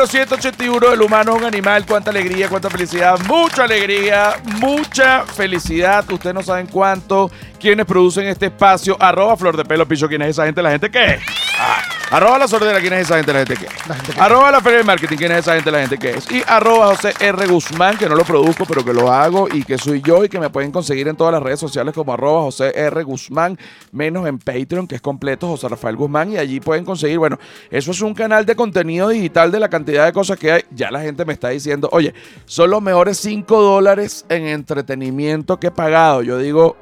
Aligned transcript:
número 0.00 0.12
181 0.12 0.90
del 0.92 1.02
humano 1.02 1.32
es 1.32 1.42
un 1.42 1.44
animal. 1.44 1.84
Cuánta 1.86 2.10
alegría, 2.10 2.48
cuánta 2.48 2.70
felicidad, 2.70 3.18
mucha 3.26 3.64
alegría, 3.64 4.40
mucha 4.58 5.26
felicidad. 5.26 6.10
Ustedes 6.10 6.34
no 6.34 6.42
saben 6.42 6.68
cuánto. 6.68 7.30
Quienes 7.58 7.84
producen 7.84 8.26
este 8.26 8.46
espacio. 8.46 8.96
Arroba 8.98 9.36
Flor 9.36 9.58
de 9.58 9.64
Pelo 9.66 9.86
Picho. 9.86 10.08
¿Quién 10.08 10.22
es 10.22 10.30
esa 10.30 10.46
gente? 10.46 10.62
¿La 10.62 10.70
gente 10.70 10.90
qué? 10.90 11.18
Ah, 11.58 11.79
arroba 12.10 12.38
La 12.38 12.48
Sordera. 12.48 12.80
¿Quién 12.80 12.92
es 12.94 13.02
esa 13.02 13.16
gente? 13.16 13.32
¿La 13.32 13.38
gente 13.40 13.56
qué? 13.56 13.66
La 13.88 13.94
gente 13.94 14.12
que- 14.12 14.20
Arroba 14.20 14.50
La 14.50 14.60
Feria 14.60 14.78
de 14.78 14.84
Marketing. 14.84 15.16
¿Quién 15.16 15.32
es 15.32 15.38
esa 15.38 15.54
gente? 15.54 15.70
¿La 15.70 15.80
gente 15.80 15.98
qué 15.98 16.10
es? 16.10 16.30
Y 16.30 16.42
arroba 16.46 16.88
José 16.94 17.12
R. 17.20 17.46
Guzmán, 17.46 17.96
que 17.96 18.08
no 18.08 18.14
lo 18.14 18.24
produzco, 18.24 18.64
pero 18.66 18.84
que 18.84 18.92
lo 18.92 19.10
hago 19.12 19.48
y 19.52 19.62
que 19.64 19.78
soy 19.78 20.02
yo 20.02 20.24
y 20.24 20.28
que 20.28 20.38
me 20.40 20.50
pueden 20.50 20.72
conseguir 20.72 21.08
en 21.08 21.16
todas 21.16 21.32
las 21.32 21.42
redes 21.42 21.60
sociales 21.60 21.94
como 21.94 22.12
arroba 22.12 22.42
José 22.42 22.72
R. 22.74 23.02
Guzmán, 23.04 23.58
menos 23.92 24.26
en 24.26 24.38
Patreon, 24.38 24.86
que 24.86 24.96
es 24.96 25.00
completo 25.00 25.46
José 25.48 25.68
Rafael 25.68 25.96
Guzmán. 25.96 26.32
Y 26.32 26.36
allí 26.38 26.60
pueden 26.60 26.84
conseguir, 26.84 27.18
bueno, 27.18 27.38
eso 27.70 27.90
es 27.92 28.00
un 28.00 28.14
canal 28.14 28.44
de 28.46 28.56
contenido 28.56 29.08
digital 29.08 29.50
de 29.52 29.60
la 29.60 29.68
cantidad 29.68 30.06
de 30.06 30.12
cosas 30.12 30.38
que 30.38 30.52
hay. 30.52 30.62
Ya 30.70 30.90
la 30.90 31.00
gente 31.00 31.24
me 31.24 31.32
está 31.32 31.48
diciendo, 31.50 31.88
oye, 31.92 32.12
son 32.44 32.70
los 32.70 32.82
mejores 32.82 33.18
5 33.18 33.60
dólares 33.62 34.24
en 34.28 34.46
entretenimiento 34.46 35.58
que 35.60 35.68
he 35.68 35.70
pagado. 35.70 36.22
Yo 36.22 36.38
digo, 36.38 36.76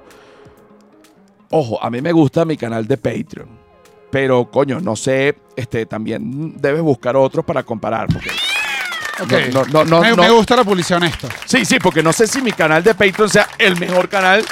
ojo, 1.51 1.83
a 1.83 1.91
mí 1.91 2.01
me 2.01 2.13
gusta 2.13 2.45
mi 2.45 2.57
canal 2.57 2.87
de 2.87 2.97
Patreon. 2.97 3.58
Pero, 4.11 4.51
coño, 4.51 4.81
no 4.81 4.97
sé, 4.97 5.37
este, 5.57 5.87
también 5.87 6.55
debes 6.61 6.81
buscar 6.83 7.17
otros 7.17 7.45
para 7.45 7.63
comparar. 7.63 8.07
Porque 8.09 8.31
Ok. 9.21 9.33
no, 9.53 9.65
no, 9.67 9.85
no, 9.85 10.01
me, 10.17 10.31
gusta 10.31 10.57
la 10.57 10.65
publicidad 10.65 10.99
honesta. 10.99 11.29
Sí, 11.45 11.65
sí, 11.65 11.79
porque 11.79 12.03
no 12.03 12.13
sé 12.13 12.27
si 12.27 12.41
mi 12.41 12.53
canal 12.53 12.83
de 12.83 12.95
Patreon 12.95 13.29
sea 13.29 13.49
el 13.59 13.77
mejor 13.79 14.09
canal 14.09 14.45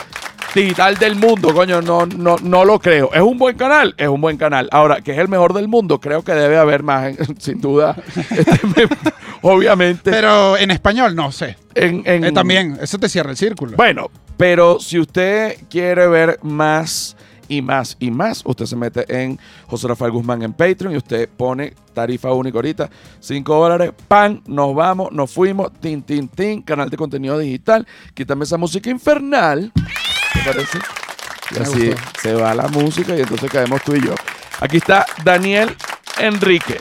digital 0.55 0.97
del 0.97 1.17
mundo, 1.17 1.53
coño, 1.55 1.83
no, 1.83 2.07
no, 2.07 2.37
no 2.43 2.65
lo 2.65 2.79
creo. 2.81 3.11
¿Es 3.13 3.21
un 3.21 3.37
buen 3.39 3.57
canal? 3.57 3.95
Es 3.99 4.09
un 4.09 4.21
buen 4.21 4.37
canal. 4.39 4.69
Ahora, 4.73 5.01
que 5.03 5.13
es 5.13 5.19
el 5.19 5.29
mejor 5.29 5.53
del 5.53 5.69
mundo, 5.69 6.01
creo 6.01 6.23
que 6.23 6.33
debe 6.33 6.57
haber 6.59 6.83
más, 6.83 7.15
sin 7.39 7.61
duda. 7.61 7.95
Este, 8.31 8.61
me- 8.67 8.89
obviamente. 9.43 10.11
Pero 10.11 10.57
en 10.57 10.71
español, 10.71 11.15
no 11.15 11.31
sé. 11.31 11.57
en, 11.75 12.03
en- 12.07 12.25
Eh, 12.25 12.33
también, 12.33 12.79
eso 12.81 12.99
te 12.99 13.09
cierra 13.09 13.31
el 13.31 13.37
círculo. 13.37 13.77
Bueno, 13.77 14.11
pero 14.37 14.81
si 14.81 14.99
usted 14.99 15.57
quiere 15.71 16.07
ver 16.09 16.39
más 16.43 17.17
y 17.49 17.63
más 17.63 17.97
y 17.99 18.11
más, 18.11 18.43
usted 18.45 18.67
se 18.67 18.77
mete 18.77 19.05
en 19.09 19.39
José 19.67 19.89
Rafael 19.89 20.13
Guzmán 20.13 20.43
en 20.43 20.53
Patreon 20.53 20.95
y 20.95 20.97
usted 20.97 21.29
pone 21.29 21.75
tarifa 21.95 22.33
única 22.33 22.59
ahorita, 22.59 22.91
5 23.21 23.55
dólares, 23.55 23.93
pan, 24.09 24.43
nos 24.47 24.75
vamos, 24.75 25.13
nos 25.13 25.31
fuimos, 25.31 25.73
tin, 25.81 26.03
tin, 26.03 26.29
tin, 26.29 26.63
canal 26.63 26.91
de 26.91 26.97
contenido 26.97 27.39
digital, 27.39 27.87
quítame 28.15 28.45
esa 28.45 28.57
música 28.57 28.91
infernal, 28.91 29.73
¿te 29.75 30.41
parece? 30.45 30.79
Y 31.55 31.63
así 31.63 31.91
se 32.21 32.35
va 32.35 32.55
la 32.55 32.69
música 32.69 33.17
y 33.17 33.21
entonces 33.21 33.51
caemos 33.51 33.83
tú 33.83 33.95
y 33.95 34.05
yo. 34.05 34.15
Aquí 34.61 34.79
está 34.79 35.07
Daniel 35.25 35.75
Enrique. 36.19 36.81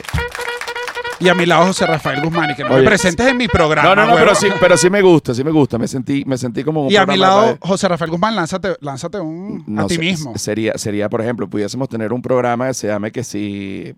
Y 1.18 1.28
a 1.28 1.34
mi 1.34 1.46
lado 1.46 1.66
José 1.66 1.86
Rafael 1.86 2.20
Guzmán, 2.22 2.50
y 2.50 2.54
que 2.54 2.62
no 2.62 2.70
Oye, 2.70 2.80
me 2.82 2.86
presentes 2.88 3.26
en 3.26 3.36
mi 3.36 3.48
programa. 3.48 3.88
No, 3.88 3.96
no, 3.96 4.02
no, 4.06 4.14
huevo. 4.14 4.26
pero 4.26 4.34
sí, 4.34 4.48
pero 4.60 4.76
sí 4.76 4.90
me 4.90 5.00
gusta, 5.02 5.34
sí 5.34 5.42
me 5.42 5.50
gusta, 5.50 5.78
me 5.78 5.88
sentí, 5.88 6.24
me 6.26 6.36
sentí 6.36 6.62
como 6.62 6.84
un 6.84 6.92
Y 6.92 6.96
a 6.96 7.06
mi 7.06 7.16
lado. 7.16 7.56
José 7.60 7.88
Rafael 7.88 8.10
Guzmán, 8.10 8.36
lánzate, 8.36 8.76
lánzate 8.80 9.18
un, 9.18 9.64
a 9.78 9.86
ti 9.86 9.98
mismo. 9.98 10.36
Sería, 10.36 10.76
sería, 10.76 11.08
por 11.08 11.20
ejemplo, 11.22 11.48
pudiésemos 11.48 11.88
tener 11.88 12.12
un 12.12 12.22
programa 12.22 12.68
que 12.68 12.74
se 12.74 12.88
llame 12.88 13.12
que 13.12 13.24
si. 13.24 13.94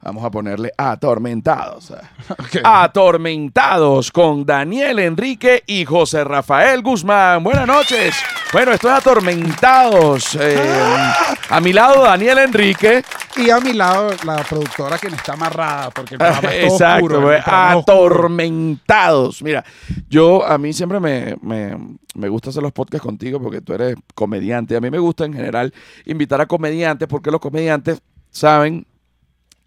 Vamos 0.00 0.24
a 0.24 0.30
ponerle 0.30 0.70
Atormentados. 0.76 1.92
Atormentados 2.64 4.12
con 4.12 4.44
Daniel 4.46 4.98
Enrique 5.00 5.62
y 5.66 5.84
José 5.84 6.22
Rafael 6.24 6.82
Guzmán. 6.82 7.42
Buenas 7.42 7.66
noches. 7.66 8.14
Bueno, 8.52 8.72
esto 8.72 8.88
es 8.88 8.94
Atormentados. 8.94 10.36
Eh, 10.40 10.56
a 11.50 11.60
mi 11.60 11.72
lado, 11.72 12.04
Daniel 12.04 12.38
Enrique. 12.38 13.02
Y 13.36 13.50
a 13.50 13.60
mi 13.60 13.72
lado, 13.72 14.10
la 14.24 14.36
productora 14.44 14.98
quien 14.98 15.14
está 15.14 15.34
amarrada, 15.34 15.90
porque 15.90 16.14
el 16.14 16.18
programa 16.18 16.48
es 16.54 16.60
todo 16.66 16.74
Exacto, 16.74 17.04
oscuro, 17.04 17.20
güey. 17.22 17.36
el 17.36 17.42
programa 17.42 17.70
es 17.70 17.76
oscuro. 17.78 17.94
atormentados. 18.06 19.42
Mira, 19.42 19.64
yo 20.08 20.46
a 20.46 20.58
mí 20.58 20.72
siempre 20.72 21.00
me, 21.00 21.36
me- 21.42 21.76
me 22.14 22.28
gusta 22.28 22.50
hacer 22.50 22.62
los 22.62 22.72
podcasts 22.72 23.04
contigo 23.06 23.40
porque 23.40 23.60
tú 23.60 23.72
eres 23.74 23.94
comediante. 24.14 24.76
A 24.76 24.80
mí 24.80 24.90
me 24.90 24.98
gusta 24.98 25.24
en 25.24 25.34
general 25.34 25.72
invitar 26.04 26.40
a 26.40 26.46
comediantes 26.46 27.06
porque 27.06 27.30
los 27.30 27.40
comediantes 27.40 28.00
saben 28.30 28.86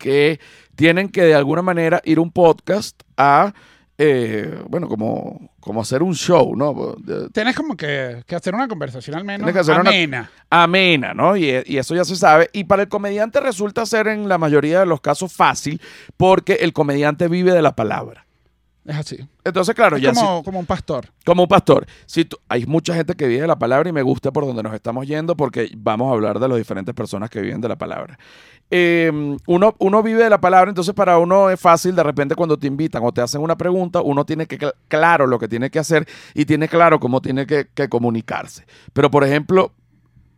que 0.01 0.39
tienen 0.75 1.09
que 1.09 1.21
de 1.23 1.35
alguna 1.35 1.61
manera 1.61 2.01
ir 2.03 2.19
un 2.19 2.31
podcast 2.31 2.99
a, 3.17 3.53
eh, 3.97 4.59
bueno, 4.67 4.87
como, 4.87 5.51
como 5.59 5.81
hacer 5.81 6.01
un 6.01 6.15
show, 6.15 6.55
¿no? 6.55 6.95
Tienes 7.33 7.55
como 7.55 7.77
que, 7.77 8.23
que 8.25 8.35
hacer 8.35 8.55
una 8.55 8.67
conversación 8.67 9.15
al 9.15 9.23
menos 9.23 9.47
una- 9.67 9.79
amena. 9.81 10.31
amena, 10.49 11.13
¿no? 11.13 11.37
Y, 11.37 11.51
y 11.65 11.77
eso 11.77 11.93
ya 11.95 12.03
se 12.03 12.15
sabe. 12.15 12.49
Y 12.51 12.63
para 12.63 12.81
el 12.83 12.89
comediante 12.89 13.39
resulta 13.39 13.85
ser 13.85 14.07
en 14.07 14.27
la 14.27 14.37
mayoría 14.39 14.79
de 14.79 14.85
los 14.87 15.01
casos 15.01 15.31
fácil 15.31 15.79
porque 16.17 16.53
el 16.61 16.73
comediante 16.73 17.27
vive 17.27 17.51
de 17.53 17.61
la 17.61 17.75
palabra. 17.75 18.25
Es 18.83 18.95
así. 18.95 19.17
Entonces, 19.43 19.75
claro, 19.75 19.97
Es 19.97 20.01
ya 20.01 20.11
como, 20.13 20.39
si- 20.39 20.45
como 20.45 20.59
un 20.59 20.65
pastor. 20.65 21.05
como 21.23 21.43
un 21.43 21.47
pastor, 21.47 21.85
si 22.07 22.25
tú- 22.25 22.37
hay 22.49 22.65
mucha 22.65 22.95
gente 22.95 23.13
que 23.13 23.27
vive 23.27 23.41
de 23.41 23.47
la 23.47 23.59
palabra 23.59 23.87
y 23.87 23.93
me 23.93 24.01
gusta 24.01 24.31
por 24.31 24.43
donde 24.47 24.63
nos 24.63 24.73
estamos 24.73 25.05
yendo 25.05 25.37
porque 25.37 25.69
vamos 25.77 26.09
a 26.09 26.13
hablar 26.15 26.39
de 26.39 26.47
las 26.47 26.57
diferentes 26.57 26.95
personas 26.95 27.29
que 27.29 27.41
viven 27.41 27.61
de 27.61 27.69
la 27.69 27.75
palabra. 27.77 28.17
Eh, 28.73 29.11
uno, 29.47 29.75
uno 29.79 30.01
vive 30.01 30.23
de 30.23 30.29
la 30.29 30.39
palabra, 30.39 30.69
entonces 30.69 30.93
para 30.95 31.17
uno 31.17 31.49
es 31.49 31.59
fácil 31.59 31.93
de 31.93 32.03
repente 32.03 32.35
cuando 32.35 32.57
te 32.57 32.67
invitan 32.67 33.03
o 33.03 33.11
te 33.11 33.19
hacen 33.19 33.41
una 33.41 33.57
pregunta, 33.57 34.01
uno 34.01 34.25
tiene 34.25 34.45
que 34.47 34.57
cl- 34.57 34.73
claro 34.87 35.27
lo 35.27 35.37
que 35.37 35.49
tiene 35.49 35.69
que 35.69 35.77
hacer 35.79 36.07
y 36.33 36.45
tiene 36.45 36.69
claro 36.69 36.97
cómo 36.99 37.21
tiene 37.21 37.45
que, 37.45 37.67
que 37.73 37.89
comunicarse. 37.89 38.65
Pero 38.93 39.11
por 39.11 39.25
ejemplo, 39.25 39.73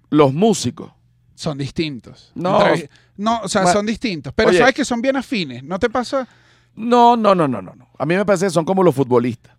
los 0.09 0.33
músicos. 0.33 0.91
Son 1.35 1.57
distintos. 1.59 2.31
No. 2.35 2.59
No, 3.17 3.41
o 3.43 3.47
sea, 3.47 3.67
son 3.67 3.85
distintos. 3.85 4.33
Pero 4.35 4.49
Oye. 4.49 4.57
sabes 4.57 4.73
que 4.73 4.85
son 4.85 4.99
bien 5.01 5.15
afines. 5.15 5.63
¿No 5.63 5.77
te 5.77 5.89
pasa 5.89 6.27
No, 6.75 7.15
no, 7.15 7.35
no, 7.35 7.47
no, 7.47 7.61
no. 7.61 7.75
no. 7.75 7.89
A 7.99 8.05
mí 8.07 8.15
me 8.15 8.25
parece 8.25 8.45
que 8.47 8.49
son 8.51 8.65
como 8.65 8.81
los 8.81 8.95
futbolistas. 8.95 9.55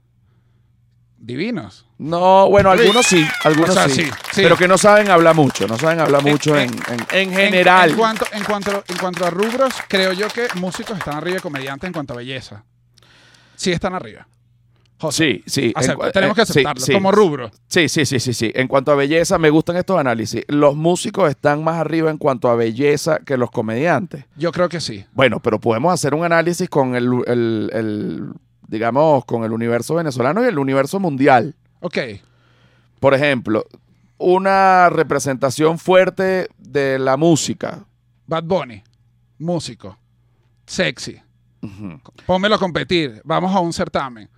Divinos? 1.26 1.86
No, 1.98 2.48
bueno, 2.50 2.70
algunos 2.70 3.06
sí, 3.06 3.24
algunos 3.44 3.70
O 3.70 3.72
sea, 3.72 3.88
sí, 3.88 4.02
sí, 4.04 4.10
sí. 4.32 4.42
Pero 4.42 4.56
que 4.56 4.68
no 4.68 4.76
saben 4.78 5.10
hablar 5.10 5.34
mucho, 5.34 5.66
no 5.66 5.78
saben 5.78 6.00
hablar 6.00 6.22
En- 6.24 6.32
mucho 6.32 6.56
en, 6.58 6.70
en- 6.70 6.74
en- 6.88 7.06
en 7.12 7.28
En- 7.30 7.34
general. 7.34 7.90
En, 7.90 7.96
cuanto, 7.96 8.26
en, 8.32 8.44
cuanto, 8.44 8.84
en 8.88 8.96
cuanto 8.98 9.24
a 9.26 9.30
rubros, 9.30 9.74
creo 9.88 10.12
yo 10.12 10.28
que 10.28 10.46
músicos 10.56 10.98
están 10.98 11.16
arriba 11.16 11.36
de 11.36 11.40
comediantes 11.40 11.86
en 11.86 11.92
cuanto 11.92 12.14
a 12.14 12.16
belleza. 12.16 12.64
Sí 13.56 13.72
están 13.72 13.94
arriba. 13.94 14.26
José, 14.96 15.42
Sí, 15.46 15.62
sí. 15.64 15.72
acepta- 15.74 16.12
tenemos 16.12 16.36
que 16.36 16.42
eh, 16.42 16.46
sí, 16.46 16.52
aceptarlo 16.52 16.80
sí. 16.86 16.92
como 16.92 17.10
rubro. 17.12 17.50
Sí, 17.66 17.88
sí, 17.88 18.06
sí, 18.06 18.20
sí, 18.20 18.32
sí. 18.32 18.52
En 18.54 18.68
cuanto 18.68 18.92
a 18.92 18.94
belleza, 18.94 19.38
me 19.38 19.50
gustan 19.50 19.76
estos 19.76 19.98
análisis. 19.98 20.44
Los 20.48 20.76
músicos 20.76 21.28
están 21.28 21.62
más 21.64 21.76
arriba 21.76 22.10
en 22.10 22.16
cuanto 22.16 22.48
a 22.48 22.54
belleza 22.54 23.18
que 23.18 23.36
los 23.36 23.50
comediantes. 23.50 24.24
Yo 24.36 24.50
creo 24.52 24.68
que 24.68 24.80
sí. 24.80 25.04
Bueno, 25.12 25.40
pero 25.40 25.58
podemos 25.60 25.92
hacer 25.92 26.14
un 26.14 26.24
análisis 26.24 26.68
con 26.70 26.94
el, 26.94 27.08
el- 27.26 27.70
el, 27.74 28.22
digamos, 28.68 29.24
con 29.24 29.44
el 29.44 29.52
universo 29.52 29.94
venezolano 29.94 30.42
y 30.44 30.48
el 30.48 30.58
universo 30.58 30.98
mundial. 31.00 31.54
Ok. 31.80 31.98
Por 33.00 33.14
ejemplo, 33.14 33.64
una 34.18 34.88
representación 34.90 35.78
fuerte 35.78 36.48
de 36.58 36.98
la 36.98 37.16
música. 37.16 37.84
Bad 38.26 38.44
Bunny, 38.44 38.82
músico, 39.38 39.98
sexy. 40.66 41.20
Pónmelo 42.26 42.54
a 42.54 42.58
competir. 42.58 43.20
Vamos 43.24 43.54
a 43.54 43.60
un 43.60 43.72
certamen. 43.72 44.28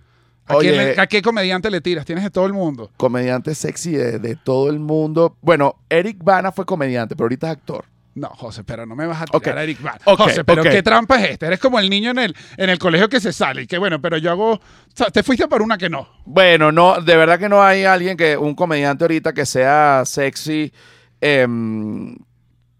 ¿A, 0.45 0.55
Oye. 0.55 0.69
quién 0.71 0.85
le- 0.95 0.99
a 1.01 1.07
qué 1.07 1.21
comediante 1.21 1.69
le 1.69 1.81
tiras? 1.81 2.05
Tienes 2.05 2.23
de 2.23 2.29
todo 2.29 2.45
el 2.45 2.53
mundo. 2.53 2.89
Comediante 2.95 3.53
sexy 3.53 3.91
de, 3.91 4.17
de 4.19 4.35
todo 4.37 4.69
el 4.69 4.79
mundo. 4.79 5.35
Bueno, 5.41 5.75
Eric 5.89 6.23
Bana 6.23 6.51
fue 6.53 6.65
comediante, 6.65 7.15
pero 7.15 7.25
ahorita 7.25 7.47
es 7.47 7.57
actor. 7.57 7.85
No, 8.17 8.29
José, 8.29 8.63
pero 8.63 8.87
no 8.87 8.95
me 8.95 9.05
vas 9.05 9.21
a 9.21 9.25
tirar 9.25 9.59
a 9.59 9.63
Eric 9.63 9.79
Bana. 9.79 9.99
José, 10.03 10.43
pero. 10.43 10.63
¿qué 10.63 10.81
trampa 10.81 11.23
es 11.23 11.31
esta? 11.31 11.45
Eres 11.45 11.59
como 11.59 11.77
el 11.77 11.87
niño 11.87 12.09
en 12.09 12.17
el, 12.17 12.35
en 12.57 12.71
el 12.71 12.79
colegio 12.79 13.07
que 13.09 13.19
se 13.19 13.31
sale 13.31 13.61
y 13.61 13.67
que 13.67 13.77
bueno, 13.77 14.01
pero 14.01 14.17
yo 14.17 14.31
hago... 14.31 14.53
O 14.53 14.61
sea, 14.91 15.11
te 15.11 15.21
fuiste 15.21 15.47
por 15.47 15.61
una 15.61 15.77
que 15.77 15.87
no. 15.87 16.09
Bueno, 16.25 16.71
no, 16.71 16.99
de 16.99 17.15
verdad 17.15 17.37
que 17.37 17.47
no 17.47 17.61
hay 17.61 17.83
alguien 17.83 18.17
que, 18.17 18.35
un 18.35 18.55
comediante 18.55 19.03
ahorita 19.03 19.33
que 19.33 19.45
sea 19.45 20.01
sexy, 20.03 20.73
em, 21.21 22.15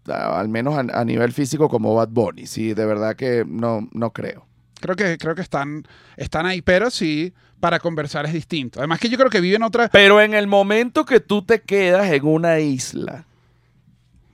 al 0.08 0.48
menos 0.48 0.74
a, 0.74 1.00
a 1.00 1.04
nivel 1.04 1.32
físico 1.32 1.68
como 1.68 1.94
Bad 1.94 2.08
Bunny. 2.08 2.46
Sí, 2.46 2.74
de 2.74 2.84
verdad 2.84 3.14
que 3.14 3.44
no, 3.46 3.88
no 3.92 4.12
creo. 4.12 4.44
Creo 4.80 4.96
que, 4.96 5.18
creo 5.18 5.36
que 5.36 5.42
están, 5.42 5.86
están 6.16 6.46
ahí, 6.46 6.62
pero 6.62 6.90
sí, 6.90 7.32
para 7.60 7.78
conversar 7.78 8.26
es 8.26 8.32
distinto. 8.32 8.80
Además 8.80 8.98
que 8.98 9.08
yo 9.08 9.16
creo 9.16 9.30
que 9.30 9.40
viven 9.40 9.62
otra... 9.62 9.88
Pero 9.88 10.20
en 10.20 10.34
el 10.34 10.48
momento 10.48 11.04
que 11.04 11.20
tú 11.20 11.42
te 11.42 11.60
quedas 11.60 12.10
en 12.10 12.26
una 12.26 12.58
isla, 12.58 13.27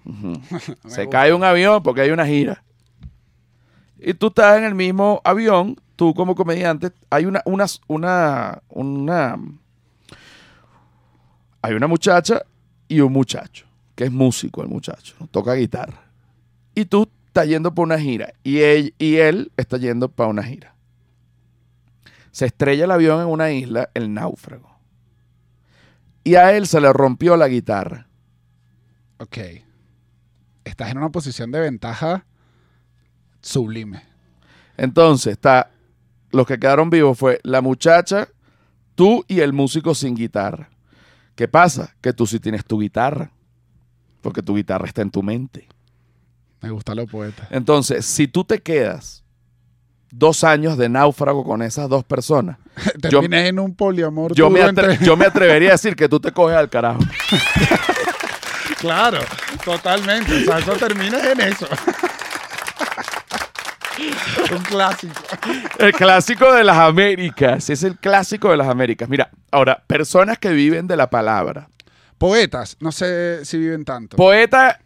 se 0.86 1.08
cae 1.08 1.32
un 1.32 1.44
avión 1.44 1.82
porque 1.82 2.02
hay 2.02 2.10
una 2.10 2.26
gira. 2.26 2.62
Y 3.98 4.14
tú 4.14 4.26
estás 4.28 4.58
en 4.58 4.64
el 4.64 4.74
mismo 4.74 5.20
avión, 5.24 5.76
tú 5.96 6.14
como 6.14 6.34
comediante, 6.34 6.92
hay 7.10 7.26
una, 7.26 7.42
una, 7.46 7.66
una, 7.86 8.62
una, 8.68 9.38
hay 11.62 11.74
una 11.74 11.86
muchacha 11.86 12.42
y 12.88 13.00
un 13.00 13.12
muchacho, 13.12 13.66
que 13.94 14.04
es 14.04 14.12
músico 14.12 14.62
el 14.62 14.68
muchacho, 14.68 15.14
¿no? 15.18 15.26
toca 15.28 15.54
guitarra. 15.54 16.02
Y 16.74 16.84
tú 16.84 17.08
estás 17.26 17.48
yendo 17.48 17.74
por 17.74 17.84
una 17.84 17.98
gira 17.98 18.34
y 18.42 18.58
él, 18.58 18.94
y 18.98 19.16
él 19.16 19.50
está 19.56 19.78
yendo 19.78 20.08
para 20.10 20.28
una 20.28 20.42
gira. 20.42 20.74
Se 22.30 22.46
estrella 22.46 22.84
el 22.84 22.90
avión 22.90 23.20
en 23.20 23.28
una 23.28 23.52
isla, 23.52 23.90
el 23.94 24.12
náufrago. 24.12 24.74
Y 26.24 26.34
a 26.34 26.56
él 26.56 26.66
se 26.66 26.80
le 26.80 26.92
rompió 26.92 27.36
la 27.36 27.48
guitarra. 27.48 28.08
Ok. 29.18 29.38
Estás 30.64 30.90
en 30.90 30.98
una 30.98 31.10
posición 31.10 31.50
de 31.50 31.60
ventaja 31.60 32.24
sublime. 33.40 34.02
Entonces, 34.76 35.32
está. 35.32 35.70
Los 36.30 36.46
que 36.46 36.58
quedaron 36.58 36.90
vivos 36.90 37.16
fue 37.18 37.38
la 37.44 37.60
muchacha, 37.60 38.28
tú 38.94 39.24
y 39.28 39.40
el 39.40 39.52
músico 39.52 39.94
sin 39.94 40.16
guitarra. 40.16 40.68
¿Qué 41.36 41.46
pasa? 41.48 41.94
Que 42.00 42.12
tú 42.12 42.26
sí 42.26 42.40
tienes 42.40 42.64
tu 42.64 42.80
guitarra. 42.80 43.30
Porque 44.20 44.42
tu 44.42 44.56
guitarra 44.56 44.86
está 44.86 45.02
en 45.02 45.10
tu 45.10 45.22
mente. 45.22 45.68
Me 46.60 46.70
gusta 46.70 46.94
lo 46.94 47.06
poeta. 47.06 47.46
Entonces, 47.50 48.04
si 48.06 48.26
tú 48.26 48.42
te 48.44 48.60
quedas 48.62 49.22
dos 50.10 50.44
años 50.44 50.78
de 50.78 50.88
náufrago 50.88 51.44
con 51.44 51.60
esas 51.62 51.88
dos 51.88 52.04
personas, 52.04 52.56
Yo- 53.10 53.20
Terminé 53.20 53.48
en 53.48 53.58
un 53.60 53.74
poliamor. 53.74 54.34
yo 54.34 54.48
me, 54.50 54.60
duro 54.60 54.72
atre- 54.72 54.92
entre- 54.92 55.06
yo 55.06 55.16
me 55.16 55.26
atrevería 55.26 55.68
a 55.68 55.72
decir 55.72 55.94
que 55.94 56.08
tú 56.08 56.18
te 56.20 56.32
coges 56.32 56.56
al 56.56 56.70
carajo. 56.70 57.00
Claro, 58.84 59.18
totalmente. 59.64 60.42
O 60.42 60.44
sea, 60.44 60.58
eso 60.58 60.72
termina 60.74 61.18
en 61.32 61.40
eso. 61.40 61.66
un 64.52 64.62
clásico. 64.62 65.14
El 65.78 65.92
clásico 65.92 66.52
de 66.52 66.64
las 66.64 66.76
Américas. 66.76 67.70
Es 67.70 67.82
el 67.82 67.96
clásico 67.98 68.50
de 68.50 68.56
las 68.58 68.68
Américas. 68.68 69.08
Mira, 69.08 69.30
ahora, 69.50 69.82
personas 69.86 70.38
que 70.38 70.50
viven 70.50 70.86
de 70.86 70.96
la 70.96 71.08
palabra. 71.08 71.68
Poetas, 72.18 72.76
no 72.80 72.92
sé 72.92 73.44
si 73.44 73.56
viven 73.58 73.84
tanto. 73.84 74.16
Poeta, 74.16 74.80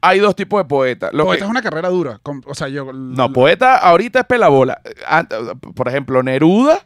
hay 0.00 0.18
dos 0.18 0.36
tipos 0.36 0.60
de 0.60 0.64
poetas. 0.66 1.10
Los 1.12 1.24
Poeta 1.26 1.38
que- 1.40 1.44
es 1.44 1.50
una 1.50 1.62
carrera 1.62 1.88
dura. 1.88 2.18
con- 2.22 2.42
o 2.46 2.54
sea, 2.54 2.68
yo. 2.68 2.92
No, 2.92 3.32
poeta 3.32 3.76
ahorita 3.78 4.20
es 4.20 4.26
pelabola. 4.26 4.80
Ant- 5.08 5.58
Por 5.74 5.88
ejemplo, 5.88 6.22
Neruda 6.22 6.80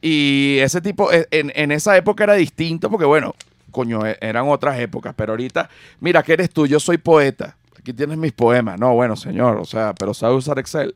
y 0.00 0.58
ese 0.60 0.80
tipo, 0.80 1.10
e, 1.12 1.26
en, 1.30 1.52
en 1.54 1.72
esa 1.72 1.96
época 1.96 2.24
era 2.24 2.34
distinto 2.34 2.90
porque, 2.90 3.04
bueno, 3.06 3.34
coño, 3.70 4.06
e- 4.06 4.18
eran 4.20 4.48
otras 4.48 4.78
épocas, 4.78 5.14
pero 5.16 5.32
ahorita, 5.32 5.68
mira, 6.00 6.22
¿qué 6.22 6.34
eres 6.34 6.50
tú? 6.50 6.66
Yo 6.66 6.78
soy 6.80 6.98
poeta. 6.98 7.56
Aquí 7.78 7.92
tienes 7.94 8.18
mis 8.18 8.32
poemas. 8.32 8.78
No, 8.78 8.92
bueno, 8.94 9.16
señor, 9.16 9.56
o 9.56 9.64
sea, 9.64 9.94
pero 9.94 10.12
sabe 10.12 10.34
usar 10.34 10.58
Excel. 10.58 10.94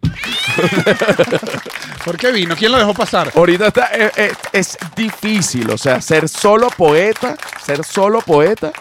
¿Por 2.05 2.17
qué 2.19 2.31
vino? 2.33 2.55
¿Quién 2.57 2.73
lo 2.73 2.79
dejó 2.79 2.93
pasar? 2.95 3.31
Ahorita 3.35 3.69
está, 3.69 3.87
es, 3.87 4.13
es- 4.19 4.39
es 4.53 4.79
difícil, 4.95 5.71
o 5.71 5.79
sea, 5.79 6.01
ser 6.01 6.29
solo 6.29 6.69
poeta, 6.77 7.37
ser 7.65 7.83
solo 7.85 8.21
poeta, 8.21 8.73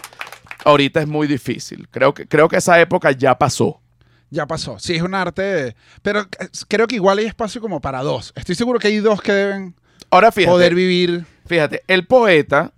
ahorita 0.64 1.00
es 1.00 1.08
muy 1.08 1.26
difícil. 1.26 1.88
Creo 1.90 2.12
que, 2.12 2.26
creo 2.28 2.48
que 2.48 2.56
esa 2.56 2.78
época 2.80 3.10
ya 3.12 3.36
pasó. 3.38 3.80
Ya 4.30 4.46
pasó. 4.46 4.78
Sí, 4.78 4.96
es 4.96 5.02
un 5.02 5.14
arte. 5.14 5.74
Pero 6.02 6.20
eh, 6.22 6.26
creo 6.68 6.86
que 6.86 6.96
igual 6.96 7.18
hay 7.18 7.26
espacio 7.26 7.60
como 7.60 7.80
para 7.80 8.02
dos. 8.02 8.32
Estoy 8.36 8.54
seguro 8.54 8.78
que 8.78 8.88
hay 8.88 8.96
dos 8.98 9.20
que 9.22 9.32
deben 9.32 9.74
Ahora 10.10 10.30
fíjate. 10.32 10.50
poder 10.52 10.74
vivir. 10.74 11.24
Fíjate, 11.46 11.82
el 11.86 12.06
poeta, 12.06 12.72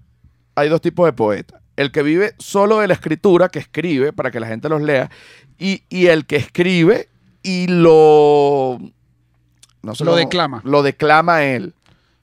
hay 0.57 0.69
dos 0.69 0.81
tipos 0.81 1.07
de 1.07 1.13
poeta. 1.13 1.61
El 1.77 1.93
que 1.93 2.03
vive 2.03 2.35
solo 2.39 2.79
de 2.81 2.89
la 2.89 2.95
escritura, 2.95 3.49
que 3.51 3.59
escribe 3.61 4.13
para 4.13 4.31
que 4.31 4.41
la 4.41 4.47
gente 4.49 4.69
los 4.69 4.83
lea, 4.83 5.11
y, 5.59 5.83
y 5.89 6.07
el 6.07 6.27
que 6.27 6.37
escribe 6.37 7.09
y 7.43 7.67
lo... 7.69 8.79
No 9.83 9.95
sé 9.95 10.05
Lo 10.05 10.17
declama. 10.17 10.61
Lo 10.65 10.83
declama 10.83 11.45
él. 11.45 11.75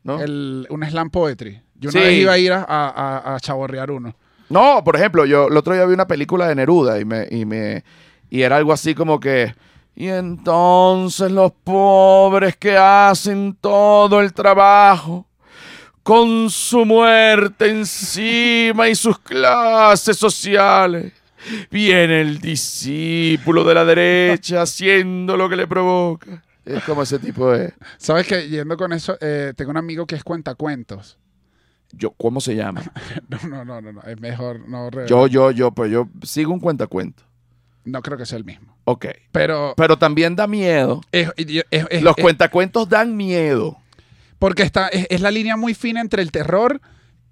¿no? 0.03 0.19
el- 0.19 0.67
un 0.69 0.83
slam 0.83 1.09
poetry. 1.09 1.61
Yo 1.75 1.89
Sí. 1.91 1.97
una 1.97 2.07
vez 2.07 2.19
iba 2.19 2.33
a 2.33 2.37
ir 2.37 2.51
a, 2.51 2.63
a, 2.63 2.89
a- 2.89 3.35
a 3.35 3.39
chaborrear 3.39 3.89
uno. 3.91 4.13
No, 4.49 4.83
por 4.83 4.95
ejemplo, 4.97 5.25
yo 5.25 5.47
el 5.47 5.55
otro 5.55 5.73
día 5.73 5.85
vi 5.85 5.93
una 5.93 6.07
película 6.07 6.47
de 6.47 6.55
Neruda 6.55 6.99
y 6.99 7.05
me, 7.05 7.25
y 7.31 7.45
me 7.45 7.83
y 8.29 8.41
era 8.41 8.57
algo 8.57 8.73
así 8.73 8.93
como 8.95 9.19
que 9.19 9.53
y 9.95 10.07
entonces 10.07 11.31
los 11.31 11.51
pobres 11.63 12.57
que 12.57 12.75
hacen 12.77 13.55
todo 13.61 14.19
el 14.19 14.33
trabajo 14.33 15.25
con 16.03 16.49
su 16.49 16.85
muerte 16.85 17.69
encima 17.69 18.89
y 18.89 18.95
sus 18.95 19.17
clases 19.19 20.17
sociales. 20.17 21.13
Viene 21.71 22.21
el 22.21 22.39
discípulo 22.39 23.63
de 23.63 23.73
la 23.73 23.83
derecha 23.85 24.61
haciendo 24.61 25.35
lo 25.37 25.49
que 25.49 25.55
le 25.55 25.67
provoca. 25.67 26.43
Es 26.65 26.83
como 26.83 27.03
ese 27.03 27.19
tipo 27.19 27.51
de... 27.51 27.73
¿Sabes 27.97 28.25
que 28.25 28.47
Yendo 28.47 28.77
con 28.77 28.93
eso, 28.93 29.17
eh, 29.19 29.51
tengo 29.55 29.71
un 29.71 29.77
amigo 29.77 30.05
que 30.05 30.15
es 30.15 30.23
cuentacuentos. 30.23 31.17
Yo, 31.91 32.11
¿Cómo 32.11 32.39
se 32.39 32.55
llama? 32.55 32.81
No, 33.29 33.37
no, 33.49 33.65
no, 33.65 33.81
no, 33.81 33.91
no, 33.93 34.01
es 34.03 34.19
mejor 34.21 34.67
no 34.69 34.89
revelar. 34.89 35.09
Yo, 35.09 35.27
yo, 35.27 35.51
yo, 35.51 35.71
pues 35.71 35.91
yo 35.91 36.07
sigo 36.23 36.53
un 36.53 36.59
cuentacuento. 36.61 37.23
No 37.83 38.01
creo 38.01 38.17
que 38.17 38.25
sea 38.25 38.37
el 38.37 38.45
mismo. 38.45 38.77
Ok. 38.85 39.07
Pero 39.33 39.73
Pero 39.75 39.97
también 39.97 40.35
da 40.37 40.47
miedo. 40.47 41.01
es, 41.11 41.29
es- 41.35 41.65
es- 41.89 42.01
Los 42.01 42.15
cuentacuentos 42.15 42.87
dan 42.87 43.17
miedo. 43.17 43.77
Porque 44.43 44.63
está, 44.63 44.89
es, 44.89 45.07
es 45.09 45.21
la 45.21 45.31
línea 45.31 45.55
muy 45.55 45.73
fina 45.73 46.01
entre 46.01 46.21
el 46.21 46.29
terror. 46.29 46.81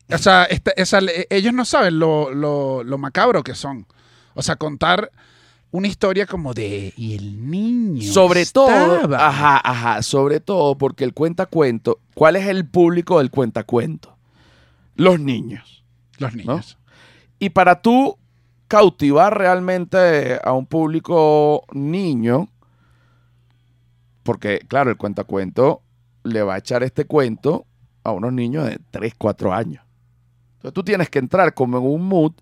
O 0.10 0.18
sea, 0.18 0.46
esta- 0.46 0.72
esa- 0.78 1.00
ellos 1.30 1.54
no 1.54 1.66
saben 1.66 2.00
lo, 2.00 2.34
lo- 2.34 2.86
lo 2.86 2.98
macabro 2.98 3.44
que 3.44 3.54
son. 3.54 3.86
O 4.34 4.42
sea, 4.42 4.56
contar 4.56 5.12
una 5.72 5.90
historia 5.90 6.26
como 6.26 6.54
de. 6.54 6.94
Y 6.96 7.16
el 7.16 7.50
niño. 7.52 8.02
Sobre 8.14 8.46
todo, 8.46 8.96
estaba". 8.96 9.28
ajá, 9.28 9.58
ajá, 9.62 10.02
sobre 10.04 10.40
todo 10.40 10.78
porque 10.78 11.04
el 11.04 11.14
cuentacuento, 11.14 12.00
¿cuál 12.16 12.38
es 12.38 12.48
el 12.48 12.66
público 12.66 13.18
del 13.20 13.30
cuentacuento? 13.30 14.16
Los 14.96 15.20
niños. 15.20 15.84
Los 16.18 16.34
niños. 16.34 16.78
Y 17.40 17.50
para 17.50 17.82
tú 17.82 18.18
cautivar 18.70 19.38
realmente 19.38 20.40
a 20.42 20.54
un 20.54 20.66
público 20.66 21.66
niño, 21.74 22.48
porque 24.24 24.60
claro, 24.68 24.92
el 24.92 24.98
cuentacuento 24.98 25.82
le 26.24 26.42
va 26.44 26.56
a 26.56 26.58
echar 26.58 26.84
este 26.84 27.06
cuento 27.06 27.66
a 28.04 28.12
unos 28.12 28.34
niños 28.34 28.66
de 28.66 28.80
3, 28.92 29.14
4 29.18 29.54
años. 29.54 29.84
Entonces 30.56 30.74
tú 30.74 30.84
tienes 30.84 31.10
que 31.10 31.20
entrar 31.20 31.54
como 31.54 31.78
en 31.78 31.84
un 31.86 32.04
mood 32.08 32.34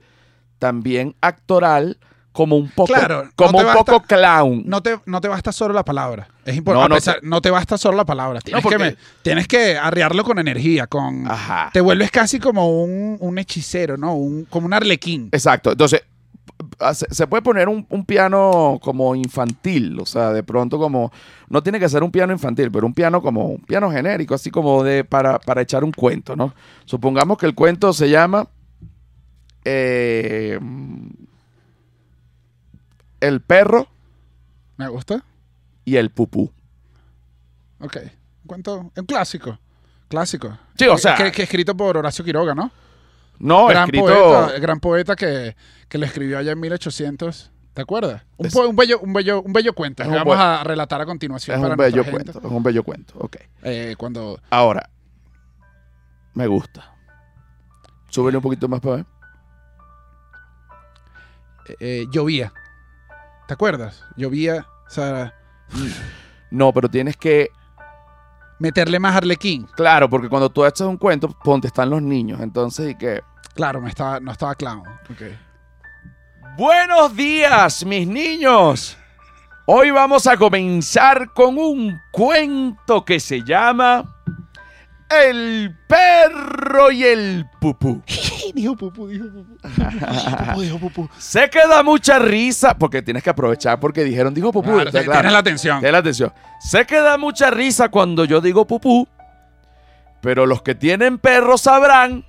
también 0.57 1.15
actoral, 1.21 1.97
como 2.31 2.55
un 2.57 2.69
poco, 2.69 2.93
Claro, 2.93 3.29
como 3.35 3.57
un 3.59 3.65
basta- 3.65 3.83
poco 3.83 4.01
clown. 4.05 4.63
No 4.65 4.81
te, 4.83 4.99
no 5.05 5.19
te 5.19 5.27
basta 5.27 5.51
solo 5.51 5.73
la 5.73 5.83
palabra. 5.83 6.27
Es 6.45 6.55
importante. 6.55 6.89
no 6.89 6.95
No, 6.95 7.01
te... 7.19 7.27
no 7.27 7.41
te 7.41 7.49
basta 7.49 7.77
solo 7.77 7.97
la 7.97 8.05
palabra. 8.05 8.39
Tienes, 8.41 8.61
porque- 8.63 8.77
que, 8.77 8.83
me- 8.83 8.95
tienes 9.21 9.47
que 9.47 9.77
arrearlo 9.77 10.23
con 10.23 10.37
energía, 10.39 10.87
con. 10.87 11.29
Ajá. 11.29 11.69
Te 11.73 11.81
vuelves 11.81 12.11
casi 12.11 12.39
como 12.39 12.83
un, 12.83 13.17
un 13.19 13.37
hechicero, 13.39 13.97
¿no? 13.97 14.13
Un, 14.15 14.45
como 14.45 14.65
un 14.67 14.73
arlequín. 14.73 15.29
Exacto. 15.31 15.71
Entonces, 15.71 16.03
se 17.11 17.27
puede 17.27 17.41
poner 17.41 17.67
un, 17.69 17.85
un 17.89 18.05
piano 18.05 18.79
como 18.81 19.15
infantil, 19.15 19.99
o 19.99 20.05
sea, 20.05 20.31
de 20.31 20.43
pronto 20.43 20.77
como, 20.77 21.11
no 21.49 21.61
tiene 21.63 21.79
que 21.79 21.89
ser 21.89 22.03
un 22.03 22.11
piano 22.11 22.31
infantil, 22.33 22.71
pero 22.71 22.85
un 22.87 22.93
piano 22.93 23.21
como, 23.21 23.45
un 23.47 23.61
piano 23.61 23.91
genérico, 23.91 24.33
así 24.35 24.49
como 24.51 24.83
de, 24.83 25.03
para, 25.03 25.39
para 25.39 25.61
echar 25.61 25.83
un 25.83 25.91
cuento, 25.91 26.35
¿no? 26.35 26.53
Supongamos 26.85 27.37
que 27.37 27.45
el 27.45 27.55
cuento 27.55 27.91
se 27.93 28.09
llama 28.09 28.47
eh, 29.65 30.59
El 33.19 33.41
perro 33.41 33.87
¿Me 34.77 34.87
gusta? 34.87 35.23
y 35.85 35.97
el 35.97 36.09
pupú. 36.11 36.51
Ok. 37.81 37.97
Un 38.43 38.47
cuento. 38.47 38.91
Un 38.95 39.05
clásico. 39.05 39.57
Clásico. 40.07 40.57
Sí, 40.77 40.85
o 40.85 40.97
sea- 40.97 41.15
Que, 41.15 41.31
que 41.31 41.43
escrito 41.43 41.75
por 41.75 41.97
Horacio 41.97 42.23
Quiroga, 42.23 42.55
¿no? 42.55 42.71
No, 43.39 43.67
gran 43.67 43.85
escrito... 43.85 44.05
poeta, 44.05 44.59
gran 44.59 44.79
poeta 44.79 45.15
que, 45.15 45.55
que 45.87 45.97
lo 45.97 46.05
escribió 46.05 46.37
allá 46.37 46.51
en 46.51 46.59
1800. 46.59 47.51
¿Te 47.73 47.81
acuerdas? 47.81 48.23
Un, 48.37 48.47
Es- 48.47 48.55
un 48.55 48.75
bello, 48.75 48.99
un, 48.99 49.13
bello, 49.13 49.41
un 49.41 49.53
bello 49.53 49.73
cuento 49.73 50.03
que 50.03 50.09
vamos 50.09 50.37
a 50.37 50.63
relatar 50.63 50.99
a 51.01 51.05
continuación 51.05 51.55
Es 51.55 51.61
para 51.61 51.73
un 51.73 51.77
bello 51.77 52.03
gente. 52.03 52.11
cuento, 52.31 52.39
es 52.39 52.53
un 52.53 52.63
bello 52.63 52.83
cuento, 52.83 53.13
ok. 53.19 53.37
Eh, 53.63 53.95
cuando 53.97 54.39
Ahora, 54.49 54.89
me 56.33 56.47
gusta. 56.47 56.93
Súbele 58.09 58.37
un 58.37 58.43
poquito 58.43 58.67
más 58.67 58.81
para 58.81 58.95
ver. 58.97 59.05
eh, 61.79 62.05
llovía. 62.11 62.51
¿Te 63.47 63.53
acuerdas? 63.53 64.03
Llovía. 64.17 64.65
O 64.87 64.89
sea, 64.89 65.33
No, 66.51 66.73
pero 66.73 66.89
tienes 66.89 67.15
que 67.15 67.49
meterle 68.59 68.99
más 68.99 69.15
arlequín. 69.15 69.67
Claro, 69.75 70.09
porque 70.09 70.29
cuando 70.29 70.49
tú 70.49 70.65
echas 70.65 70.87
un 70.87 70.97
cuento, 70.97 71.29
ponte, 71.43 71.67
están 71.67 71.89
los 71.89 72.01
niños. 72.01 72.39
Entonces, 72.41 72.91
¿y 72.91 72.95
qué? 72.95 73.21
Claro, 73.55 73.81
me 73.81 73.89
estaba, 73.89 74.19
no 74.19 74.31
estaba 74.31 74.55
clown. 74.55 74.83
Ok. 75.09 75.21
Buenos 76.57 77.15
días, 77.15 77.85
mis 77.85 78.07
niños. 78.07 78.97
Hoy 79.65 79.91
vamos 79.91 80.27
a 80.27 80.35
comenzar 80.35 81.31
con 81.33 81.57
un 81.57 81.99
cuento 82.11 83.05
que 83.05 83.19
se 83.19 83.43
llama 83.43 84.18
El 85.09 85.75
perro 85.87 86.91
y 86.91 87.03
el 87.03 87.45
pupú. 87.59 88.01
dijo 88.53 88.75
pupú, 88.75 89.07
dijo 89.07 89.25
pupú. 89.25 89.57
Pupú, 90.49 90.61
dijo 90.61 90.77
pupú. 90.79 91.09
Sé 91.17 91.49
que 91.49 91.59
da 91.67 91.81
mucha 91.83 92.19
risa, 92.19 92.77
porque 92.77 93.01
tienes 93.01 93.23
que 93.23 93.29
aprovechar 93.31 93.79
porque 93.79 94.03
dijeron, 94.03 94.33
dijo 94.33 94.51
pupú. 94.51 94.69
Claro, 94.71 94.87
Está 94.89 94.99
te- 94.99 95.05
claro. 95.05 95.19
Tienes 95.21 95.33
la 95.33 95.39
atención. 95.39 95.79
Tienes 95.79 95.91
la 95.93 95.97
atención. 95.99 96.33
Sé 96.59 96.85
que 96.85 96.99
da 96.99 97.17
mucha 97.17 97.49
risa 97.49 97.89
cuando 97.89 98.25
yo 98.25 98.39
digo 98.41 98.65
pupú, 98.67 99.07
pero 100.21 100.45
los 100.45 100.61
que 100.61 100.75
tienen 100.75 101.17
perro 101.17 101.57
sabrán 101.57 102.25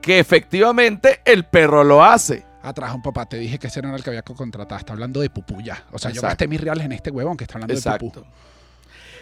que 0.00 0.18
efectivamente 0.18 1.20
el 1.24 1.44
perro 1.44 1.84
lo 1.84 2.04
hace. 2.04 2.44
Atrás 2.62 2.94
un 2.94 3.02
papá, 3.02 3.26
te 3.26 3.36
dije 3.36 3.58
que 3.58 3.66
ese 3.68 3.82
no 3.82 3.88
era 3.88 3.98
el 3.98 4.02
que 4.02 4.10
había 4.10 4.22
que 4.22 4.34
contratar. 4.34 4.78
Está 4.80 4.94
hablando 4.94 5.20
de 5.20 5.30
pupú 5.30 5.60
ya. 5.60 5.84
O 5.92 5.98
sea, 5.98 6.10
yo 6.10 6.14
Exacto. 6.16 6.26
gasté 6.28 6.48
mis 6.48 6.60
reales 6.60 6.86
en 6.86 6.92
este 6.92 7.10
huevón 7.10 7.36
que 7.36 7.44
está 7.44 7.54
hablando 7.54 7.74
de 7.74 7.78
Exacto. 7.78 8.06
pupú. 8.06 8.24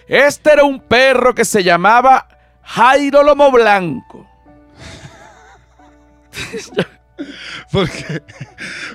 Este 0.07 0.53
era 0.53 0.65
un 0.65 0.81
perro 0.81 1.35
que 1.35 1.45
se 1.45 1.63
llamaba 1.65 2.27
Jairo 2.63 3.23
Lomo 3.23 3.51
Blanco. 3.51 4.27
Porque, 7.71 8.23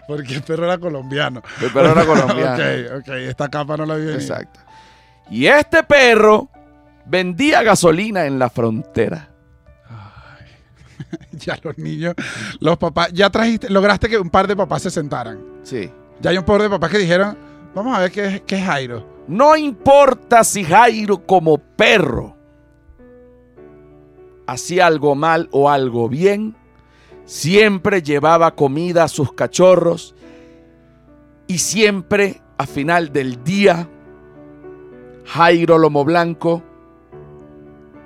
porque 0.08 0.36
el 0.36 0.44
perro 0.44 0.66
era 0.66 0.78
colombiano. 0.78 1.42
El 1.62 1.72
perro 1.72 1.92
era 1.92 2.06
colombiano. 2.06 2.54
ok, 2.98 3.02
ok. 3.02 3.10
Esta 3.10 3.50
capa 3.50 3.78
no 3.78 3.86
la 3.86 3.96
vi 3.96 4.06
venir. 4.06 4.22
Exacto. 4.22 4.60
Y 5.30 5.48
este 5.48 5.84
perro 5.84 6.50
vendía 7.06 7.64
gasolina 7.64 8.26
en 8.26 8.40
la 8.40 8.50
frontera. 8.50 9.30
Ya 11.32 11.58
los 11.62 11.78
niños, 11.78 12.16
los 12.60 12.78
papás, 12.78 13.10
ya 13.14 13.30
trajiste, 13.30 13.70
lograste 13.70 14.10
que 14.10 14.18
un 14.18 14.30
par 14.30 14.48
de 14.48 14.56
papás 14.56 14.82
se 14.82 14.90
sentaran. 14.90 15.40
Sí. 15.64 15.90
Ya 16.20 16.32
hay 16.32 16.38
un 16.38 16.44
par 16.44 16.62
de 16.62 16.70
papás 16.70 16.90
que 16.90 16.98
dijeron, 16.98 17.38
vamos 17.74 17.96
a 17.96 18.02
ver 18.02 18.12
qué 18.12 18.44
es 18.46 18.66
Jairo. 18.66 19.24
No 19.28 19.56
importa 19.56 20.44
si 20.44 20.66
Jairo 20.66 21.26
como 21.26 21.58
perro 21.60 22.37
hacía 24.48 24.88
algo 24.88 25.14
mal 25.14 25.50
o 25.52 25.70
algo 25.70 26.10
bien, 26.10 26.56
siempre 27.26 28.02
llevaba 28.02 28.56
comida 28.56 29.04
a 29.04 29.08
sus 29.08 29.34
cachorros 29.34 30.16
y 31.46 31.60
siempre 31.60 32.42
a 32.58 32.66
final 32.66 33.12
del 33.14 33.44
día 33.44 33.88
Jairo 35.26 35.78
Lomo 35.78 36.06
Blanco 36.06 36.64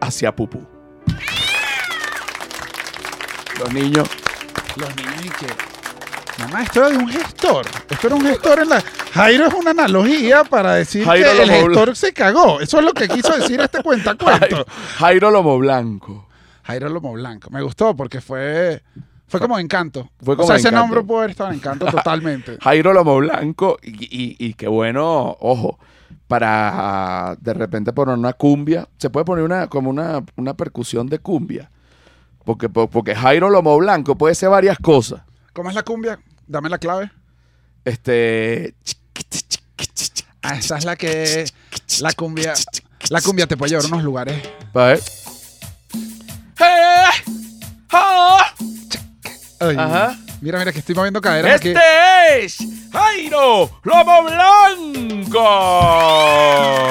hacía 0.01 0.35
pupú. 0.35 0.65
Los 3.59 3.73
niños, 3.73 4.09
Los 4.75 4.95
niños 4.95 5.25
y 5.25 5.29
que, 5.29 5.47
mamá, 6.39 6.63
esto 6.63 6.89
de 6.89 6.97
un 6.97 7.07
gestor. 7.07 7.67
Esto 7.87 8.07
era 8.07 8.15
un 8.15 8.25
gestor 8.25 8.59
en 8.59 8.69
la... 8.69 8.83
Jairo 9.13 9.45
es 9.45 9.53
una 9.53 9.71
analogía 9.71 10.43
para 10.43 10.75
decir 10.75 11.05
Jairo 11.05 11.31
que 11.31 11.43
el 11.43 11.51
gestor 11.51 11.95
se 11.95 12.11
cagó. 12.11 12.59
Eso 12.59 12.79
es 12.79 12.85
lo 12.85 12.93
que 12.93 13.07
quiso 13.07 13.37
decir 13.37 13.59
este 13.59 13.83
cuentacuento. 13.83 14.39
Jairo, 14.39 14.65
Jairo 14.97 15.31
Lomo 15.31 15.59
Blanco. 15.59 16.30
Jairo 16.71 16.89
Lomo 16.89 17.13
Blanco. 17.13 17.49
Me 17.51 17.61
gustó 17.61 17.95
porque 17.95 18.21
fue... 18.21 18.81
Fue 19.27 19.39
como 19.39 19.57
encanto. 19.57 20.09
Fue 20.21 20.35
o 20.37 20.43
sea, 20.45 20.57
ese 20.57 20.71
nombre 20.71 21.01
pudo 21.03 21.19
haber 21.19 21.29
estado 21.31 21.51
en 21.51 21.55
encanto 21.55 21.85
totalmente. 21.91 22.57
Jairo 22.61 22.91
Lomo 22.91 23.15
Blanco 23.17 23.77
y, 23.81 23.91
y- 24.03 24.35
y 24.37 24.53
qué 24.55 24.67
bueno, 24.67 25.37
ojo, 25.39 25.79
para 26.27 27.37
de 27.39 27.53
repente 27.53 27.93
poner 27.93 28.17
una 28.17 28.33
cumbia, 28.33 28.89
se 28.97 29.09
puede 29.09 29.23
poner 29.25 29.45
una 29.45 29.67
como 29.67 29.89
una, 29.89 30.21
una 30.35 30.53
percusión 30.55 31.07
de 31.07 31.19
cumbia. 31.19 31.71
Porque, 32.43 32.67
po- 32.67 32.89
porque 32.89 33.15
Jairo 33.15 33.49
Lomo 33.49 33.77
Blanco 33.77 34.17
puede 34.17 34.35
ser 34.35 34.49
varias 34.49 34.77
cosas. 34.79 35.21
¿Cómo 35.53 35.69
es 35.69 35.75
la 35.75 35.83
cumbia? 35.83 36.19
Dame 36.47 36.67
la 36.69 36.77
clave. 36.77 37.09
Este. 37.85 38.75
Ah, 40.41 40.55
esa 40.57 40.77
es 40.77 40.83
la 40.85 40.95
que... 40.95 41.45
La 42.01 42.11
cumbia... 42.13 42.53
La 43.09 43.21
cumbia 43.21 43.47
te 43.47 43.55
puede 43.57 43.69
llevar 43.71 43.85
a 43.85 43.87
unos 43.89 44.03
lugares. 44.03 44.41
A 44.73 44.85
ver. 44.85 44.99
Ay, 49.61 49.75
Ajá. 49.77 50.15
Mira, 50.41 50.57
mira, 50.57 50.71
que 50.73 50.79
estoy 50.79 50.95
moviendo 50.95 51.21
caderas. 51.21 51.63
Este 51.63 51.75
es 52.39 52.57
Jairo 52.91 53.69
Lomo 53.83 54.23
Blanco. 54.23 55.47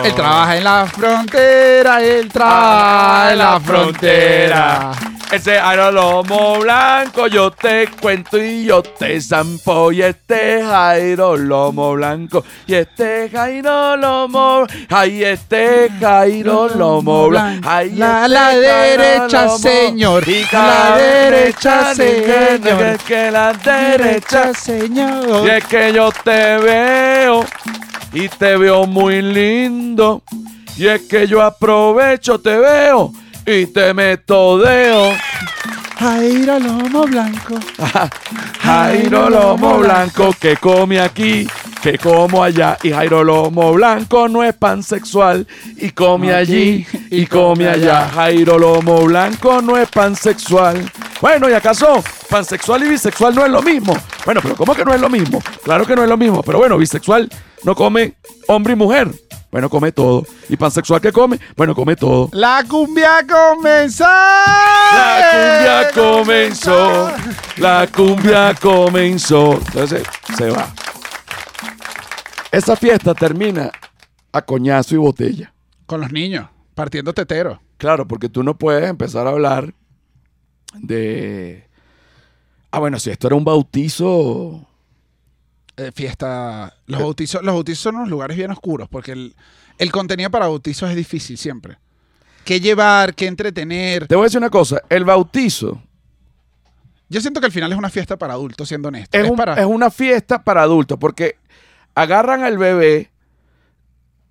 Él 0.04 0.14
trabaja 0.14 0.56
en 0.56 0.64
la 0.64 0.86
frontera, 0.86 2.00
él 2.00 2.28
trabaja 2.28 3.32
en 3.32 3.38
la 3.38 3.58
frontera. 3.60 4.92
Ese 5.32 5.60
Jairo 5.60 5.92
Lomo 5.92 6.58
Blanco, 6.58 7.28
yo 7.28 7.52
te 7.52 7.86
cuento 8.00 8.36
y 8.36 8.64
yo 8.64 8.82
te 8.82 9.20
zampo. 9.20 9.92
Y 9.92 10.02
este 10.02 10.60
Jairo 10.64 11.36
Lomo 11.36 11.92
Blanco, 11.92 12.42
y 12.66 12.74
este 12.74 13.30
Jairo 13.30 13.96
Lomo, 13.96 14.66
ay, 14.88 15.22
este 15.22 15.88
Jairo 16.00 16.68
Lomo 16.68 17.28
Blanco, 17.28 17.68
ay, 17.70 17.90
La- 17.92 18.22
este 18.24 18.28
la 18.34 18.48
derecha, 18.56 19.44
Lomo- 19.46 19.58
señor. 19.58 20.28
Y 20.28 20.44
La 20.52 20.96
derecha, 20.98 21.94
señor. 21.94 22.98
que 23.06 23.30
la 23.30 23.52
derecha, 23.52 24.52
señor. 24.52 25.46
y 25.46 25.50
es 25.50 25.64
que 25.66 25.92
yo 25.92 26.10
te 26.24 26.58
veo 26.58 27.44
y 28.12 28.28
te 28.28 28.56
veo 28.56 28.84
muy 28.84 29.22
lindo. 29.22 30.22
Y 30.76 30.88
es 30.88 31.02
que 31.02 31.28
yo 31.28 31.40
aprovecho, 31.42 32.40
te 32.40 32.56
veo 32.56 33.12
y 33.46 33.66
te 33.66 33.94
metodeo. 33.94 35.12
Jairo 35.98 36.58
Lomo 36.58 37.02
Blanco. 37.04 37.58
Jairo 38.62 39.28
Lomo 39.28 39.78
Blanco 39.78 40.34
que 40.40 40.56
come 40.56 40.98
aquí, 40.98 41.46
que 41.82 41.98
como 41.98 42.42
allá. 42.42 42.78
Y 42.82 42.90
Jairo 42.90 43.22
Lomo 43.22 43.74
Blanco 43.74 44.26
no 44.26 44.42
es 44.42 44.54
pansexual 44.54 45.46
y 45.76 45.90
come 45.90 46.32
allí 46.32 46.86
y 47.10 47.26
come 47.26 47.68
allá. 47.68 48.08
Jairo 48.14 48.58
Lomo 48.58 49.02
Blanco 49.02 49.60
no 49.60 49.76
es 49.76 49.90
pansexual. 49.90 50.90
Bueno, 51.20 51.50
¿y 51.50 51.52
acaso 51.52 52.02
pansexual 52.30 52.82
y 52.84 52.88
bisexual 52.88 53.34
no 53.34 53.44
es 53.44 53.50
lo 53.50 53.60
mismo? 53.60 53.94
Bueno, 54.24 54.40
pero 54.42 54.56
¿cómo 54.56 54.74
que 54.74 54.86
no 54.86 54.94
es 54.94 55.00
lo 55.02 55.10
mismo? 55.10 55.42
Claro 55.62 55.84
que 55.84 55.94
no 55.94 56.02
es 56.02 56.08
lo 56.08 56.16
mismo, 56.16 56.42
pero 56.42 56.58
bueno, 56.58 56.78
bisexual 56.78 57.28
no 57.62 57.74
come 57.74 58.14
hombre 58.46 58.72
y 58.72 58.76
mujer. 58.76 59.08
Bueno, 59.50 59.68
come 59.68 59.90
todo. 59.90 60.24
¿Y 60.48 60.56
pansexual 60.56 61.00
qué 61.00 61.10
come? 61.10 61.38
Bueno, 61.56 61.74
come 61.74 61.96
todo. 61.96 62.28
La 62.32 62.64
cumbia 62.68 63.26
comenzó. 63.26 64.04
La 64.04 65.90
cumbia 65.92 65.92
comenzó. 65.92 67.12
La 67.56 67.86
cumbia 67.88 68.54
comenzó. 68.54 69.54
Entonces 69.54 70.04
se 70.36 70.50
va. 70.50 70.72
Esa 72.52 72.76
fiesta 72.76 73.12
termina 73.14 73.72
a 74.32 74.42
coñazo 74.42 74.94
y 74.94 74.98
botella. 74.98 75.52
Con 75.86 76.00
los 76.00 76.12
niños, 76.12 76.48
partiendo 76.74 77.12
tetero. 77.12 77.60
Claro, 77.76 78.06
porque 78.06 78.28
tú 78.28 78.44
no 78.44 78.56
puedes 78.56 78.88
empezar 78.88 79.26
a 79.26 79.30
hablar 79.30 79.74
de. 80.74 81.68
Ah, 82.70 82.78
bueno, 82.78 83.00
si 83.00 83.10
esto 83.10 83.26
era 83.26 83.36
un 83.36 83.44
bautizo. 83.44 84.66
Eh, 85.80 85.92
fiesta. 85.94 86.74
Los 86.86 87.00
bautizos, 87.00 87.42
los 87.42 87.54
bautizos 87.54 87.78
son 87.80 87.96
unos 87.96 88.08
lugares 88.10 88.36
bien 88.36 88.50
oscuros 88.50 88.88
porque 88.88 89.12
el, 89.12 89.34
el 89.78 89.90
contenido 89.92 90.30
para 90.30 90.46
bautizos 90.46 90.90
es 90.90 90.96
difícil 90.96 91.38
siempre. 91.38 91.78
¿Qué 92.44 92.60
llevar? 92.60 93.14
¿Qué 93.14 93.26
entretener? 93.26 94.06
Te 94.06 94.14
voy 94.14 94.24
a 94.24 94.26
decir 94.26 94.38
una 94.38 94.50
cosa: 94.50 94.82
el 94.90 95.04
bautizo 95.04 95.80
Yo 97.08 97.20
siento 97.20 97.40
que 97.40 97.46
al 97.46 97.52
final 97.52 97.72
es 97.72 97.78
una 97.78 97.88
fiesta 97.90 98.16
para 98.16 98.34
adultos, 98.34 98.68
siendo 98.68 98.88
honesto. 98.88 99.16
es, 99.16 99.24
Es 99.24 99.30
un- 99.30 99.36
para... 99.36 99.54
es 99.54 99.64
una 99.66 99.90
fiesta 99.90 100.42
para 100.42 100.62
adultos, 100.62 100.98
porque 100.98 101.36
agarran 101.94 102.42
al 102.44 102.58
bebé 102.58 103.10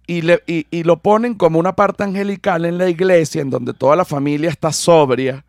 y, 0.08 0.22
le- 0.22 0.44
y- 0.48 0.66
y 0.72 0.84
lo 0.84 0.98
ponen 1.02 1.34
como 1.36 1.60
una 1.60 1.76
parte 1.76 2.04
angelical 2.04 2.66
en 2.66 2.78
la 2.78 2.90
iglesia, 2.90 3.42
en 3.42 3.50
donde 3.50 3.74
toda 3.74 3.96
la 3.96 4.06
familia 4.06 4.50
está 4.50 4.72
sobria, 4.72 5.44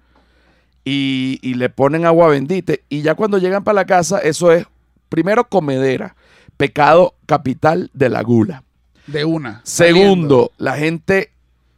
y, 0.85 1.39
y 1.43 1.55
le 1.55 1.69
ponen 1.71 2.05
agua 2.07 2.29
bendita. 2.29 2.73
Y 2.89 3.03
ya 3.03 3.15
cuando 3.15 3.39
llegan 3.39 3.65
para 3.65 3.75
la 3.77 3.85
casa, 3.87 4.19
eso 4.19 4.51
es, 4.53 4.67
primero, 5.11 5.51
comedera, 5.51 6.17
pecado 6.57 7.15
capital 7.27 7.91
de 7.93 8.09
la 8.09 8.23
gula. 8.23 8.65
De 9.07 9.27
una. 9.27 9.61
Segundo, 9.65 10.53
la 10.57 10.79
gente 10.79 11.33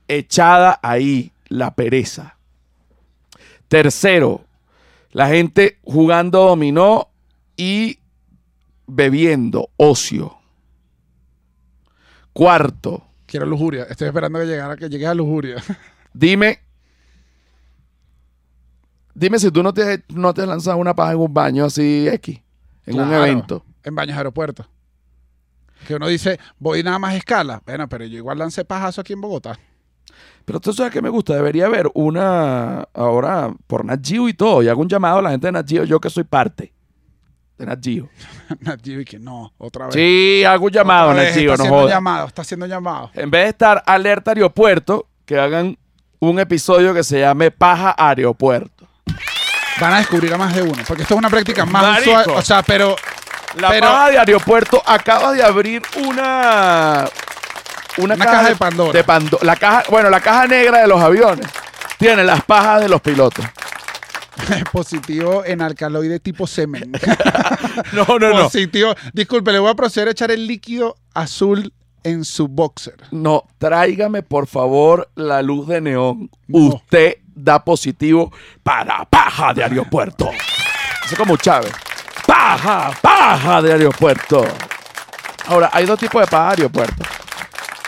echada 0.07 0.79
ahí, 0.81 1.33
la 1.49 1.75
pereza. 1.75 2.37
Tercero, 3.67 4.45
la 5.11 5.29
gente 5.29 5.79
jugando 5.83 6.45
dominó 6.45 7.09
y 7.57 7.99
bebiendo, 8.87 9.71
ocio. 9.77 10.37
Cuarto, 12.33 13.09
Quiero 13.33 13.47
lujuria. 13.47 13.85
Estoy 13.85 14.09
esperando 14.09 14.41
que 14.41 14.45
llegara, 14.45 14.77
que 14.77 14.91
llegue 14.91 15.07
a 15.07 15.15
lujuria. 15.15 15.57
dime, 16.13 16.59
dime 19.15 19.39
si 19.39 19.51
tú 19.51 19.63
no 19.63 19.73
te, 19.73 20.05
no 20.11 20.35
te 20.35 20.43
has 20.43 20.49
lanzado 20.49 20.77
una 20.77 20.95
paja 20.95 21.13
en 21.13 21.19
un 21.19 21.33
baño 21.33 21.65
así 21.65 22.07
X, 22.09 22.39
en 22.87 23.01
un 23.01 23.13
evento. 23.13 23.65
En 23.85 23.95
baños 23.95 24.17
aeropuertos. 24.17 24.69
Que 25.87 25.97
uno 25.97 26.07
dice, 26.07 26.39
voy 26.59 26.83
nada 26.83 26.99
más 26.99 27.15
a 27.15 27.17
escala. 27.17 27.63
Bueno, 27.67 27.89
pero 27.89 28.05
yo 28.05 28.17
igual 28.17 28.39
lancé 28.39 28.65
pajazo 28.65 29.01
aquí 29.01 29.13
en 29.13 29.21
Bogotá. 29.21 29.59
Pero 30.45 30.61
tú 30.61 30.73
sabes 30.73 30.93
que 30.93 31.03
me 31.03 31.09
gusta, 31.09 31.35
debería 31.35 31.67
haber 31.67 31.89
una, 31.95 32.89
ahora, 32.95 33.55
por 33.67 33.85
Nat 33.85 34.05
Geo 34.05 34.29
y 34.29 34.35
todo, 34.35 34.63
y 34.63 34.69
hago 34.69 34.81
un 34.81 34.89
llamado 34.89 35.19
a 35.19 35.23
la 35.23 35.31
gente 35.31 35.47
de 35.47 35.53
Nat 35.53 35.69
Geo, 35.69 35.85
yo 35.85 36.01
que 36.01 36.11
soy 36.11 36.25
parte 36.25 36.73
de 37.59 37.67
Nat 37.67 37.79
Geo. 37.83 38.09
Nat 38.61 38.81
Geo 38.85 39.01
y 39.01 39.05
que 39.05 39.19
no, 39.19 39.53
otra 39.59 39.87
vez. 39.87 39.95
Sí, 39.95 40.43
hago 40.45 40.67
un 40.67 40.73
llamado, 40.73 41.15
vez, 41.15 41.29
Nat 41.29 41.35
Geo, 41.35 41.53
está 41.53 41.57
no 41.57 41.63
haciendo 41.63 41.77
jodas. 41.77 41.95
llamado, 41.95 42.27
está 42.27 42.43
haciendo 42.43 42.67
llamado. 42.67 43.11
En 43.15 43.31
vez 43.31 43.45
de 43.45 43.49
estar 43.51 43.83
alerta 43.87 44.33
aeropuerto, 44.33 45.09
que 45.25 45.39
hagan 45.39 45.79
un 46.19 46.39
episodio 46.39 46.93
que 46.93 47.05
se 47.05 47.21
llame 47.21 47.51
Paja 47.51 47.95
Aeropuerto. 47.97 48.72
Van 49.83 49.95
a 49.95 49.99
descubrir 49.99 50.33
a 50.33 50.39
más 50.39 50.55
de 50.55 50.63
uno, 50.63 50.83
porque 50.87 51.03
esto 51.03 51.15
es 51.15 51.19
una 51.19 51.29
práctica 51.31 51.65
más 51.67 51.83
Marico. 51.83 52.11
usual. 52.21 52.37
O 52.39 52.43
sea, 52.43 52.63
pero 52.63 52.97
La 53.57 53.69
Pero- 53.69 53.87
paja 53.87 54.11
de 54.11 54.19
aeropuerto 54.19 54.83
acaba 54.87 55.33
de 55.33 55.43
abrir 55.43 55.83
una. 56.07 57.05
Una, 57.99 58.15
Una 58.15 58.25
caja 58.25 58.49
de 58.49 58.57
Pandora. 58.57 58.93
de 58.95 59.05
Pando- 59.05 59.39
la 59.43 59.57
caja, 59.57 59.85
bueno, 59.91 60.09
la 60.09 60.21
caja 60.21 60.47
negra 60.47 60.79
de 60.81 60.87
los 60.87 60.99
aviones. 60.99 61.47
Tiene 61.99 62.25
las 62.25 62.43
pajas 62.45 62.81
de 62.81 62.89
los 62.89 63.03
pilotos. 63.03 63.45
positivo 64.73 65.45
en 65.45 65.61
alcaloide 65.63 66.19
tipo 66.21 66.47
semen. 66.47 66.93
No, 67.93 68.05
no, 68.19 68.31
no. 68.31 68.43
positivo. 68.45 68.95
Disculpe, 69.13 69.53
le 69.53 69.59
voy 69.59 69.71
a 69.71 69.75
proceder 69.75 70.09
a 70.09 70.11
echar 70.13 70.31
el 70.31 70.47
líquido 70.47 70.97
azul 71.15 71.73
en 72.05 72.25
su 72.25 72.49
boxer. 72.49 72.97
No, 73.11 73.45
tráigame 73.59 74.23
por 74.23 74.47
favor 74.47 75.11
la 75.15 75.43
luz 75.43 75.67
de 75.67 75.81
neón. 75.81 76.31
No. 76.49 76.59
Usted 76.59 77.19
da 77.35 77.65
positivo 77.65 78.33
para 78.63 79.05
paja 79.05 79.55
de 79.55 79.65
aeropuerto. 79.65 80.31
Eso 81.05 81.13
es 81.13 81.19
como 81.19 81.37
Chávez. 81.37 81.73
Paja, 82.27 82.93
paja 83.01 83.63
de 83.63 83.73
aeropuerto. 83.73 84.45
Ahora, 85.47 85.71
hay 85.73 85.87
dos 85.87 85.99
tipos 85.99 86.21
de 86.21 86.27
paja 86.27 86.57
de 86.57 86.63
aeropuerto. 86.63 87.05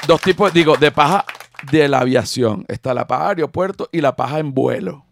dos 0.07 0.21
tipos, 0.21 0.53
digo, 0.53 0.77
de 0.77 0.91
paja 0.91 1.25
de 1.71 1.89
la 1.89 2.01
aviación. 2.01 2.65
Está 2.69 2.93
la 2.95 3.07
paja 3.07 3.25
de 3.25 3.31
aeropuerto 3.31 3.89
y 3.93 4.01
la 4.01 4.17
paja 4.17 4.39
en 4.39 4.53
vuelo. 4.53 5.05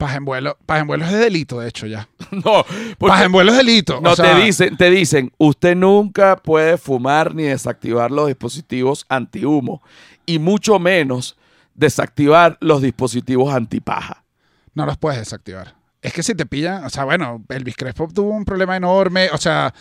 Paja 0.00 0.16
en 0.16 0.24
vuelo, 0.24 0.56
paja 0.64 0.80
en 0.80 0.86
vuelo 0.86 1.04
es 1.04 1.12
de 1.12 1.18
delito, 1.18 1.60
de 1.60 1.68
hecho, 1.68 1.86
ya. 1.86 2.08
No, 2.32 2.64
Paja 2.98 3.24
en 3.24 3.32
vuelo 3.32 3.52
es 3.52 3.58
delito. 3.58 4.00
no 4.00 4.12
o 4.12 4.16
sea, 4.16 4.34
te 4.34 4.40
dicen, 4.42 4.76
te 4.78 4.88
dicen, 4.88 5.30
usted 5.36 5.76
nunca 5.76 6.36
puede 6.36 6.78
fumar 6.78 7.34
ni 7.34 7.42
desactivar 7.42 8.10
los 8.10 8.26
dispositivos 8.28 9.04
antihumo 9.10 9.82
y 10.24 10.38
mucho 10.38 10.78
menos 10.78 11.36
desactivar 11.74 12.56
los 12.60 12.80
dispositivos 12.80 13.52
antipaja. 13.54 14.24
No 14.72 14.86
los 14.86 14.96
puedes 14.96 15.18
desactivar. 15.18 15.74
Es 16.00 16.14
que 16.14 16.22
si 16.22 16.34
te 16.34 16.46
pillan, 16.46 16.82
o 16.84 16.88
sea, 16.88 17.04
bueno, 17.04 17.44
Elvis 17.50 17.76
Crespo 17.76 18.08
tuvo 18.08 18.30
un 18.30 18.46
problema 18.46 18.74
enorme, 18.76 19.28
o 19.34 19.36
sea, 19.36 19.74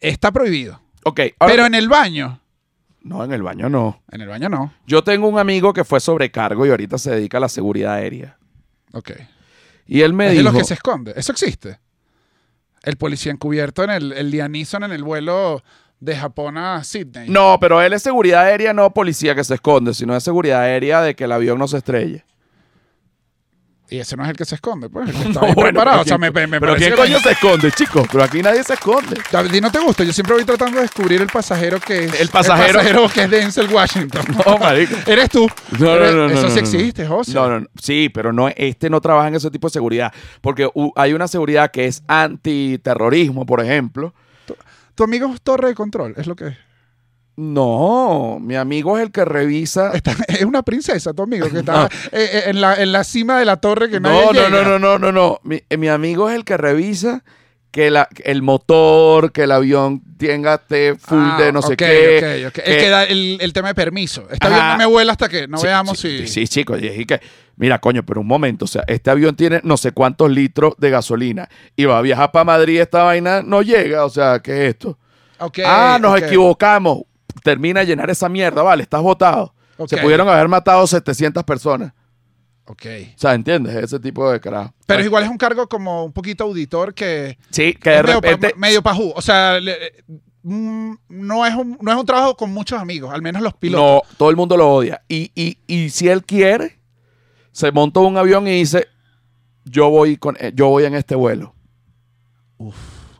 está 0.00 0.30
prohibido. 0.30 0.80
Ok, 1.04 1.20
ahora- 1.40 1.52
Pero 1.52 1.66
en 1.66 1.74
el 1.74 1.88
baño, 1.88 2.38
no, 3.02 3.24
en 3.24 3.32
el 3.32 3.42
baño 3.42 3.68
no. 3.68 4.00
en 4.12 4.20
el 4.20 4.28
baño 4.28 4.48
no. 4.48 4.72
Yo 4.86 5.02
tengo 5.02 5.26
un 5.26 5.40
amigo 5.40 5.72
que 5.72 5.82
fue 5.82 5.98
sobrecargo 5.98 6.64
y 6.66 6.70
ahorita 6.70 6.98
se 6.98 7.10
dedica 7.10 7.38
a 7.38 7.40
la 7.40 7.48
seguridad 7.48 7.94
aérea. 7.94 8.38
Ok. 8.94 9.10
Y 9.86 10.00
él 10.00 10.12
me 10.14 10.26
es 10.28 10.32
dijo, 10.32 10.44
los 10.44 10.54
que 10.54 10.64
se 10.64 10.74
esconde. 10.74 11.12
Eso 11.16 11.32
existe. 11.32 11.78
El 12.82 12.96
policía 12.96 13.32
encubierto 13.32 13.82
en 13.84 13.90
el, 13.90 14.12
el 14.12 14.30
Liam 14.30 14.52
Neeson 14.52 14.84
en 14.84 14.92
el 14.92 15.02
vuelo 15.02 15.62
de 16.00 16.16
Japón 16.16 16.58
a 16.58 16.82
Sydney. 16.84 17.28
no, 17.28 17.58
pero 17.60 17.80
él 17.80 17.92
es 17.92 18.02
seguridad 18.02 18.42
aérea, 18.42 18.72
no 18.72 18.92
policía 18.92 19.34
que 19.34 19.44
se 19.44 19.54
esconde, 19.54 19.94
sino 19.94 20.14
es 20.14 20.22
seguridad 20.22 20.60
aérea 20.60 21.00
de 21.00 21.14
que 21.14 21.24
el 21.24 21.32
avión 21.32 21.58
no 21.58 21.66
se 21.68 21.78
estrelle. 21.78 22.24
Y 23.90 23.98
ese 23.98 24.16
no 24.16 24.22
es 24.24 24.30
el 24.30 24.36
que 24.36 24.44
se 24.46 24.54
esconde, 24.54 24.88
pues. 24.88 25.08
El 25.10 25.14
que 25.14 25.18
está 25.28 25.40
No, 25.40 25.46
bueno, 25.54 25.62
preparado. 25.62 25.98
pero 25.98 26.00
O 26.00 26.04
sea, 26.04 26.18
¿quién- 26.18 26.32
me, 26.34 26.46
me 26.46 26.58
pero 26.60 26.72
parece 26.72 26.86
¿quién 26.86 26.90
que- 26.96 27.12
coño 27.12 27.20
se 27.20 27.30
esconde, 27.32 27.72
chicos? 27.72 28.06
Pero 28.10 28.24
aquí 28.24 28.42
nadie 28.42 28.64
se 28.64 28.72
esconde. 28.74 29.20
A 29.32 29.42
ti 29.44 29.60
no 29.60 29.70
te 29.70 29.78
gusta. 29.78 30.04
Yo 30.04 30.12
siempre 30.12 30.34
voy 30.34 30.44
tratando 30.44 30.76
de 30.76 30.82
descubrir 30.82 31.20
el 31.20 31.28
pasajero 31.28 31.78
que 31.80 32.04
es. 32.06 32.20
El 32.20 32.28
pasajero- 32.30 33.10
que 33.12 33.22
es 33.24 33.30
Denzel 33.30 33.68
Washington. 33.72 34.22
No, 34.46 34.58
marico. 34.58 34.94
Eres 35.06 35.28
tú. 35.28 35.46
No, 35.78 35.78
no, 35.86 35.94
Eres- 35.96 36.14
no, 36.14 36.28
no, 36.28 36.32
Eso 36.34 36.42
no, 36.42 36.48
sí 36.48 36.54
no, 36.54 36.60
existe, 36.60 37.06
José. 37.06 37.34
No, 37.34 37.48
no, 37.48 37.60
no. 37.60 37.66
Sí, 37.80 38.08
pero 38.12 38.32
no, 38.32 38.48
este 38.48 38.88
no 38.90 39.00
trabaja 39.00 39.28
en 39.28 39.34
ese 39.34 39.50
tipo 39.50 39.68
de 39.68 39.72
seguridad. 39.72 40.12
Porque 40.40 40.66
u- 40.74 40.92
hay 40.96 41.12
una 41.12 41.28
seguridad 41.28 41.70
que 41.70 41.86
es 41.86 42.02
antiterrorismo, 42.08 43.44
por 43.46 43.60
ejemplo. 43.60 44.14
Tu 44.94 45.02
amigo 45.04 45.32
es 45.34 45.40
torre 45.42 45.68
de 45.68 45.74
control, 45.74 46.14
es 46.16 46.26
lo 46.26 46.36
que 46.36 46.48
es. 46.48 46.56
No, 47.36 48.38
mi 48.40 48.54
amigo 48.56 48.96
es 48.98 49.04
el 49.04 49.10
que 49.12 49.24
revisa. 49.24 49.90
Está- 49.94 50.16
es 50.28 50.42
una 50.44 50.62
princesa, 50.62 51.12
tu 51.12 51.22
amigo, 51.22 51.50
que 51.50 51.58
está 51.60 51.86
eh, 52.12 52.30
eh, 52.32 52.42
en, 52.46 52.60
la, 52.60 52.74
en 52.80 52.92
la 52.92 53.04
cima 53.04 53.38
de 53.38 53.44
la 53.44 53.56
torre 53.56 53.90
que 53.90 54.00
nadie 54.00 54.20
No, 54.20 54.26
no, 54.26 54.32
llega. 54.32 54.50
no, 54.50 54.64
no, 54.64 54.78
no, 54.78 54.98
no, 54.98 55.12
no. 55.12 55.40
Mi, 55.42 55.62
eh, 55.68 55.76
mi 55.76 55.88
amigo 55.88 56.28
es 56.30 56.36
el 56.36 56.44
que 56.44 56.56
revisa 56.56 57.24
que 57.72 57.90
la, 57.90 58.08
el 58.22 58.42
motor, 58.42 59.32
que 59.32 59.42
el 59.42 59.50
avión 59.50 60.00
tenga 60.16 60.58
T 60.58 60.94
full 60.94 61.18
Ah, 61.20 61.38
de 61.40 61.52
no 61.52 61.60
sé 61.60 61.76
qué. 61.76 62.44
ok, 62.44 62.48
ok. 62.56 62.62
que- 62.64 62.70
El 62.72 62.78
que 62.80 62.88
da 62.88 63.02
el, 63.04 63.38
el 63.40 63.52
tema 63.52 63.66
de 63.68 63.74
permiso. 63.74 64.28
Está 64.30 64.46
Ajá. 64.46 64.54
bien, 64.56 64.68
no 64.68 64.78
me 64.78 64.86
vuela 64.86 65.10
hasta 65.12 65.28
que 65.28 65.48
no 65.48 65.58
Sí, 65.58 65.66
veamos 65.66 65.98
sí, 65.98 66.18
si. 66.18 66.26
Sí, 66.28 66.46
chicos, 66.46 66.80
y 66.80 66.86
es 66.86 67.04
que, 67.04 67.20
mira, 67.56 67.80
coño, 67.80 68.04
pero 68.06 68.20
un 68.20 68.28
momento, 68.28 68.66
o 68.66 68.68
sea, 68.68 68.84
este 68.86 69.10
avión 69.10 69.34
tiene 69.34 69.60
no 69.64 69.76
sé 69.76 69.90
cuántos 69.90 70.30
litros 70.30 70.74
de 70.78 70.90
gasolina 70.90 71.48
y 71.74 71.84
va 71.86 71.98
a 71.98 72.02
viajar 72.02 72.30
para 72.30 72.44
Madrid, 72.44 72.80
esta 72.80 73.02
vaina 73.02 73.42
no 73.42 73.60
llega, 73.62 74.04
o 74.04 74.08
sea, 74.10 74.38
¿qué 74.38 74.52
es 74.66 74.74
esto? 74.74 74.96
Ah, 75.64 75.98
nos 76.00 76.16
equivocamos, 76.22 77.02
termina 77.42 77.80
de 77.80 77.86
llenar 77.86 78.10
esa 78.10 78.28
mierda, 78.28 78.62
vale, 78.62 78.82
estás 78.82 79.02
votado. 79.02 79.54
Se 79.88 79.96
pudieron 79.98 80.28
haber 80.28 80.46
matado 80.48 80.86
700 80.86 81.42
personas. 81.44 81.92
Ok. 82.66 82.86
O 83.14 83.18
sea, 83.18 83.34
¿entiendes? 83.34 83.74
Ese 83.74 83.98
tipo 83.98 84.30
de 84.30 84.40
carajo. 84.40 84.72
Pero 84.86 85.02
igual 85.04 85.24
es 85.24 85.28
un 85.28 85.36
cargo 85.36 85.68
como 85.68 86.04
un 86.04 86.12
poquito 86.12 86.44
auditor 86.44 86.94
que. 86.94 87.36
Sí, 87.50 87.74
que 87.74 87.90
de 87.90 88.02
medio, 88.02 88.20
repente... 88.20 88.54
medio 88.56 88.82
pajú. 88.82 89.12
O 89.14 89.20
sea, 89.20 89.60
le- 89.60 89.76
mm, 90.42 90.94
no, 91.08 91.44
es 91.44 91.54
un, 91.54 91.76
no 91.80 91.92
es 91.92 91.98
un 91.98 92.06
trabajo 92.06 92.36
con 92.36 92.52
muchos 92.52 92.80
amigos, 92.80 93.12
al 93.12 93.20
menos 93.20 93.42
los 93.42 93.52
pilotos. 93.54 93.84
No, 94.08 94.16
todo 94.16 94.30
el 94.30 94.36
mundo 94.36 94.56
lo 94.56 94.72
odia. 94.72 95.02
Y, 95.08 95.30
y, 95.34 95.58
y 95.66 95.90
si 95.90 96.08
él 96.08 96.24
quiere, 96.24 96.78
se 97.52 97.70
monta 97.70 98.00
un 98.00 98.16
avión 98.16 98.46
y 98.48 98.52
dice, 98.52 98.86
yo 99.64 99.90
voy, 99.90 100.16
con, 100.16 100.36
eh, 100.40 100.52
yo 100.54 100.68
voy 100.68 100.84
en 100.84 100.94
este 100.94 101.16
vuelo. 101.16 101.54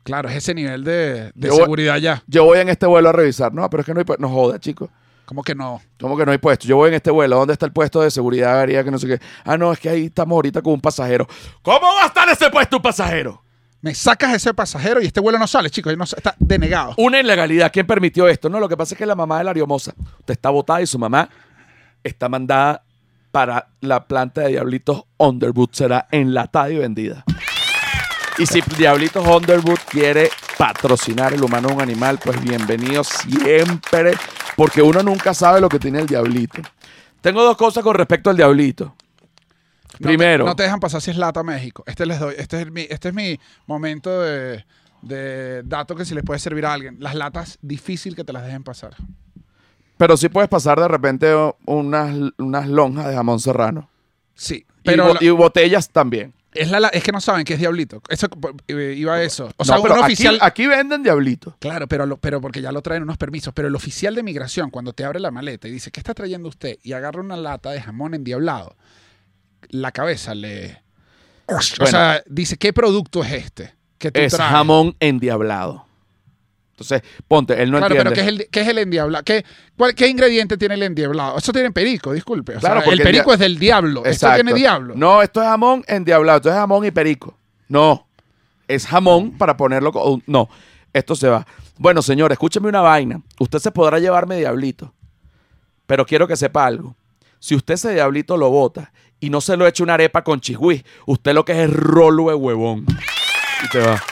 Claro, 0.04 0.28
es 0.28 0.36
ese 0.36 0.54
nivel 0.54 0.84
de, 0.84 1.32
seguridad 1.40 1.96
ya. 1.96 2.22
Yo 2.26 2.44
voy 2.44 2.58
en 2.58 2.68
este 2.68 2.86
vuelo 2.86 3.08
a 3.08 3.12
revisar. 3.12 3.52
No, 3.52 3.68
pero 3.70 3.80
es 3.80 3.86
que 3.86 3.94
no 3.94 4.00
hay 4.00 4.04
puesto. 4.04 4.22
No 4.22 4.28
joda, 4.28 4.60
chicos. 4.60 4.90
Como 5.24 5.42
que 5.42 5.54
no. 5.54 5.80
¿Cómo 5.98 6.16
que 6.16 6.26
no 6.26 6.32
hay 6.32 6.38
puesto? 6.38 6.66
Yo 6.66 6.76
voy 6.76 6.88
en 6.88 6.94
este 6.94 7.10
vuelo. 7.10 7.36
¿Dónde 7.36 7.54
está 7.54 7.64
el 7.64 7.72
puesto 7.72 8.02
de 8.02 8.10
seguridad 8.10 8.60
aérea? 8.60 8.84
Que 8.84 8.90
no 8.90 8.98
sé 8.98 9.06
qué. 9.06 9.20
Ah, 9.44 9.56
no, 9.56 9.72
es 9.72 9.80
que 9.80 9.88
ahí 9.88 10.04
estamos 10.06 10.36
ahorita 10.36 10.60
con 10.60 10.74
un 10.74 10.80
pasajero. 10.80 11.26
¿Cómo 11.62 11.80
va 11.80 12.04
a 12.04 12.06
estar 12.06 12.28
ese 12.28 12.50
puesto 12.50 12.76
un 12.76 12.82
pasajero? 12.82 13.42
Me 13.80 13.94
sacas 13.94 14.34
ese 14.34 14.52
pasajero 14.52 15.00
y 15.00 15.06
este 15.06 15.20
vuelo 15.20 15.38
no 15.38 15.46
sale, 15.46 15.70
chicos. 15.70 15.96
no 15.96 16.04
está 16.04 16.34
denegado. 16.38 16.94
Una 16.98 17.20
ilegalidad. 17.20 17.72
¿Quién 17.72 17.86
permitió 17.86 18.28
esto? 18.28 18.50
No, 18.50 18.60
lo 18.60 18.68
que 18.68 18.76
pasa 18.76 18.94
es 18.94 18.98
que 18.98 19.06
la 19.06 19.14
mamá 19.14 19.38
de 19.38 19.44
la 19.44 19.50
Ariomosa, 19.50 19.94
usted 20.18 20.32
está 20.34 20.50
votada 20.50 20.82
y 20.82 20.86
su 20.86 20.98
mamá 20.98 21.30
está 22.02 22.28
mandada 22.28 22.82
para 23.30 23.68
la 23.80 24.06
planta 24.06 24.42
de 24.42 24.48
Diablitos 24.48 25.04
Underwood. 25.16 25.70
Será 25.72 26.06
enlatada 26.10 26.70
y 26.70 26.76
vendida. 26.76 27.24
Y 28.38 28.47
si 28.47 28.61
Diablitos 28.77 29.25
Underwood 29.27 29.79
quiere 29.88 30.29
patrocinar 30.59 31.33
el 31.33 31.42
humano 31.44 31.68
a 31.68 31.73
un 31.75 31.81
animal, 31.83 32.18
pues 32.23 32.40
bienvenido 32.40 33.05
siempre, 33.05 34.14
porque 34.57 34.83
uno 34.83 35.03
nunca 35.03 35.33
sabe 35.35 35.61
lo 35.61 35.68
que 35.68 35.79
tiene 35.79 36.01
el 36.01 36.07
Diablito. 36.07 36.61
Tengo 37.20 37.42
dos 37.44 37.57
cosas 37.57 37.85
con 37.85 37.94
respecto 37.94 38.31
al 38.31 38.37
Diablito. 38.37 38.94
No 40.01 40.09
Primero, 40.09 40.44
No 40.44 40.57
te, 40.57 40.64
dejan 40.64 40.81
pasar 40.81 41.01
si 41.01 41.12
es 41.12 41.16
lata 41.16 41.44
México. 41.44 41.85
Este 41.87 42.05
les 42.05 42.18
doy. 42.18 42.35
Este 42.37 42.62
es 42.62 42.70
mi, 42.73 42.83
este 42.90 43.09
es 43.11 43.14
mi 43.14 43.38
momento 43.66 44.20
de, 44.23 44.64
de 45.03 45.62
dato 45.62 45.94
que 45.94 46.05
si 46.05 46.14
les 46.16 46.25
puede 46.25 46.40
servir 46.40 46.66
a 46.66 46.73
alguien. 46.73 46.97
Las 46.99 47.14
latas, 47.14 47.59
difícil 47.62 48.16
que 48.16 48.25
te 48.25 48.33
las 48.33 48.44
dejen 48.44 48.64
pasar. 48.64 48.97
pero 49.97 50.16
sí 50.16 50.29
puedes 50.29 50.49
pasar 50.51 50.81
de 50.81 50.88
repente 50.88 51.33
unas, 51.66 52.16
unas 52.38 52.68
lonjas 52.68 53.07
de 53.07 53.14
jamón 53.14 53.38
serrano. 53.38 53.88
Sí. 54.35 54.66
Y 54.83 54.87
Pero 54.90 55.07
bo- 55.07 55.14
la- 55.14 55.23
y 55.25 55.31
botellas 55.31 55.88
también. 55.88 56.35
Es, 56.54 56.70
la, 56.70 56.88
es 56.88 57.02
que 57.02 57.12
no 57.12 57.20
saben 57.20 57.44
que 57.44 57.54
es 57.54 57.58
diablito. 57.58 58.00
Eso 58.08 58.28
eh, 58.68 58.94
iba 58.96 59.14
a 59.14 59.22
eso. 59.22 59.50
O 59.56 59.64
sea, 59.64 59.76
No, 59.76 59.82
pero 59.82 59.94
un 59.96 60.00
oficial. 60.04 60.38
Aquí, 60.40 60.66
venden 60.66 61.02
diablito. 61.02 61.56
Claro, 61.60 61.86
pero, 61.86 62.06
lo- 62.06 62.16
pero 62.16 62.40
porque 62.40 62.62
ya 62.62 62.72
lo 62.72 62.80
traen 62.82 63.02
unos 63.02 63.16
permisos. 63.18 63.52
Pero 63.54 63.68
el 63.68 63.74
oficial 63.74 64.14
de 64.14 64.22
migración, 64.22 64.70
cuando 64.70 64.92
te 64.92 65.04
abre 65.04 65.20
la 65.20 65.30
maleta 65.30 65.68
y 65.68 65.70
dice, 65.72 65.90
¿qué 65.90 66.00
está 66.00 66.14
trayendo 66.14 66.48
usted? 66.48 66.78
Y 66.82 66.92
agarra 66.92 67.20
una 67.20 67.36
lata 67.36 67.70
de 67.70 67.80
jamón 67.82 68.14
endiablado, 68.14 68.76
la 69.68 69.92
cabeza 69.92 70.34
le. 70.34 70.82
O 71.46 71.54
Bueno. 71.78 71.86
sea, 71.86 72.22
dice, 72.26 72.56
¿qué 72.56 72.72
producto 72.72 73.22
es 73.22 73.32
este? 73.32 73.74
Que 73.98 74.10
tú 74.10 74.20
Es 74.20 74.32
traes? 74.34 74.50
jamón 74.50 74.96
endiablado. 75.00 75.86
Entonces, 76.74 77.02
ponte, 77.28 77.62
él 77.62 77.70
no 77.70 77.78
claro, 77.78 77.94
entiende. 77.94 78.10
pero 78.10 78.14
¿qué 78.14 78.20
es 78.20 78.26
el, 78.40 78.48
qué 78.50 78.60
es 78.62 78.68
el 78.68 78.78
endiablado? 78.78 79.24
¿Qué, 79.24 79.44
cuál- 79.76 79.94
¿Qué 79.94 80.08
ingrediente 80.08 80.56
tiene 80.56 80.74
el 80.74 80.82
endiablado? 80.82 81.38
Eso 81.38 81.52
tiene 81.52 81.70
perico, 81.70 82.12
disculpe. 82.12 82.56
O 82.56 82.60
sea, 82.60 82.70
Claro, 82.70 82.84
porque 82.84 83.00
el 83.00 83.02
perico 83.06 83.32
es 83.32 83.38
del 83.38 83.58
diablo. 83.60 84.00
Esto 84.00 84.10
Exacto. 84.26 84.34
tiene 84.42 84.54
diablo. 84.54 84.94
No, 84.96 85.22
esto 85.22 85.40
es 85.40 85.46
jamón 85.46 85.84
endiablado. 85.87 86.38
Esto 86.38 86.48
es 86.48 86.56
jamón 86.56 86.84
y 86.84 86.90
perico. 86.90 87.38
No. 87.68 88.08
Es 88.66 88.87
jamón 88.87 89.38
para 89.38 89.56
ponerlo. 89.56 89.92
con- 89.92 90.22
No. 90.26 90.48
Esto 90.92 91.14
se 91.14 91.28
va. 91.28 91.46
Bueno, 91.78 92.02
señor, 92.02 92.32
escúcheme 92.32 92.68
una 92.68 92.80
vaina. 92.80 93.20
Usted 93.38 93.60
se 93.60 93.70
podrá 93.70 94.00
llevarme 94.00 94.37
diablito. 94.37 94.92
Pero 95.87 96.04
quiero 96.06 96.26
que 96.26 96.37
sepa 96.37 96.66
algo. 96.66 96.96
Si 97.38 97.54
usted 97.54 97.74
ese 97.74 97.92
diablito 97.94 98.37
lo 98.37 98.50
bota 98.50 98.92
y 99.20 99.30
no 99.30 99.40
se 99.40 99.56
lo 99.56 99.66
echa 99.66 99.84
una 99.84 99.94
arepa 99.94 100.24
con 100.24 100.40
chigüí, 100.40 100.84
usted 101.06 101.34
lo 101.34 101.44
que 101.44 101.52
es 101.52 101.68
es 101.68 101.70
rolo 101.72 102.28
de 102.30 102.34
huevón. 102.34 102.84
Y 103.64 103.68
te 103.70 103.78
va. 103.78 104.02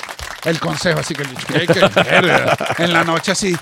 El 0.44 0.58
consejo, 0.58 0.98
así 1.00 1.14
que, 1.14 1.22
que- 1.22 1.66
que- 1.66 2.82
en 2.82 2.92
la 2.92 3.04
noche 3.04 3.30
así, 3.32 3.54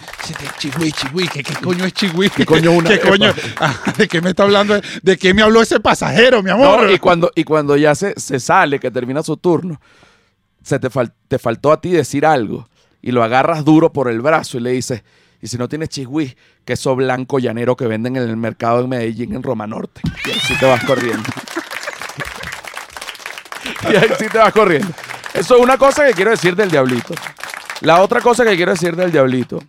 chigüí, 0.59 0.91
chigüí, 0.93 1.29
¿qué, 1.29 1.43
qué 1.43 1.55
coño 1.57 1.85
es 1.85 1.93
chigüí? 1.93 2.31
¿Qué 2.31 2.47
coño 2.47 2.73
una 2.73 2.89
¿Qué 2.89 3.01
coño? 3.01 3.35
Ah, 3.61 3.75
¿De 3.99 4.09
qué 4.09 4.23
me 4.23 4.31
está 4.31 4.45
hablando? 4.45 4.81
¿De 5.03 5.19
qué 5.19 5.35
me 5.35 5.43
habló 5.43 5.61
ese 5.61 5.79
pasajero, 5.81 6.43
mi 6.43 6.51
amor? 6.51 6.85
No, 6.85 6.91
y 6.91 6.99
cuando, 6.99 7.31
y 7.35 7.45
cuando 7.45 7.77
ya 7.77 7.95
se, 7.95 8.19
se 8.19 8.41
sale, 8.41 8.81
que 8.81 8.91
termina 8.91 9.23
su 9.23 9.37
turno, 9.37 9.79
se 10.63 10.79
te, 10.79 10.89
fal- 10.91 11.13
te 11.29 11.39
faltó 11.39 11.71
a 11.73 11.81
ti 11.83 11.91
decir 11.91 12.25
algo 12.25 12.67
y 13.03 13.11
lo 13.13 13.23
agarras 13.23 13.63
duro 13.65 13.93
por 13.93 14.09
el 14.11 14.23
brazo 14.23 14.57
y 14.57 14.61
le 14.61 14.71
dices, 14.71 15.03
y 15.43 15.49
si 15.49 15.59
no 15.59 15.69
tienes 15.69 15.91
chigüí, 15.91 16.35
queso 16.65 16.97
blanco 16.97 17.39
llanero 17.39 17.77
que 17.77 17.87
venden 17.87 18.17
en 18.17 18.23
el 18.23 18.37
mercado 18.39 18.81
en 18.81 18.89
Medellín, 18.89 19.35
en 19.35 19.43
Roma 19.43 19.67
Norte. 19.67 20.01
Y 20.27 20.31
ahí 20.31 20.41
sí 20.47 20.55
te 20.59 20.65
vas 20.67 20.83
corriendo. 20.85 21.29
y 23.91 23.97
ahí 23.97 24.09
sí 24.19 24.27
te 24.33 24.39
vas 24.39 24.53
corriendo. 24.53 24.93
Eso 25.35 25.57
es 25.57 25.63
una 25.63 25.79
cosa 25.79 26.07
que 26.07 26.13
quiero 26.13 26.31
decir 26.31 26.55
del 26.57 26.71
diablito. 26.71 27.15
La 27.81 28.03
otra 28.03 28.21
cosa 28.21 28.45
que 28.45 28.57
quiero 28.57 28.73
decir 28.73 28.95
del 28.97 29.13
diablito 29.13 29.61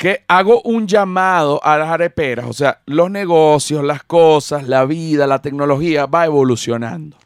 que 0.00 0.24
hago 0.28 0.62
un 0.62 0.88
llamado 0.88 1.62
a 1.62 1.76
las 1.76 1.90
areperas, 1.90 2.46
o 2.48 2.54
sea, 2.54 2.80
los 2.86 3.10
negocios, 3.10 3.84
las 3.84 4.02
cosas, 4.02 4.66
la 4.66 4.86
vida, 4.86 5.26
la 5.26 5.42
tecnología 5.42 6.06
va 6.06 6.24
evolucionando. 6.24 7.18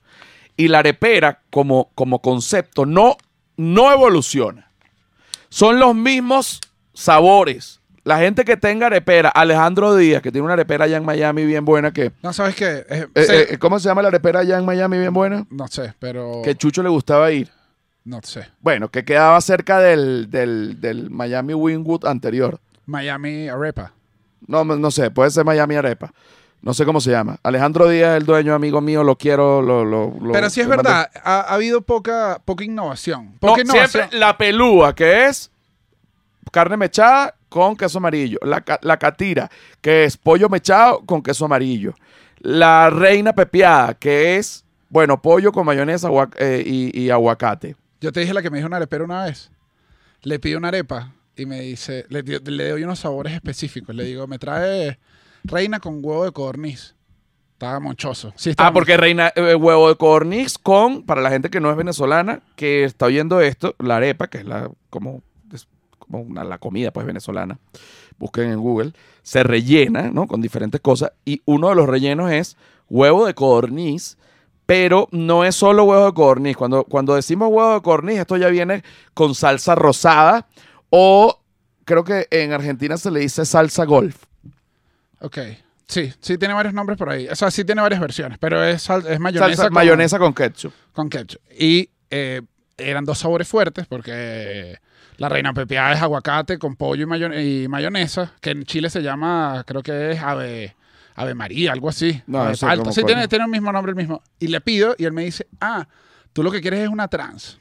Y 0.56 0.66
la 0.66 0.80
arepera 0.80 1.40
como, 1.50 1.90
como 1.94 2.18
concepto 2.18 2.84
no, 2.84 3.16
no 3.56 3.92
evoluciona. 3.92 4.72
Son 5.50 5.78
los 5.78 5.94
mismos 5.94 6.60
sabores. 6.92 7.80
La 8.04 8.18
gente 8.18 8.44
que 8.44 8.56
tenga 8.58 8.86
arepera, 8.86 9.30
Alejandro 9.30 9.96
Díaz, 9.96 10.20
que 10.22 10.30
tiene 10.30 10.44
una 10.44 10.52
arepera 10.52 10.84
allá 10.84 10.98
en 10.98 11.04
Miami 11.06 11.46
bien 11.46 11.64
buena, 11.64 11.90
que... 11.90 12.12
No, 12.22 12.32
¿sabes 12.34 12.54
qué? 12.54 12.84
Eh, 12.90 13.06
eh, 13.14 13.56
¿Cómo 13.58 13.78
se 13.78 13.88
llama 13.88 14.02
la 14.02 14.08
arepera 14.08 14.40
allá 14.40 14.58
en 14.58 14.64
Miami 14.66 14.98
bien 14.98 15.14
buena? 15.14 15.46
no 15.50 15.66
sé, 15.68 15.94
pero... 15.98 16.42
Que 16.44 16.54
Chucho 16.54 16.82
le 16.82 16.90
gustaba 16.90 17.30
ir. 17.32 17.48
No 18.04 18.20
sé. 18.22 18.46
Bueno, 18.60 18.90
que 18.90 19.06
quedaba 19.06 19.40
cerca 19.40 19.78
del, 19.80 20.30
del, 20.30 20.78
del 20.82 21.08
Miami 21.10 21.54
Wingwood 21.54 22.04
anterior. 22.04 22.60
Miami 22.84 23.48
Arepa. 23.48 23.92
No, 24.46 24.62
no 24.64 24.90
sé, 24.90 25.10
puede 25.10 25.30
ser 25.30 25.46
Miami 25.46 25.74
Arepa. 25.76 26.12
No 26.60 26.74
sé 26.74 26.84
cómo 26.84 27.00
se 27.00 27.10
llama. 27.10 27.38
Alejandro 27.42 27.88
Díaz, 27.88 28.18
el 28.18 28.26
dueño, 28.26 28.54
amigo 28.54 28.82
mío, 28.82 29.02
lo 29.02 29.16
quiero. 29.16 29.62
Lo, 29.62 29.82
lo- 29.86 30.14
lo- 30.20 30.32
Pero 30.32 30.50
sí 30.50 30.60
es 30.60 30.68
verdad, 30.68 31.10
ha, 31.22 31.40
ha 31.40 31.54
habido 31.54 31.80
poca, 31.80 32.38
poca 32.44 32.64
innovación. 32.64 33.32
No, 33.32 33.38
Poca 33.40 33.62
innovación. 33.62 33.90
siempre 33.90 34.18
la 34.18 34.36
pelúa, 34.36 34.94
que 34.94 35.24
es 35.26 35.50
carne 36.52 36.76
mechada 36.76 37.34
con 37.54 37.76
queso 37.76 37.98
amarillo. 37.98 38.40
La, 38.42 38.64
la 38.82 38.96
catira, 38.96 39.48
que 39.80 40.02
es 40.02 40.16
pollo 40.16 40.48
mechado 40.48 41.04
con 41.06 41.22
queso 41.22 41.44
amarillo. 41.44 41.94
La 42.40 42.90
reina 42.90 43.32
pepiada, 43.32 43.94
que 43.94 44.36
es, 44.38 44.64
bueno, 44.88 45.22
pollo 45.22 45.52
con 45.52 45.64
mayonesa 45.64 46.08
agua- 46.08 46.30
eh, 46.36 46.64
y, 46.66 47.00
y 47.00 47.10
aguacate. 47.10 47.76
Yo 48.00 48.10
te 48.10 48.18
dije 48.18 48.34
la 48.34 48.42
que 48.42 48.50
me 48.50 48.56
dijo 48.58 48.66
una 48.66 48.78
arepera 48.78 49.04
una 49.04 49.24
vez. 49.26 49.52
Le 50.22 50.40
pido 50.40 50.58
una 50.58 50.66
arepa 50.68 51.12
y 51.36 51.46
me 51.46 51.60
dice, 51.60 52.06
le, 52.08 52.22
le 52.24 52.68
doy 52.70 52.82
unos 52.82 52.98
sabores 52.98 53.32
específicos. 53.34 53.94
Le 53.94 54.02
digo, 54.02 54.26
me 54.26 54.40
trae 54.40 54.98
reina 55.44 55.78
con 55.78 56.00
huevo 56.04 56.24
de 56.24 56.32
codorniz. 56.32 56.96
Estaba 57.52 57.78
monchoso. 57.78 58.32
Sí, 58.34 58.50
estaba 58.50 58.70
Ah, 58.70 58.72
porque 58.72 58.96
reina 58.96 59.32
eh, 59.36 59.54
huevo 59.54 59.88
de 59.88 59.94
cornix 59.94 60.58
con, 60.58 61.04
para 61.04 61.20
la 61.22 61.30
gente 61.30 61.50
que 61.50 61.60
no 61.60 61.70
es 61.70 61.76
venezolana, 61.76 62.40
que 62.56 62.82
está 62.82 63.06
oyendo 63.06 63.40
esto, 63.40 63.76
la 63.78 63.98
arepa, 63.98 64.26
que 64.26 64.38
es 64.38 64.44
la 64.44 64.68
como, 64.90 65.22
como 66.10 66.22
una- 66.22 66.44
la 66.44 66.58
comida 66.58 66.90
pues 66.92 67.06
venezolana, 67.06 67.58
busquen 68.18 68.50
en 68.50 68.58
Google, 68.60 68.92
se 69.22 69.42
rellena, 69.42 70.10
¿no? 70.10 70.26
Con 70.26 70.40
diferentes 70.40 70.80
cosas 70.80 71.12
y 71.24 71.42
uno 71.44 71.68
de 71.70 71.74
los 71.74 71.88
rellenos 71.88 72.30
es 72.30 72.56
huevo 72.88 73.26
de 73.26 73.34
codorniz, 73.34 74.16
pero 74.66 75.08
no 75.10 75.44
es 75.44 75.54
solo 75.56 75.84
huevo 75.84 76.06
de 76.06 76.12
codorniz. 76.14 76.56
Cuando, 76.56 76.84
cuando 76.84 77.14
decimos 77.14 77.48
huevo 77.50 77.74
de 77.74 77.80
codorniz, 77.82 78.18
esto 78.18 78.36
ya 78.36 78.48
viene 78.48 78.82
con 79.14 79.34
salsa 79.34 79.74
rosada 79.74 80.46
o 80.90 81.40
creo 81.84 82.04
que 82.04 82.26
en 82.30 82.52
Argentina 82.52 82.96
se 82.96 83.10
le 83.10 83.20
dice 83.20 83.44
salsa 83.44 83.84
golf. 83.84 84.24
Ok. 85.20 85.38
Sí, 85.86 86.10
sí 86.20 86.38
tiene 86.38 86.54
varios 86.54 86.72
nombres 86.72 86.96
por 86.98 87.10
ahí. 87.10 87.28
O 87.28 87.36
sea, 87.36 87.50
sí 87.50 87.62
tiene 87.64 87.82
varias 87.82 88.00
versiones, 88.00 88.38
pero 88.38 88.64
es, 88.64 88.88
es 88.88 89.20
mayonesa, 89.20 89.48
Salsa, 89.48 89.64
con, 89.64 89.72
mayonesa 89.74 90.18
con 90.18 90.32
ketchup. 90.32 90.72
con 90.94 91.10
ketchup. 91.10 91.40
Y 91.58 91.90
eh, 92.10 92.40
eran 92.78 93.04
dos 93.04 93.18
sabores 93.18 93.46
fuertes 93.48 93.86
porque 93.86 94.78
la 95.16 95.28
reina 95.28 95.52
pepiada 95.52 95.92
es 95.92 96.02
aguacate 96.02 96.58
con 96.58 96.76
pollo 96.76 97.02
y, 97.04 97.06
mayo- 97.06 97.32
y 97.38 97.68
mayonesa, 97.68 98.32
que 98.40 98.50
en 98.50 98.64
Chile 98.64 98.90
se 98.90 99.02
llama, 99.02 99.62
creo 99.66 99.82
que 99.82 100.12
es 100.12 100.20
ave, 100.22 100.74
ave 101.14 101.34
María, 101.34 101.72
algo 101.72 101.88
así. 101.88 102.22
No, 102.26 102.50
eso 102.50 102.66
como 102.76 102.92
Sí, 102.92 103.04
tiene, 103.04 103.28
tiene 103.28 103.44
el 103.44 103.50
mismo 103.50 103.70
nombre 103.72 103.90
el 103.90 103.96
mismo. 103.96 104.22
Y 104.38 104.48
le 104.48 104.60
pido 104.60 104.94
y 104.98 105.04
él 105.04 105.12
me 105.12 105.24
dice, 105.24 105.46
ah, 105.60 105.86
tú 106.32 106.42
lo 106.42 106.50
que 106.50 106.60
quieres 106.60 106.80
es 106.80 106.88
una 106.88 107.08
trans. 107.08 107.58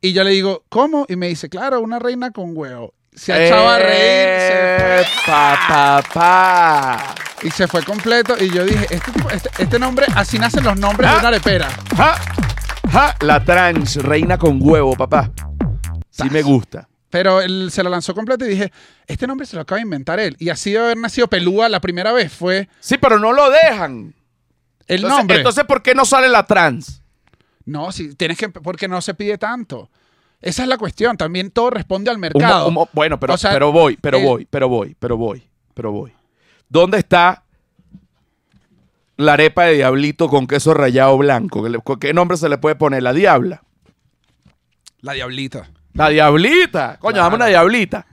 Y 0.00 0.12
yo 0.12 0.22
le 0.24 0.30
digo, 0.30 0.64
¿cómo? 0.68 1.06
Y 1.08 1.16
me 1.16 1.28
dice, 1.28 1.48
claro, 1.48 1.80
una 1.80 1.98
reina 1.98 2.30
con 2.30 2.56
huevo. 2.56 2.92
Se 3.14 3.32
ha 3.32 3.46
echado 3.46 3.68
a 3.68 3.78
reír, 3.78 4.40
se 4.40 5.04
fue. 5.14 5.32
Pa, 5.32 5.56
pa, 5.68 6.02
pa. 6.12 7.14
Y 7.42 7.50
se 7.50 7.68
fue 7.68 7.82
completo. 7.84 8.34
Y 8.38 8.50
yo 8.50 8.64
dije, 8.64 8.86
este, 8.90 9.10
este, 9.32 9.50
este 9.62 9.78
nombre, 9.78 10.06
así 10.14 10.36
nacen 10.38 10.64
los 10.64 10.76
nombres 10.76 11.08
de 11.08 11.16
Ah. 11.16 11.18
una 11.20 11.28
arepera. 11.28 11.68
Ja, 11.96 12.16
la 13.20 13.44
trans, 13.44 13.96
reina 13.96 14.38
con 14.38 14.58
huevo, 14.60 14.94
papá. 14.94 15.30
Sí 16.10 16.28
me 16.30 16.42
gusta. 16.42 16.88
Pero 17.10 17.40
él 17.40 17.70
se 17.70 17.82
la 17.82 17.90
lanzó 17.90 18.14
completa 18.14 18.44
y 18.44 18.48
dije, 18.48 18.72
este 19.06 19.26
nombre 19.26 19.46
se 19.46 19.56
lo 19.56 19.62
acaba 19.62 19.76
de 19.78 19.82
inventar 19.82 20.18
él. 20.20 20.36
Y 20.38 20.48
así 20.50 20.72
de 20.72 20.78
haber 20.78 20.96
nacido 20.96 21.28
Pelúa 21.28 21.68
la 21.68 21.80
primera 21.80 22.12
vez 22.12 22.32
fue 22.32 22.68
Sí, 22.80 22.96
pero 22.98 23.18
no 23.18 23.32
lo 23.32 23.50
dejan. 23.50 24.14
el 24.86 24.96
Entonces, 24.96 25.18
nombre. 25.18 25.36
entonces, 25.38 25.64
¿por 25.64 25.82
qué 25.82 25.94
no 25.94 26.04
sale 26.04 26.28
la 26.28 26.44
trans? 26.46 27.00
no, 27.66 27.90
si 27.92 28.14
tienes 28.14 28.36
que, 28.36 28.48
porque 28.50 28.88
no 28.88 29.00
se 29.00 29.14
pide 29.14 29.38
tanto. 29.38 29.88
Esa 30.42 30.62
es 30.64 30.68
la 30.68 30.76
cuestión. 30.76 31.16
También 31.16 31.50
todo 31.50 31.70
responde 31.70 32.10
al 32.10 32.16
Un 32.16 32.20
mo- 32.20 32.28
mercado. 32.28 32.68
un 32.68 32.74
mo- 32.74 32.88
bueno, 32.92 33.18
pero, 33.18 33.32
O 33.34 33.38
sea, 33.38 33.52
pero 33.52 33.72
voy, 33.72 33.96
pero 33.96 34.18
el- 34.18 34.24
voy, 34.24 34.46
pero 34.50 34.68
voy, 34.68 34.94
pero 34.98 35.16
voy, 35.16 35.48
pero 35.72 35.90
voy. 35.90 36.12
¿Dónde 36.68 36.98
está 36.98 37.43
la 39.16 39.34
arepa 39.34 39.64
de 39.64 39.74
diablito 39.74 40.28
con 40.28 40.46
queso 40.46 40.74
rallado 40.74 41.16
blanco? 41.18 41.64
¿Qué, 41.98 42.12
nombre 42.14 42.36
se 42.36 42.48
le 42.48 42.58
puede 42.58 42.76
poner? 42.76 43.02
La 43.02 43.12
diabla. 43.12 43.62
La 45.00 45.12
diablita. 45.12 45.68
La 45.92 46.08
diablita. 46.08 46.96
Coño, 46.98 47.14
Claro. 47.14 47.24
dame 47.24 47.36
una 47.36 47.46
diablita. 47.46 48.06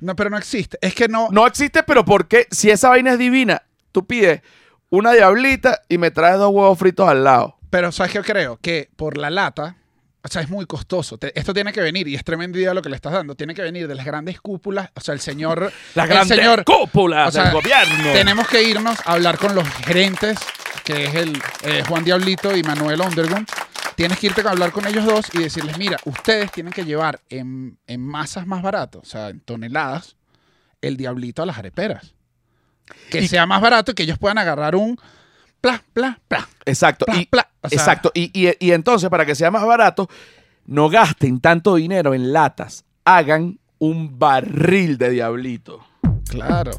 No, 0.00 0.16
pero 0.16 0.30
no 0.30 0.38
existe. 0.38 0.78
Es 0.80 0.94
que 0.94 1.08
no. 1.08 1.28
No 1.30 1.46
existe, 1.46 1.82
pero 1.82 2.04
¿por 2.04 2.26
qué? 2.26 2.46
Si 2.50 2.70
esa 2.70 2.88
vaina 2.88 3.12
es 3.12 3.18
divina, 3.18 3.62
tú 3.92 4.06
pides 4.06 4.40
una 4.88 5.12
diablita 5.12 5.82
y 5.88 5.98
me 5.98 6.10
traes 6.10 6.38
dos 6.38 6.50
huevos 6.52 6.78
fritos 6.78 7.08
al 7.08 7.24
lado. 7.24 7.56
Pero 7.68 7.92
¿sabes 7.92 8.12
qué 8.12 8.20
creo? 8.22 8.58
Que 8.60 8.88
por 8.96 9.16
la 9.18 9.30
lata, 9.30 9.76
o 10.22 10.28
sea, 10.28 10.42
es 10.42 10.48
muy 10.50 10.66
costoso. 10.66 11.16
Te- 11.18 11.38
esto 11.38 11.54
tiene 11.54 11.72
que 11.72 11.80
venir, 11.80 12.06
y 12.08 12.14
es 12.14 12.24
tremenda 12.24 12.58
idea 12.58 12.74
lo 12.74 12.82
que 12.82 12.88
le 12.90 12.96
estás 12.96 13.12
dando, 13.12 13.34
tiene 13.34 13.54
que 13.54 13.62
venir 13.62 13.88
de 13.88 13.94
las 13.94 14.04
grandes 14.04 14.40
cúpulas, 14.40 14.90
o 14.94 15.00
sea, 15.00 15.14
el 15.14 15.20
señor... 15.20 15.72
Las 15.94 16.04
el 16.08 16.12
grandes 16.14 16.36
señor, 16.38 16.64
cúpulas 16.64 17.28
o 17.28 17.32
sea, 17.32 17.44
del 17.44 17.52
gobierno. 17.54 18.12
Tenemos 18.12 18.46
que 18.48 18.62
irnos 18.62 18.98
a 19.06 19.12
hablar 19.12 19.38
con 19.38 19.54
los 19.54 19.66
gerentes, 19.84 20.38
que 20.84 21.04
es 21.06 21.14
el 21.14 21.40
eh, 21.62 21.82
Juan 21.88 22.04
Diablito 22.04 22.56
y 22.56 22.62
Manuel 22.62 23.00
Undergun. 23.00 23.46
Tienes 23.96 24.18
que 24.18 24.28
irte 24.28 24.40
a 24.46 24.50
hablar 24.50 24.72
con 24.72 24.86
ellos 24.86 25.04
dos 25.04 25.26
y 25.34 25.38
decirles, 25.38 25.76
mira, 25.78 25.96
ustedes 26.04 26.50
tienen 26.52 26.72
que 26.72 26.84
llevar 26.84 27.20
en, 27.28 27.78
en 27.86 28.00
masas 28.00 28.46
más 28.46 28.62
barato, 28.62 29.00
o 29.00 29.04
sea, 29.04 29.28
en 29.28 29.40
toneladas, 29.40 30.16
el 30.80 30.96
diablito 30.96 31.42
a 31.42 31.46
las 31.46 31.58
areperas. 31.58 32.14
Que 33.10 33.20
Y- 33.22 33.28
sea 33.28 33.46
más 33.46 33.60
barato 33.60 33.92
y 33.92 33.94
que 33.94 34.02
ellos 34.04 34.18
puedan 34.18 34.38
agarrar 34.38 34.74
un... 34.76 34.98
Pla, 35.60 35.82
pla, 35.92 36.18
pla. 36.28 36.48
Exacto. 36.64 37.04
Pla, 37.06 37.16
y, 37.20 37.26
pla. 37.26 37.48
O 37.60 37.68
sea- 37.68 37.78
exacto. 37.78 38.10
Y, 38.14 38.30
y- 38.32 38.54
y 38.58 38.72
entonces, 38.72 39.10
para 39.10 39.26
que 39.26 39.34
sea 39.34 39.50
más 39.50 39.64
barato, 39.66 40.08
no 40.66 40.88
gasten 40.88 41.40
tanto 41.40 41.74
dinero 41.74 42.14
en 42.14 42.32
latas. 42.32 42.84
Hagan 43.04 43.58
un 43.78 44.18
barril 44.18 44.96
de 44.98 45.10
diablito. 45.10 45.84
Claro. 46.28 46.72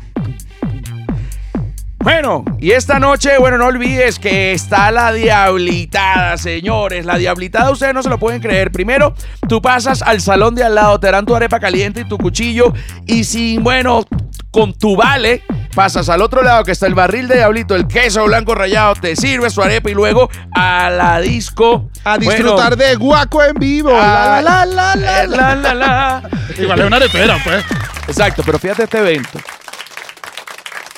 Bueno, 2.04 2.44
y 2.60 2.72
esta 2.72 2.98
noche, 3.00 3.38
bueno, 3.38 3.60
no 3.60 3.68
olvides 3.68 4.18
que 4.18 4.54
está 4.54 4.90
la 4.90 5.14
diablitada, 5.14 6.36
señores. 6.36 7.06
La 7.06 7.18
diablitada 7.20 7.70
ustedes 7.70 7.94
no 7.94 8.02
se 8.02 8.10
lo 8.10 8.18
pueden 8.18 8.42
creer. 8.42 8.72
Primero, 8.72 9.14
tú 9.48 9.62
pasas 9.62 10.02
al 10.02 10.20
salón 10.20 10.56
de 10.56 10.64
al 10.64 10.74
lado, 10.74 11.00
te 11.00 11.12
dan 11.12 11.28
tu 11.28 11.36
arepa 11.36 11.60
caliente 11.60 12.02
y 12.02 12.06
tu 12.06 12.18
cuchillo. 12.18 12.74
Y 13.06 13.24
sin, 13.24 13.64
bueno, 13.64 14.04
con 14.52 14.74
tu 14.74 14.96
vale, 14.98 15.44
pasas 15.74 16.10
al 16.10 16.22
otro 16.22 16.44
lado 16.44 16.64
que 16.66 16.72
está 16.72 16.86
el 16.86 16.94
barril 16.94 17.28
de 17.30 17.36
diablito, 17.36 17.74
el 17.76 17.88
queso 17.88 18.26
blanco 18.26 18.54
rallado, 18.54 18.96
te 18.96 19.16
sirves 19.16 19.54
tu 19.56 19.62
arepa 19.62 19.90
y 19.90 19.94
luego 19.94 20.30
a 20.54 20.90
la 20.90 21.20
disco. 21.22 21.90
A 22.04 22.18
disfrutar 22.18 22.76
de 22.76 22.96
guaco 22.96 23.42
en 23.44 23.54
vivo. 23.56 23.92
La, 23.92 24.42
la, 24.42 24.66
la, 24.66 24.96
la, 24.96 25.26
la. 25.28 25.56
la, 25.56 25.74
la. 25.74 26.30
Igual 26.58 26.80
es 26.82 26.86
una 26.86 26.98
arepera, 26.98 27.38
pues. 27.44 27.64
Exacto, 28.08 28.44
pero 28.46 28.60
fíjate 28.60 28.84
este 28.84 28.98
evento. 29.00 29.40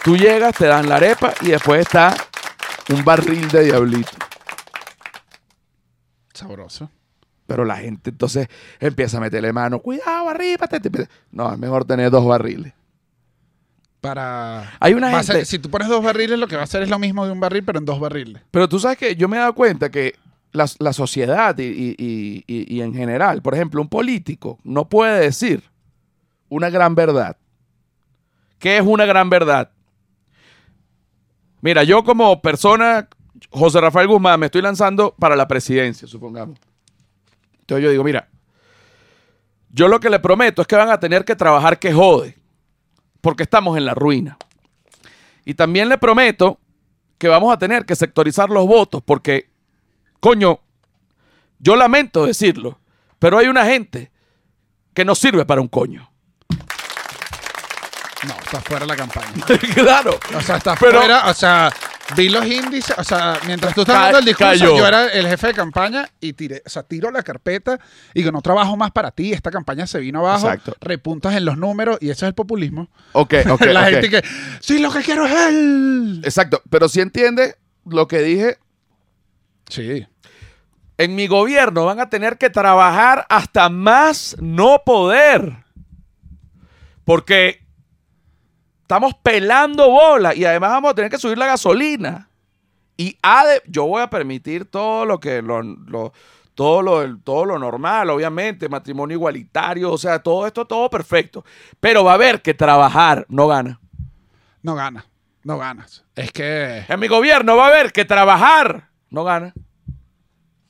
Tú 0.04 0.18
llegas, 0.18 0.56
te 0.56 0.66
dan 0.66 0.90
la 0.90 0.96
arepa 0.96 1.34
y 1.42 1.48
después 1.52 1.82
está 1.82 2.14
un 2.90 3.06
barril 3.06 3.48
de 3.50 3.64
diablito. 3.66 4.12
Sabroso. 6.34 6.90
Pero 7.46 7.66
la 7.66 7.78
gente 7.78 8.10
entonces 8.10 8.48
empieza 8.80 9.18
a 9.18 9.20
meterle 9.20 9.54
mano. 9.54 9.80
Cuidado, 9.80 10.30
empieza- 10.88 11.10
No, 11.32 11.52
es 11.52 11.60
mejor 11.60 11.86
tener 11.86 12.10
dos 12.10 12.26
barriles. 12.26 12.74
Para. 14.04 14.74
Hay 14.82 14.94
una 14.96 15.24
ser- 15.24 15.36
gente- 15.38 15.46
si 15.46 15.60
tú 15.60 15.70
pones 15.70 15.88
dos 15.88 16.04
barriles, 16.04 16.38
lo 16.38 16.46
que 16.50 16.56
va 16.58 16.62
a 16.64 16.66
hacer 16.66 16.84
es 16.84 16.90
lo 16.90 17.00
mismo 17.00 17.26
de 17.26 17.32
un 17.32 17.40
barril, 17.40 17.64
pero 17.64 17.80
en 17.80 17.86
dos 17.86 18.02
barriles. 18.02 18.42
Pero 18.52 18.68
tú 18.68 18.78
sabes 18.78 18.98
que 18.98 19.16
yo 19.16 19.30
me 19.30 19.38
he 19.38 19.40
dado 19.40 19.56
cuenta 19.56 19.90
que 19.90 20.16
la, 20.52 20.66
la 20.80 20.92
sociedad 20.92 21.58
y, 21.58 21.64
y- 21.64 21.96
y- 21.98 22.44
y- 22.46 22.76
y 22.76 22.82
en 22.82 22.94
general, 22.94 23.42
por 23.42 23.54
ejemplo, 23.54 23.82
un 23.82 23.88
político 23.88 24.60
no 24.66 24.90
puede 24.90 25.22
decir 25.22 25.64
una 26.50 26.70
gran 26.70 26.96
verdad. 26.96 27.38
¿Qué 28.60 28.76
es 28.78 28.84
una 28.86 29.06
gran 29.06 29.30
verdad? 29.30 29.70
Mira, 31.62 31.84
yo 31.86 32.04
como 32.04 32.42
persona, 32.42 33.08
José 33.52 33.80
Rafael 33.80 34.10
Guzmán, 34.10 34.38
me 34.38 34.48
estoy 34.48 34.62
lanzando 34.62 35.16
para 35.18 35.38
la 35.38 35.48
presidencia, 35.48 36.10
supongamos. 36.10 36.60
Entonces 37.62 37.86
yo 37.86 37.90
digo, 37.90 38.04
mira, 38.04 38.28
yo 39.70 39.88
lo 39.88 40.02
que 40.02 40.10
le 40.10 40.20
prometo 40.20 40.62
es 40.62 40.68
que 40.68 40.76
van 40.76 40.90
a 40.90 41.00
tener 41.00 41.24
que 41.24 41.38
trabajar 41.38 41.80
que 41.80 41.94
jode, 41.94 42.38
porque 43.24 43.44
estamos 43.44 43.78
en 43.78 43.86
la 43.86 43.94
ruina. 43.94 44.38
Y 45.46 45.54
también 45.54 45.88
le 45.88 45.98
prometo 45.98 46.60
que 47.18 47.30
vamos 47.30 47.54
a 47.54 47.58
tener 47.58 47.86
que 47.86 47.96
sectorizar 47.96 48.50
los 48.50 48.68
votos, 48.68 49.02
porque, 49.02 49.50
coño, 50.20 50.60
yo 51.58 51.78
lamento 51.78 52.26
decirlo, 52.26 52.80
pero 53.20 53.38
hay 53.38 53.48
una 53.48 53.66
gente 53.66 54.12
que 54.94 55.06
no 55.06 55.16
sirve 55.16 55.46
para 55.46 55.62
un 55.62 55.70
coño. 55.70 56.12
No, 58.28 58.34
estás 58.44 58.62
fuera 58.66 58.82
de 58.82 58.88
la 58.88 58.96
campaña. 58.98 59.32
claro. 59.74 60.20
O 60.36 60.42
sea, 60.42 60.60
Pero- 60.60 60.76
fuera. 61.00 61.30
O 61.30 61.34
sea, 61.34 61.72
vi 62.16 62.30
los 62.30 62.46
índices. 62.46 62.96
O 62.98 63.04
sea, 63.04 63.40
mientras 63.46 63.74
tú 63.74 63.82
estás 63.82 63.96
dando 63.98 64.20
el 64.20 64.26
discurso, 64.26 64.52
cayó. 64.52 64.78
yo 64.78 64.88
era 64.88 65.08
el 65.08 65.28
jefe 65.28 65.48
de 65.48 65.54
campaña 65.54 66.10
y 66.20 66.34
tiré. 66.34 66.62
O 66.66 66.70
sea, 66.70 66.84
tiro 66.84 67.10
la 67.12 67.24
carpeta 67.24 67.80
y 68.14 68.20
digo, 68.20 68.32
no 68.32 68.42
trabajo 68.42 68.76
más 68.78 68.92
para 68.92 69.12
ti. 69.12 69.34
Esta 69.34 69.52
campaña 69.52 69.88
se 69.88 70.00
vino 70.00 70.20
abajo. 70.20 70.48
Exacto. 70.48 70.76
Repuntas 70.82 71.36
en 71.36 71.46
los 71.46 71.58
números 71.58 71.98
y 72.02 72.10
eso 72.10 72.26
es 72.26 72.30
el 72.30 72.36
populismo. 72.36 72.90
Ok, 73.14 73.34
ok. 73.50 73.62
la 73.68 73.86
gente 73.86 74.10
que. 74.10 74.24
Sí, 74.60 74.80
lo 74.80 74.92
que 74.92 75.02
quiero 75.02 75.26
es 75.26 75.32
él. 75.50 76.22
Exacto, 76.24 76.62
pero 76.70 76.90
si 76.90 77.02
entiende 77.02 77.56
lo 77.86 78.08
que 78.08 78.20
dije, 78.20 78.58
Sí. 79.70 80.06
en 80.98 81.16
mi 81.16 81.28
gobierno 81.28 81.86
van 81.86 82.00
a 82.00 82.10
tener 82.10 82.38
que 82.38 82.50
trabajar 82.50 83.26
hasta 83.30 83.70
más 83.70 84.36
no 84.40 84.84
poder. 84.86 85.64
Porque 87.06 87.63
estamos 88.84 89.14
pelando 89.16 89.90
bola 89.90 90.36
y 90.36 90.46
además 90.46 90.70
vamos 90.72 90.92
a 90.92 90.96
tener 90.96 91.10
que 91.10 91.18
subir 91.18 91.38
la 91.38 91.48
gasolina. 91.48 92.30
Y 92.96 93.18
yo 93.66 93.86
voy 93.86 94.04
a 94.04 94.10
permitir 94.10 94.66
todo 94.66 95.06
lo 95.06 95.20
que 95.20 95.42
lo, 95.42 95.64
lo- 95.64 96.14
todo 96.54 96.84
lo 96.84 97.18
todo 97.22 97.46
lo 97.46 97.58
normal, 97.58 98.12
obviamente, 98.12 98.70
matrimonio 98.70 99.16
igualitario, 99.18 99.92
o 99.92 99.98
sea, 99.98 100.20
todo 100.20 100.46
esto 100.46 100.66
todo 100.66 100.88
perfecto. 100.92 101.44
Pero 101.80 102.04
va 102.04 102.12
a 102.12 102.16
haber 102.16 102.44
que 102.44 102.54
trabajar, 102.54 103.26
no 103.28 103.48
gana. 103.48 103.80
No 104.62 104.76
gana, 104.76 105.06
no 105.44 105.58
ganas. 105.58 106.04
Es 106.16 106.32
que 106.32 106.86
En 106.88 107.00
mi 107.00 107.08
gobierno 107.08 107.58
va 107.58 107.66
a 107.66 107.70
haber 107.70 107.92
que 107.92 108.06
trabajar, 108.06 108.90
no 109.10 109.24
gana. 109.24 109.54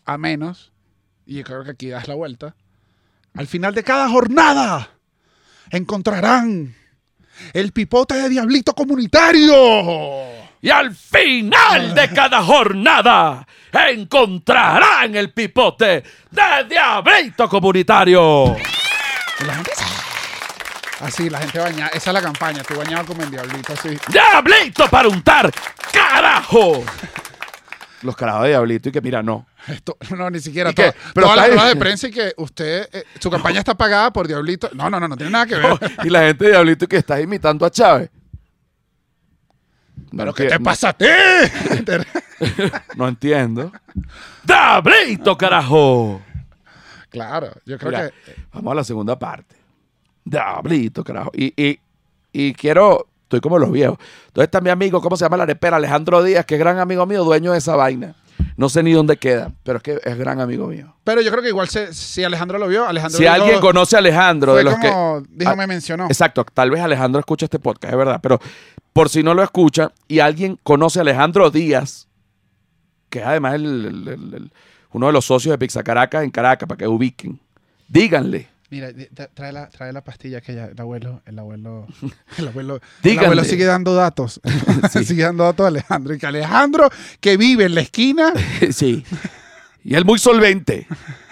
a 0.05 0.17
menos, 0.17 0.71
y 1.25 1.35
yo 1.39 1.43
creo 1.43 1.63
que 1.65 1.71
aquí 1.71 1.89
das 1.89 2.07
la 2.07 2.15
vuelta, 2.15 2.55
al 3.35 3.47
final 3.47 3.75
de 3.75 3.83
cada 3.83 4.07
jornada 4.09 4.89
encontrarán 5.71 6.75
el 7.53 7.71
pipote 7.71 8.15
de 8.15 8.29
Diablito 8.29 8.73
Comunitario. 8.73 10.43
Y 10.61 10.69
al 10.69 10.95
final 10.95 11.93
de 11.93 12.09
cada 12.09 12.41
jornada 12.41 13.45
encontrarán 13.71 15.15
el 15.15 15.31
pipote 15.31 16.03
de 16.31 16.63
Diablito 16.69 17.49
Comunitario. 17.49 18.55
Y 19.39 19.43
la 19.45 19.55
gente 19.55 19.71
Así, 21.03 21.29
la 21.29 21.39
gente 21.39 21.59
bañada. 21.59 21.89
Esa 21.89 22.11
es 22.11 22.13
la 22.13 22.21
campaña. 22.21 22.61
Estoy 22.61 22.77
bañado 22.77 23.05
como 23.05 23.23
el 23.23 23.31
Diablito, 23.31 23.73
así. 23.73 23.97
¡Diablito 24.07 24.87
para 24.87 25.09
untar! 25.09 25.51
¡Carajo! 25.91 26.85
Los 28.03 28.15
carajos 28.15 28.43
de 28.43 28.49
Diablito 28.49 28.87
y 28.87 28.91
que 28.93 29.01
mira, 29.01 29.21
no. 29.21 29.45
Esto, 29.67 29.97
no, 30.17 30.29
ni 30.29 30.39
siquiera. 30.39 30.71
¿Y 30.71 30.73
qué? 30.73 30.91
to- 30.91 30.97
Pero 31.13 31.27
todas 31.27 31.37
las 31.37 31.47
ruedas 31.49 31.67
de 31.73 31.75
prensa 31.77 32.07
y 32.07 32.11
que 32.11 32.33
usted, 32.37 32.89
eh, 32.91 33.03
su 33.19 33.29
campaña 33.29 33.59
está 33.59 33.75
pagada 33.75 34.11
por 34.11 34.27
Diablito. 34.27 34.69
No, 34.73 34.89
no, 34.89 34.99
no, 34.99 35.07
no 35.07 35.15
tiene 35.15 35.31
nada 35.31 35.45
que 35.45 35.55
ver. 35.55 35.77
y 36.03 36.09
la 36.09 36.21
gente 36.27 36.45
de 36.45 36.51
Diablito 36.51 36.87
que 36.87 36.97
está 36.97 37.19
imitando 37.21 37.65
a 37.65 37.71
Chávez. 37.71 38.09
No 40.11 40.17
¿Pero 40.17 40.33
qué 40.33 40.45
te 40.47 40.59
pasa 40.59 40.89
a 40.89 40.93
ti? 40.93 41.05
No 42.97 43.07
entiendo. 43.07 43.71
¡Diablito, 44.43 45.37
carajo! 45.37 46.21
claro, 47.09 47.51
yo 47.65 47.77
creo 47.77 47.91
Mira, 47.91 48.09
que. 48.09 48.35
vamos 48.51 48.71
a 48.71 48.75
la 48.75 48.83
segunda 48.83 49.17
parte. 49.17 49.55
Diablito, 50.25 51.03
carajo. 51.03 51.31
Y, 51.33 51.53
y, 51.55 51.79
y 52.33 52.53
quiero, 52.53 53.07
estoy 53.23 53.39
como 53.39 53.59
los 53.59 53.71
viejos. 53.71 53.97
Entonces 54.27 54.45
está 54.47 54.59
mi 54.61 54.71
amigo, 54.71 54.99
¿cómo 55.01 55.15
se 55.15 55.23
llama 55.23 55.37
la 55.37 55.43
arepera? 55.43 55.77
Alejandro 55.77 56.21
Díaz, 56.23 56.45
que 56.45 56.55
es 56.55 56.59
gran 56.59 56.79
amigo 56.79 57.05
mío, 57.05 57.23
dueño 57.23 57.51
de 57.53 57.59
esa 57.59 57.75
vaina. 57.75 58.15
No 58.55 58.69
sé 58.69 58.83
ni 58.83 58.91
dónde 58.93 59.17
queda, 59.17 59.51
pero 59.63 59.77
es 59.77 59.83
que 59.83 59.99
es 60.03 60.17
gran 60.17 60.39
amigo 60.39 60.67
mío. 60.67 60.95
Pero 61.03 61.21
yo 61.21 61.31
creo 61.31 61.41
que 61.41 61.49
igual 61.49 61.67
se- 61.69 61.93
si 61.93 62.23
Alejandro 62.23 62.57
lo 62.59 62.67
vio, 62.67 62.87
Alejandro 62.87 63.17
Si 63.17 63.25
alguien 63.25 63.59
conoce 63.59 63.95
a 63.95 63.99
Alejandro, 63.99 64.51
fue 64.53 64.59
de 64.59 64.63
los 64.65 64.75
que... 64.79 64.89
como 64.89 65.23
dijo, 65.29 65.51
Ah, 65.51 65.55
me 65.55 65.65
mencionó. 65.67 66.05
Exacto, 66.05 66.45
tal 66.53 66.69
vez 66.71 66.81
Alejandro 66.81 67.19
escucha 67.19 67.45
este 67.45 67.59
podcast, 67.59 67.91
es 67.93 67.97
verdad, 67.97 68.19
pero 68.21 68.39
por 68.93 69.09
si 69.09 69.23
no 69.23 69.33
lo 69.33 69.41
escucha 69.43 69.91
y 70.07 70.19
alguien 70.19 70.59
conoce 70.63 70.99
a 70.99 71.01
Alejandro 71.01 71.49
Díaz, 71.49 72.07
que 73.09 73.19
es 73.19 73.25
además 73.25 73.55
el- 73.55 73.85
el- 73.85 74.07
el- 74.07 74.33
el- 74.35 74.51
uno 74.91 75.07
de 75.07 75.13
los 75.13 75.25
socios 75.25 75.51
de 75.53 75.57
Pizza 75.57 75.81
Caracas 75.83 76.23
en 76.23 76.29
Caracas, 76.29 76.67
para 76.67 76.77
que 76.77 76.87
ubiquen, 76.87 77.39
díganle, 77.87 78.47
Mira, 78.73 78.89
trae 79.35 79.51
la, 79.51 79.69
trae 79.69 79.93
la 79.93 80.03
pastilla 80.03 80.41
que 80.41 80.55
ya, 80.55 80.65
el 80.65 80.81
abuelo, 80.81 81.21
el 81.27 81.37
abuelo, 81.37 81.85
el 82.39 82.47
abuelo, 82.47 82.81
el 83.03 83.19
abuelo 83.19 83.43
sigue 83.43 83.65
dando 83.65 83.93
datos. 83.93 84.41
sigue 85.05 85.21
dando 85.21 85.43
datos 85.43 85.65
a 85.65 85.67
Alejandro. 85.67 86.15
Y 86.15 86.17
que 86.17 86.25
Alejandro, 86.25 86.89
que 87.19 87.37
vive 87.37 87.65
en 87.65 87.75
la 87.75 87.81
esquina, 87.81 88.33
sí, 88.71 89.05
y 89.83 89.93
él 89.93 90.05
muy 90.05 90.17
solvente. 90.17 90.87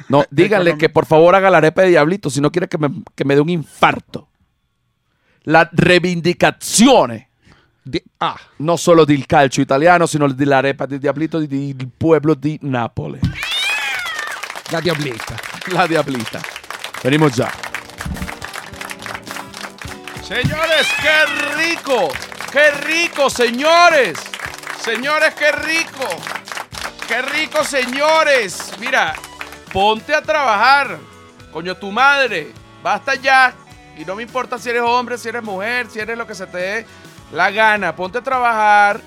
No, 0.08 0.24
díganle 0.30 0.78
que 0.78 0.90
por 0.90 1.08
favor 1.08 1.34
haga 1.34 1.50
la 1.50 1.58
arepa 1.58 1.82
de 1.82 1.88
diablito, 1.90 2.30
si 2.30 2.42
no 2.42 2.52
quiere 2.52 2.68
que 2.68 2.78
me, 2.78 2.92
que 3.16 3.26
me 3.26 3.34
dé 3.34 3.42
un 3.42 3.50
infarto. 3.50 4.30
La 5.46 5.68
reivindicazione 5.74 7.30
di- 7.82 8.04
ah, 8.18 8.40
non 8.58 8.78
solo 8.78 9.04
del 9.04 9.26
calcio 9.26 9.62
italiano, 9.62 10.06
sino 10.06 10.32
dell'arepa 10.32 10.86
di 10.86 11.00
diablito 11.00 11.40
del 11.40 11.90
pueblo 11.98 12.36
di 12.36 12.60
Napoli. 12.62 13.20
la 14.70 14.80
diablita. 14.80 15.36
La 15.72 15.88
diablita. 15.88 16.61
Venimos 17.04 17.36
ya. 17.36 17.52
Señores, 20.24 20.88
qué 21.02 21.26
rico. 21.56 22.10
Qué 22.52 22.72
rico, 22.72 23.30
señores. 23.30 24.20
Señores, 24.80 25.34
qué 25.36 25.52
rico. 25.52 26.08
Qué 27.08 27.22
rico, 27.22 27.64
señores. 27.64 28.72
Mira, 28.80 29.14
ponte 29.74 30.14
a 30.14 30.22
trabajar. 30.22 30.98
Coño, 31.52 31.76
tu 31.76 31.92
madre. 31.92 32.52
Basta 32.84 33.16
ya. 33.16 33.54
Y 33.98 34.06
no 34.06 34.16
me 34.16 34.24
importa 34.24 34.58
si 34.58 34.70
eres 34.70 34.84
hombre, 34.84 35.18
si 35.18 35.30
eres 35.30 35.44
mujer, 35.44 35.88
si 35.90 36.00
eres 36.00 36.18
lo 36.18 36.26
que 36.26 36.36
se 36.36 36.48
te 36.48 36.58
dé 36.58 36.86
la 37.32 37.52
gana. 37.52 37.96
Ponte 37.96 38.20
a 38.20 38.22
trabajar. 38.22 39.02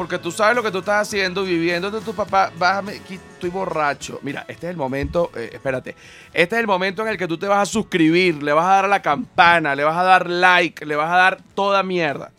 Porque 0.00 0.18
tú 0.18 0.32
sabes 0.32 0.56
lo 0.56 0.62
que 0.62 0.70
tú 0.70 0.78
estás 0.78 1.06
haciendo, 1.06 1.44
viviendo 1.44 1.90
de 1.90 2.00
tu 2.00 2.14
papá. 2.14 2.50
Bájame, 2.56 2.92
aquí 2.92 3.16
estoy 3.16 3.50
borracho. 3.50 4.18
Mira, 4.22 4.46
este 4.48 4.66
es 4.66 4.70
el 4.70 4.78
momento, 4.78 5.30
eh, 5.36 5.50
espérate. 5.52 5.94
Este 6.32 6.56
es 6.56 6.60
el 6.60 6.66
momento 6.66 7.02
en 7.02 7.08
el 7.08 7.18
que 7.18 7.28
tú 7.28 7.36
te 7.36 7.46
vas 7.46 7.68
a 7.68 7.70
suscribir, 7.70 8.42
le 8.42 8.54
vas 8.54 8.64
a 8.64 8.68
dar 8.76 8.84
a 8.86 8.88
la 8.88 9.02
campana, 9.02 9.74
le 9.74 9.84
vas 9.84 9.98
a 9.98 10.02
dar 10.02 10.30
like, 10.30 10.86
le 10.86 10.96
vas 10.96 11.12
a 11.12 11.16
dar 11.16 11.42
toda 11.54 11.82
mierda. 11.82 12.32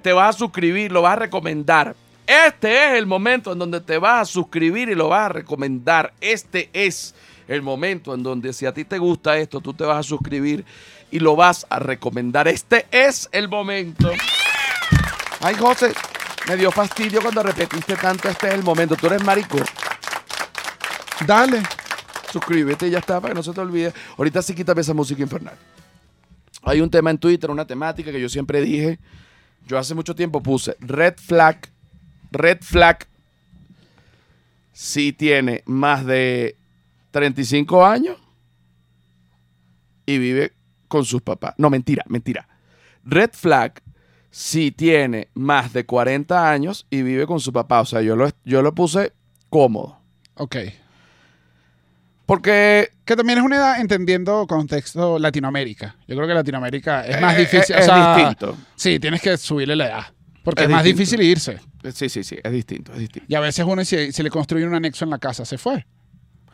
Te 0.00 0.12
vas 0.14 0.34
a 0.34 0.38
suscribir, 0.38 0.90
lo 0.90 1.02
vas 1.02 1.12
a 1.12 1.16
recomendar. 1.16 1.94
Este 2.26 2.86
es 2.86 2.94
el 2.94 3.04
momento 3.04 3.52
en 3.52 3.58
donde 3.58 3.82
te 3.82 3.98
vas 3.98 4.22
a 4.22 4.24
suscribir 4.24 4.88
y 4.88 4.94
lo 4.94 5.10
vas 5.10 5.26
a 5.26 5.28
recomendar. 5.28 6.14
Este 6.22 6.70
es 6.72 7.14
el 7.48 7.60
momento 7.60 8.14
en 8.14 8.22
donde 8.22 8.54
si 8.54 8.64
a 8.64 8.72
ti 8.72 8.86
te 8.86 8.96
gusta 8.96 9.36
esto, 9.36 9.60
tú 9.60 9.74
te 9.74 9.84
vas 9.84 9.98
a 9.98 10.02
suscribir 10.02 10.64
y 11.10 11.18
lo 11.18 11.36
vas 11.36 11.66
a 11.68 11.80
recomendar. 11.80 12.48
Este 12.48 12.86
es 12.90 13.28
el 13.30 13.50
momento. 13.50 14.10
Ay, 15.40 15.54
José, 15.54 15.92
me 16.48 16.56
dio 16.56 16.70
fastidio 16.72 17.20
cuando 17.20 17.42
repetiste 17.42 17.96
tanto. 17.96 18.28
Este 18.28 18.48
es 18.48 18.54
el 18.54 18.62
momento. 18.62 18.96
Tú 18.96 19.06
eres 19.06 19.22
marico. 19.22 19.58
Dale. 21.26 21.62
Suscríbete 22.32 22.88
y 22.88 22.90
ya 22.90 22.98
está 22.98 23.20
para 23.20 23.32
que 23.32 23.38
no 23.38 23.42
se 23.42 23.52
te 23.52 23.60
olvide. 23.60 23.92
Ahorita 24.16 24.42
sí 24.42 24.54
quítame 24.54 24.80
esa 24.80 24.94
música 24.94 25.22
infernal. 25.22 25.56
Hay 26.62 26.80
un 26.80 26.90
tema 26.90 27.10
en 27.10 27.18
Twitter, 27.18 27.50
una 27.50 27.66
temática 27.66 28.10
que 28.10 28.20
yo 28.20 28.28
siempre 28.28 28.60
dije. 28.60 28.98
Yo 29.66 29.78
hace 29.78 29.94
mucho 29.94 30.14
tiempo 30.14 30.42
puse 30.42 30.76
red 30.80 31.14
flag. 31.16 31.68
Red 32.30 32.58
flag. 32.62 33.06
Si 34.72 35.12
tiene 35.12 35.62
más 35.66 36.04
de 36.06 36.56
35 37.10 37.84
años 37.84 38.16
y 40.06 40.18
vive 40.18 40.52
con 40.88 41.04
sus 41.04 41.20
papás. 41.20 41.54
No, 41.58 41.68
mentira, 41.68 42.04
mentira. 42.08 42.48
Red 43.04 43.30
flag 43.32 43.82
si 44.40 44.70
tiene 44.70 45.26
más 45.34 45.72
de 45.72 45.84
40 45.84 46.48
años 46.48 46.86
y 46.90 47.02
vive 47.02 47.26
con 47.26 47.40
su 47.40 47.52
papá. 47.52 47.80
O 47.80 47.84
sea, 47.84 48.02
yo 48.02 48.14
lo, 48.14 48.30
yo 48.44 48.62
lo 48.62 48.72
puse 48.72 49.12
cómodo. 49.50 49.98
Ok. 50.34 50.56
Porque 52.26 52.90
Que 53.04 53.16
también 53.16 53.38
es 53.38 53.44
una 53.44 53.56
edad 53.56 53.80
entendiendo 53.80 54.46
contexto 54.46 55.18
Latinoamérica. 55.18 55.96
Yo 56.06 56.14
creo 56.14 56.28
que 56.28 56.34
Latinoamérica 56.34 57.04
es 57.06 57.20
más 57.20 57.34
Eh, 57.36 57.40
difícil. 57.40 57.74
eh, 57.74 57.78
o 57.78 57.82
es 57.82 58.16
distinto. 58.16 58.56
Sí, 58.76 59.00
tienes 59.00 59.22
que 59.22 59.36
subirle 59.38 59.74
la 59.74 59.86
edad. 59.86 60.06
Porque 60.44 60.62
es, 60.62 60.68
Es 60.68 60.72
más 60.74 60.84
difícil 60.84 61.20
irse. 61.22 61.58
Sí, 61.92 62.08
sí, 62.08 62.22
sí, 62.22 62.36
es 62.42 62.52
distinto, 62.52 62.92
es 62.92 62.98
distinto. 63.00 63.26
Y 63.28 63.34
a 63.34 63.40
veces 63.40 63.64
uno, 63.66 63.84
si, 63.84 64.12
si 64.12 64.22
le 64.22 64.30
construye 64.30 64.66
un 64.66 64.74
anexo 64.74 65.04
en 65.04 65.10
la 65.10 65.18
casa, 65.18 65.44
se 65.44 65.58
fue. 65.58 65.84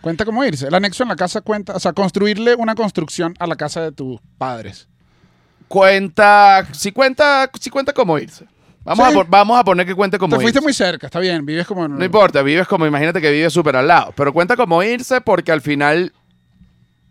Cuenta 0.01 0.25
cómo 0.25 0.43
irse. 0.45 0.69
El 0.69 0.75
anexo 0.75 1.03
en 1.03 1.09
la 1.11 1.17
casa 1.17 1.41
cuenta, 1.43 1.75
o 1.75 1.81
sea, 1.81 1.93
construirle 1.93 2.55
una 2.55 2.75
construcción 2.75 3.35
a 3.39 3.47
la 3.47 3.57
casa 3.57 3.83
de 3.83 3.93
tus 3.93 4.21
padres. 4.39 4.89
Cuenta, 5.75 6.67
si 6.73 6.93
cuenta, 6.93 7.51
si 7.61 7.69
cuenta 7.69 7.93
cómo 7.93 8.17
irse. 8.17 8.47
Vamos, 8.85 9.13
Sí. 9.13 9.19
a, 9.19 9.25
vamos 9.25 9.59
a 9.59 9.65
poner 9.65 9.85
que 9.85 9.95
cuente 9.95 10.19
cómo 10.19 10.37
Te 10.37 10.43
fuiste 10.43 10.59
irse. 10.59 10.65
muy 10.65 10.73
cerca, 10.73 11.09
está 11.09 11.19
bien, 11.19 11.45
vives 11.45 11.67
como. 11.67 11.89
No 11.89 12.05
importa, 12.05 12.43
vives 12.43 12.69
como, 12.69 12.87
imagínate 12.87 13.21
que 13.21 13.31
vives 13.33 13.53
súper 13.53 13.75
al 13.75 13.89
lado, 13.89 14.13
pero 14.17 14.33
cuenta 14.33 14.55
cómo 14.57 14.81
irse 14.85 15.21
porque 15.21 15.51
al 15.51 15.61
final 15.63 16.13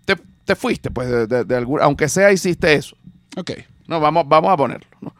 te, 0.05 0.15
te 0.45 0.55
fuiste, 0.55 0.91
pues, 0.91 1.09
de, 1.09 1.27
de- 1.27 1.43
de 1.43 1.55
algún- 1.57 1.81
aunque 1.81 2.07
sea 2.07 2.31
hiciste 2.31 2.73
eso. 2.73 2.95
Ok. 3.35 3.51
No, 3.87 3.99
vamos, 3.99 4.23
vamos 4.29 4.49
a 4.53 4.55
ponerlo. 4.55 4.87
¿no? 5.01 5.13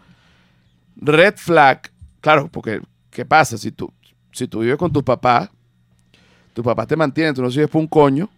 Red 0.96 1.34
flag, 1.36 1.82
claro, 2.22 2.48
porque 2.50 2.80
¿qué 3.10 3.26
pasa? 3.26 3.58
Si 3.58 3.72
tú, 3.74 3.92
si 4.32 4.48
tú 4.48 4.60
vives 4.60 4.78
con 4.78 4.90
tus 4.94 5.04
papás, 5.04 5.50
tus 6.54 6.64
papás 6.64 6.88
te 6.88 6.96
mantienen, 6.96 7.34
tú 7.36 7.42
no 7.42 7.52
sirves 7.52 7.70
por 7.70 7.82
un 7.82 7.88
coño. 7.88 8.30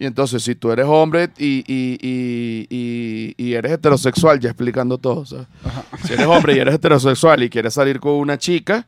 Y 0.00 0.06
entonces, 0.06 0.42
si 0.42 0.54
tú 0.54 0.72
eres 0.72 0.86
hombre 0.88 1.28
y, 1.36 1.62
y- 1.68 2.66
y- 2.70 3.34
y- 3.36 3.52
eres 3.52 3.72
heterosexual, 3.72 4.40
ya 4.40 4.48
explicando 4.48 4.96
todo, 4.96 5.26
¿sabes? 5.26 5.46
si 6.06 6.14
eres 6.14 6.26
hombre 6.26 6.56
y 6.56 6.58
eres 6.58 6.74
heterosexual 6.74 7.42
y 7.42 7.50
quieres 7.50 7.74
salir 7.74 8.00
con 8.00 8.12
una 8.14 8.38
chica, 8.38 8.86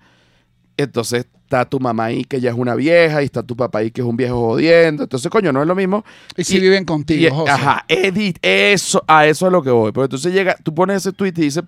entonces 0.78 1.26
está 1.44 1.66
tu 1.66 1.78
mamá 1.78 2.06
ahí 2.06 2.24
que 2.24 2.40
ya 2.40 2.48
es 2.48 2.56
una 2.56 2.74
vieja 2.74 3.20
y 3.20 3.26
está 3.26 3.42
tu 3.42 3.54
papá 3.54 3.80
ahí 3.80 3.90
que 3.90 4.00
es 4.00 4.06
un 4.06 4.16
viejo 4.16 4.40
jodiendo. 4.40 5.02
Entonces, 5.02 5.30
coño, 5.30 5.52
no 5.52 5.60
es 5.60 5.68
lo 5.68 5.74
mismo. 5.74 6.02
Y 6.34 6.44
si 6.44 6.58
viven 6.58 6.86
contigo, 6.86 7.34
José. 7.34 7.50
ajá, 7.52 7.84
Edith, 7.88 8.38
eso, 8.40 9.04
a 9.06 9.26
eso 9.26 9.44
es 9.46 9.52
lo 9.52 9.62
que 9.62 9.70
voy. 9.70 9.92
Porque 9.92 10.06
entonces 10.06 10.32
llega, 10.32 10.56
tú 10.64 10.74
pones 10.74 10.96
ese 10.96 11.12
tweet 11.12 11.34
y 11.36 11.42
dices, 11.42 11.62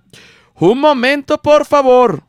un 0.55 0.79
momento, 0.79 1.37
por 1.37 1.65
favor. 1.67 2.23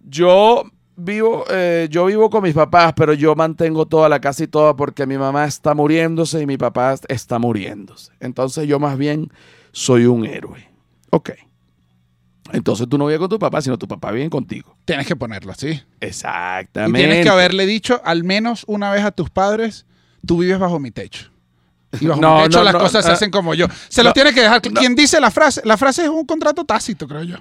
Yo 0.00 0.64
vivo, 0.96 1.44
eh, 1.50 1.88
yo 1.90 2.06
vivo 2.06 2.30
con 2.30 2.42
mis 2.42 2.54
papás, 2.54 2.92
pero 2.94 3.14
yo 3.14 3.34
mantengo 3.34 3.86
toda 3.86 4.08
la 4.08 4.20
casa 4.20 4.44
y 4.44 4.46
todo 4.46 4.76
porque 4.76 5.06
mi 5.06 5.18
mamá 5.18 5.44
está 5.44 5.74
muriéndose 5.74 6.40
y 6.40 6.46
mi 6.46 6.56
papá 6.56 6.94
está 7.08 7.38
muriéndose. 7.38 8.12
Entonces 8.20 8.66
yo 8.68 8.78
más 8.78 8.96
bien 8.98 9.32
soy 9.72 10.06
un 10.06 10.26
héroe. 10.26 10.68
Ok. 11.10 11.30
Entonces 12.52 12.88
tú 12.88 12.98
no 12.98 13.06
vives 13.06 13.20
con 13.20 13.28
tu 13.28 13.38
papá, 13.38 13.62
sino 13.62 13.78
tu 13.78 13.88
papá 13.88 14.10
vive 14.10 14.28
contigo. 14.28 14.76
Tienes 14.84 15.06
que 15.06 15.16
ponerlo 15.16 15.52
así. 15.52 15.68
Y 15.68 15.82
Exactamente. 16.00 16.98
tienes 16.98 17.24
que 17.24 17.30
haberle 17.30 17.66
dicho 17.66 18.00
al 18.04 18.24
menos 18.24 18.64
una 18.66 18.90
vez 18.90 19.04
a 19.04 19.10
tus 19.10 19.30
padres, 19.30 19.86
tú 20.26 20.38
vives 20.38 20.58
bajo 20.58 20.78
mi 20.78 20.90
techo. 20.90 21.30
Y 22.00 22.06
bajo 22.06 22.20
No, 22.20 22.38
mi 22.38 22.42
techo 22.44 22.58
no, 22.58 22.64
las 22.64 22.74
no, 22.74 22.80
cosas 22.80 23.04
se 23.04 23.10
ah, 23.10 23.14
hacen 23.14 23.30
como 23.30 23.54
yo. 23.54 23.66
Se 23.88 24.02
lo 24.02 24.12
tienes 24.12 24.34
que 24.34 24.42
dejar. 24.42 24.60
Quien 24.60 24.94
dice 24.94 25.20
la 25.20 25.30
frase, 25.30 25.62
la 25.64 25.76
frase 25.76 26.04
es 26.04 26.08
un 26.08 26.26
contrato 26.26 26.64
tácito, 26.64 27.06
creo 27.06 27.22
yo. 27.22 27.36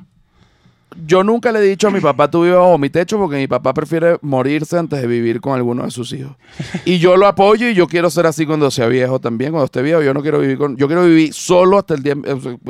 Yo 1.06 1.24
nunca 1.24 1.52
le 1.52 1.60
he 1.60 1.62
dicho 1.62 1.88
a 1.88 1.92
mi 1.92 2.02
papá, 2.02 2.30
tú 2.30 2.44
vives 2.44 2.58
bajo 2.58 2.78
mi 2.78 2.90
techo, 2.90 3.18
porque 3.18 3.38
mi 3.38 3.48
papá 3.48 3.74
prefiere 3.74 4.18
morirse 4.22 4.78
antes 4.78 5.02
de 5.02 5.08
vivir 5.08 5.40
con 5.40 5.56
alguno 5.56 5.84
de 5.84 5.92
sus 5.92 6.12
hijos. 6.12 6.36
Y 6.84 7.00
yo 7.00 7.16
lo 7.16 7.28
apoyo 7.28 7.70
y 7.70 7.74
yo 7.74 7.88
quiero 7.88 8.10
ser 8.10 8.26
así 8.26 8.46
cuando 8.46 8.70
sea 8.70 8.88
viejo 8.88 9.20
también. 9.20 9.52
Cuando 9.52 9.66
esté 9.66 9.82
viejo, 9.82 10.02
yo 10.02 10.14
no 10.14 10.22
quiero 10.22 10.40
vivir 10.40 10.58
con. 10.58 10.76
Yo 10.76 10.88
quiero 10.88 11.06
vivir 11.06 11.34
solo 11.34 11.78
hasta 11.78 11.94
el 11.94 12.04
día 12.04 12.16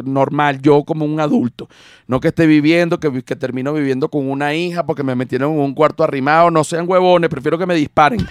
normal, 0.03 0.61
yo 0.61 0.83
como 0.83 1.05
un 1.05 1.19
adulto. 1.19 1.67
No 2.07 2.19
que 2.19 2.27
esté 2.27 2.45
viviendo, 2.45 2.99
que, 2.99 3.23
que 3.23 3.35
termino 3.35 3.73
viviendo 3.73 4.09
con 4.09 4.29
una 4.29 4.53
hija 4.53 4.85
porque 4.85 5.03
me 5.03 5.15
metieron 5.15 5.53
en 5.53 5.59
un 5.59 5.73
cuarto 5.73 6.03
arrimado. 6.03 6.51
No 6.51 6.63
sean 6.63 6.87
huevones, 6.87 7.29
prefiero 7.29 7.57
que 7.57 7.65
me 7.65 7.75
disparen. 7.75 8.27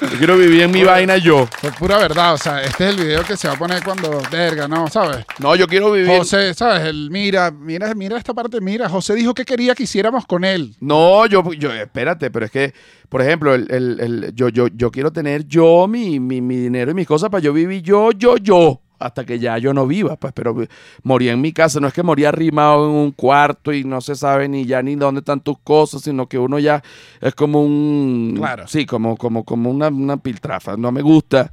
Yo 0.00 0.18
quiero 0.18 0.36
vivir 0.36 0.62
en 0.62 0.70
mi 0.70 0.82
vaina 0.84 1.16
yo. 1.16 1.46
Fue 1.60 1.70
pura 1.72 1.96
verdad. 1.98 2.34
O 2.34 2.38
sea, 2.38 2.62
este 2.62 2.84
es 2.88 2.90
el 2.94 3.04
video 3.04 3.22
que 3.24 3.36
se 3.36 3.48
va 3.48 3.54
a 3.54 3.58
poner 3.58 3.82
cuando, 3.82 4.20
verga, 4.30 4.68
¿no? 4.68 4.88
¿Sabes? 4.88 5.24
No, 5.38 5.56
yo 5.56 5.66
quiero 5.66 5.90
vivir. 5.90 6.18
José, 6.18 6.52
¿sabes? 6.54 6.82
El, 6.86 7.10
mira, 7.10 7.50
mira, 7.50 7.94
mira 7.94 8.18
esta 8.18 8.34
parte, 8.34 8.60
mira. 8.60 8.88
José 8.88 9.14
dijo 9.14 9.32
que 9.32 9.44
quería 9.44 9.74
que 9.74 9.84
hiciéramos 9.84 10.26
con 10.26 10.44
él. 10.44 10.74
No, 10.80 11.24
yo, 11.26 11.42
yo, 11.54 11.72
espérate, 11.72 12.30
pero 12.30 12.44
es 12.44 12.50
que, 12.50 12.74
por 13.08 13.22
ejemplo, 13.22 13.54
el, 13.54 13.66
el- 13.70 14.00
el- 14.00 14.32
yo, 14.34 14.48
yo, 14.50 14.68
yo 14.68 14.90
quiero 14.90 15.12
tener 15.12 15.46
yo 15.46 15.86
mi, 15.88 16.20
mi, 16.20 16.40
mi 16.40 16.56
dinero 16.56 16.90
y 16.90 16.94
mis 16.94 17.06
cosas 17.06 17.30
para 17.30 17.42
yo 17.42 17.52
vivir 17.52 17.82
yo, 17.82 18.10
yo, 18.12 18.36
yo, 18.36 18.82
hasta 18.98 19.24
que 19.24 19.38
ya 19.38 19.58
yo 19.58 19.74
no 19.74 19.86
viva, 19.86 20.16
pues, 20.16 20.32
pero 20.32 20.56
moría 21.02 21.32
en 21.32 21.40
mi 21.40 21.52
casa, 21.52 21.80
no 21.80 21.88
es 21.88 21.92
que 21.94 22.02
moría 22.02 22.28
arrimado 22.30 22.88
en 22.88 22.94
un 22.94 23.12
cuarto 23.12 23.72
y 23.72 23.84
no 23.84 24.00
se 24.00 24.14
sabe 24.14 24.48
ni 24.48 24.64
ya 24.64 24.82
ni 24.82 24.94
dónde 24.94 25.20
están 25.20 25.40
tus 25.40 25.58
cosas, 25.58 26.02
sino 26.02 26.26
que 26.28 26.38
uno 26.38 26.58
ya 26.58 26.82
es 27.20 27.34
como 27.34 27.62
un, 27.62 28.34
Claro. 28.36 28.66
sí, 28.66 28.86
como, 28.86 29.16
como, 29.16 29.44
como 29.44 29.70
una, 29.70 29.88
una 29.88 30.16
piltrafa, 30.16 30.76
no 30.76 30.92
me 30.92 31.02
gusta, 31.02 31.52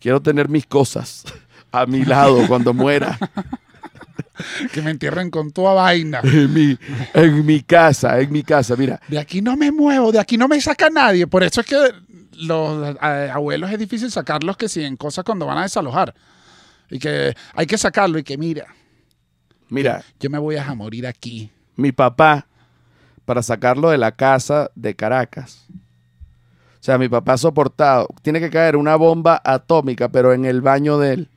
quiero 0.00 0.20
tener 0.22 0.48
mis 0.48 0.66
cosas 0.66 1.24
a 1.72 1.86
mi 1.86 2.04
lado 2.04 2.46
cuando 2.46 2.72
muera. 2.74 3.18
Que 4.72 4.82
me 4.82 4.92
entierren 4.92 5.30
con 5.30 5.50
toda 5.50 5.72
vaina. 5.74 6.20
En 6.22 6.54
mi, 6.54 6.78
en 7.12 7.44
mi 7.44 7.60
casa, 7.62 8.20
en 8.20 8.30
mi 8.32 8.44
casa, 8.44 8.76
mira. 8.76 9.00
De 9.08 9.18
aquí 9.18 9.42
no 9.42 9.56
me 9.56 9.72
muevo, 9.72 10.12
de 10.12 10.20
aquí 10.20 10.36
no 10.36 10.46
me 10.46 10.60
saca 10.60 10.88
nadie. 10.90 11.26
Por 11.26 11.42
eso 11.42 11.60
es 11.60 11.66
que 11.66 11.76
los 12.34 12.96
eh, 13.02 13.30
abuelos 13.32 13.68
es 13.72 13.78
difícil 13.80 14.12
sacarlos 14.12 14.56
que 14.56 14.68
si 14.68 14.84
en 14.84 14.96
cosas 14.96 15.24
cuando 15.24 15.44
van 15.46 15.58
a 15.58 15.62
desalojar. 15.62 16.14
Y 16.90 16.98
que 16.98 17.34
hay 17.54 17.66
que 17.66 17.78
sacarlo 17.78 18.18
y 18.18 18.22
que 18.22 18.38
mira, 18.38 18.66
Mira, 19.68 20.02
yo 20.18 20.30
me 20.30 20.38
voy 20.38 20.56
a 20.56 20.74
morir 20.74 21.06
aquí. 21.06 21.50
mi 21.76 21.92
papá 21.92 22.46
para 23.26 23.42
sacarlo 23.42 23.90
de 23.90 23.98
la 23.98 24.12
casa 24.12 24.70
de 24.74 24.94
Caracas. 24.96 25.66
O 25.70 26.80
sea, 26.88 26.96
mi 26.96 27.08
papá 27.08 27.34
ha 27.34 27.38
soportado. 27.38 28.08
Tiene 28.22 28.40
que 28.40 28.48
caer 28.48 28.76
una 28.76 28.96
bomba 28.96 29.40
atómica, 29.44 30.08
pero 30.08 30.32
en 30.32 30.46
el 30.46 30.62
baño 30.62 30.96
de 30.98 31.12
él, 31.12 31.28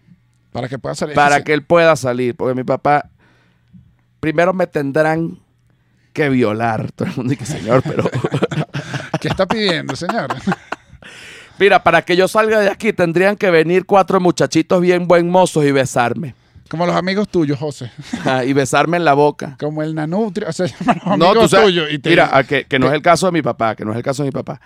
Para 0.53 0.69
que 0.69 0.79
pueda 0.79 0.95
salir. 0.95 1.15
para 1.15 1.43
que 1.43 1.51
él 1.53 1.63
pueda 1.65 1.95
salir. 1.97 2.35
Porque 2.37 2.55
mi 2.55 2.63
papá, 2.63 3.09
primero 4.21 4.53
me 4.53 4.67
tendrán 4.67 5.39
que 6.13 6.29
violar. 6.29 6.91
Todo 6.95 7.09
el 7.09 7.15
mundo 7.17 7.31
dice, 7.31 7.45
señor, 7.57 7.83
pero... 7.83 8.03
¿Qué 9.19 9.27
está 9.27 9.45
pidiendo, 9.45 9.95
señor? 9.97 10.27
Mira, 11.61 11.83
para 11.83 12.01
que 12.01 12.15
yo 12.15 12.27
salga 12.27 12.59
de 12.59 12.69
aquí 12.69 12.91
tendrían 12.91 13.35
que 13.35 13.51
venir 13.51 13.85
cuatro 13.85 14.19
muchachitos 14.19 14.81
bien 14.81 15.07
buen 15.07 15.29
mozos 15.29 15.63
y 15.63 15.71
besarme. 15.71 16.33
Como 16.67 16.87
los 16.87 16.95
amigos 16.95 17.29
tuyos, 17.29 17.59
José. 17.59 17.91
Ah, 18.25 18.43
y 18.43 18.51
besarme 18.53 18.97
en 18.97 19.05
la 19.05 19.13
boca. 19.13 19.57
Como 19.59 19.83
el 19.83 19.93
nanutria. 19.93 20.49
O 20.49 20.53
sea, 20.53 20.65
llaman 20.79 20.97
los 21.05 21.17
No, 21.19 21.25
amigos 21.27 21.43
tú 21.43 21.49
sabes- 21.49 21.65
tuyos. 21.67 21.91
Y 21.91 21.99
te- 21.99 22.09
Mira, 22.09 22.35
a 22.35 22.43
que, 22.43 22.63
que 22.65 22.79
no 22.79 22.87
es 22.87 22.93
el 22.93 23.03
caso 23.03 23.27
de 23.27 23.31
mi 23.33 23.43
papá, 23.43 23.75
que 23.75 23.85
no 23.85 23.91
es 23.91 23.97
el 23.97 24.03
caso 24.03 24.23
de 24.23 24.27
mi 24.29 24.31
papá. 24.31 24.59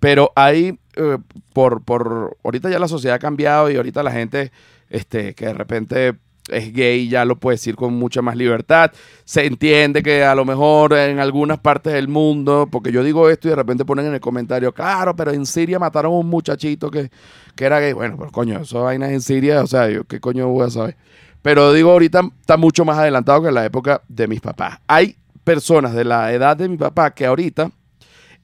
Pero 0.00 0.32
ahí, 0.36 0.78
eh, 0.96 1.16
por, 1.54 1.82
por, 1.82 2.36
ahorita 2.44 2.68
ya 2.68 2.78
la 2.78 2.88
sociedad 2.88 3.14
ha 3.16 3.18
cambiado 3.18 3.70
y 3.70 3.76
ahorita 3.76 4.02
la 4.02 4.10
gente 4.12 4.52
este, 4.90 5.34
que 5.34 5.46
de 5.46 5.54
repente 5.54 6.14
es 6.48 6.72
gay 6.72 7.08
ya 7.08 7.24
lo 7.24 7.36
puede 7.36 7.54
decir 7.54 7.74
con 7.74 7.94
mucha 7.94 8.22
más 8.22 8.36
libertad. 8.36 8.92
Se 9.24 9.46
entiende 9.46 10.02
que 10.02 10.24
a 10.24 10.34
lo 10.34 10.44
mejor 10.44 10.92
en 10.94 11.18
algunas 11.18 11.58
partes 11.58 11.92
del 11.92 12.08
mundo, 12.08 12.68
porque 12.70 12.92
yo 12.92 13.02
digo 13.02 13.28
esto 13.28 13.48
y 13.48 13.50
de 13.50 13.56
repente 13.56 13.84
ponen 13.84 14.06
en 14.06 14.14
el 14.14 14.20
comentario, 14.20 14.72
claro, 14.72 15.16
pero 15.16 15.32
en 15.32 15.46
Siria 15.46 15.78
mataron 15.78 16.12
a 16.12 16.16
un 16.16 16.28
muchachito 16.28 16.90
que, 16.90 17.10
que 17.54 17.64
era 17.64 17.80
gay. 17.80 17.92
Bueno, 17.92 18.16
pero 18.18 18.30
coño, 18.30 18.60
eso 18.60 18.82
vainas 18.82 19.10
en 19.10 19.22
Siria, 19.22 19.62
o 19.62 19.66
sea, 19.66 19.88
yo 19.88 20.04
qué 20.04 20.20
coño 20.20 20.48
voy 20.48 20.66
a 20.66 20.70
saber. 20.70 20.96
Pero 21.42 21.72
digo, 21.72 21.90
ahorita 21.90 22.22
está 22.40 22.56
mucho 22.56 22.84
más 22.84 22.98
adelantado 22.98 23.42
que 23.42 23.48
en 23.48 23.54
la 23.54 23.64
época 23.64 24.02
de 24.08 24.26
mis 24.26 24.40
papás. 24.40 24.78
Hay 24.86 25.16
personas 25.44 25.94
de 25.94 26.04
la 26.04 26.32
edad 26.32 26.56
de 26.56 26.68
mi 26.68 26.76
papá 26.76 27.12
que 27.12 27.26
ahorita 27.26 27.70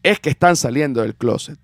es 0.03 0.21
que 0.21 0.31
están 0.31 0.57
saliendo 0.57 1.03
del 1.03 1.15
closet. 1.15 1.59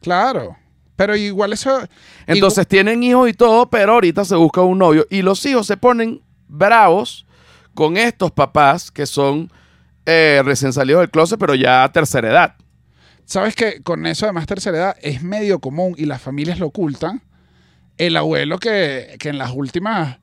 Claro. 0.00 0.56
Pero 0.98 1.14
igual 1.14 1.52
eso. 1.52 1.80
Entonces 2.26 2.66
tienen 2.66 3.04
hijos 3.04 3.30
y 3.30 3.32
todo, 3.32 3.70
pero 3.70 3.92
ahorita 3.92 4.24
se 4.24 4.34
busca 4.34 4.62
un 4.62 4.78
novio. 4.78 5.06
Y 5.08 5.22
los 5.22 5.46
hijos 5.46 5.64
se 5.64 5.76
ponen 5.76 6.20
bravos 6.48 7.24
con 7.72 7.96
estos 7.96 8.32
papás 8.32 8.90
que 8.90 9.06
son 9.06 9.48
eh, 10.06 10.42
recién 10.44 10.72
salidos 10.72 11.02
del 11.02 11.10
closet, 11.10 11.38
pero 11.38 11.54
ya 11.54 11.84
a 11.84 11.92
tercera 11.92 12.28
edad. 12.28 12.56
¿Sabes 13.24 13.54
que 13.54 13.80
con 13.80 14.06
eso 14.06 14.26
además 14.26 14.46
tercera 14.46 14.76
edad 14.76 14.96
es 15.00 15.22
medio 15.22 15.60
común 15.60 15.94
y 15.96 16.04
las 16.04 16.20
familias 16.20 16.58
lo 16.58 16.66
ocultan? 16.66 17.22
El 17.96 18.16
abuelo 18.16 18.58
que, 18.58 19.14
que 19.20 19.28
en 19.28 19.38
las 19.38 19.52
últimas 19.52 20.18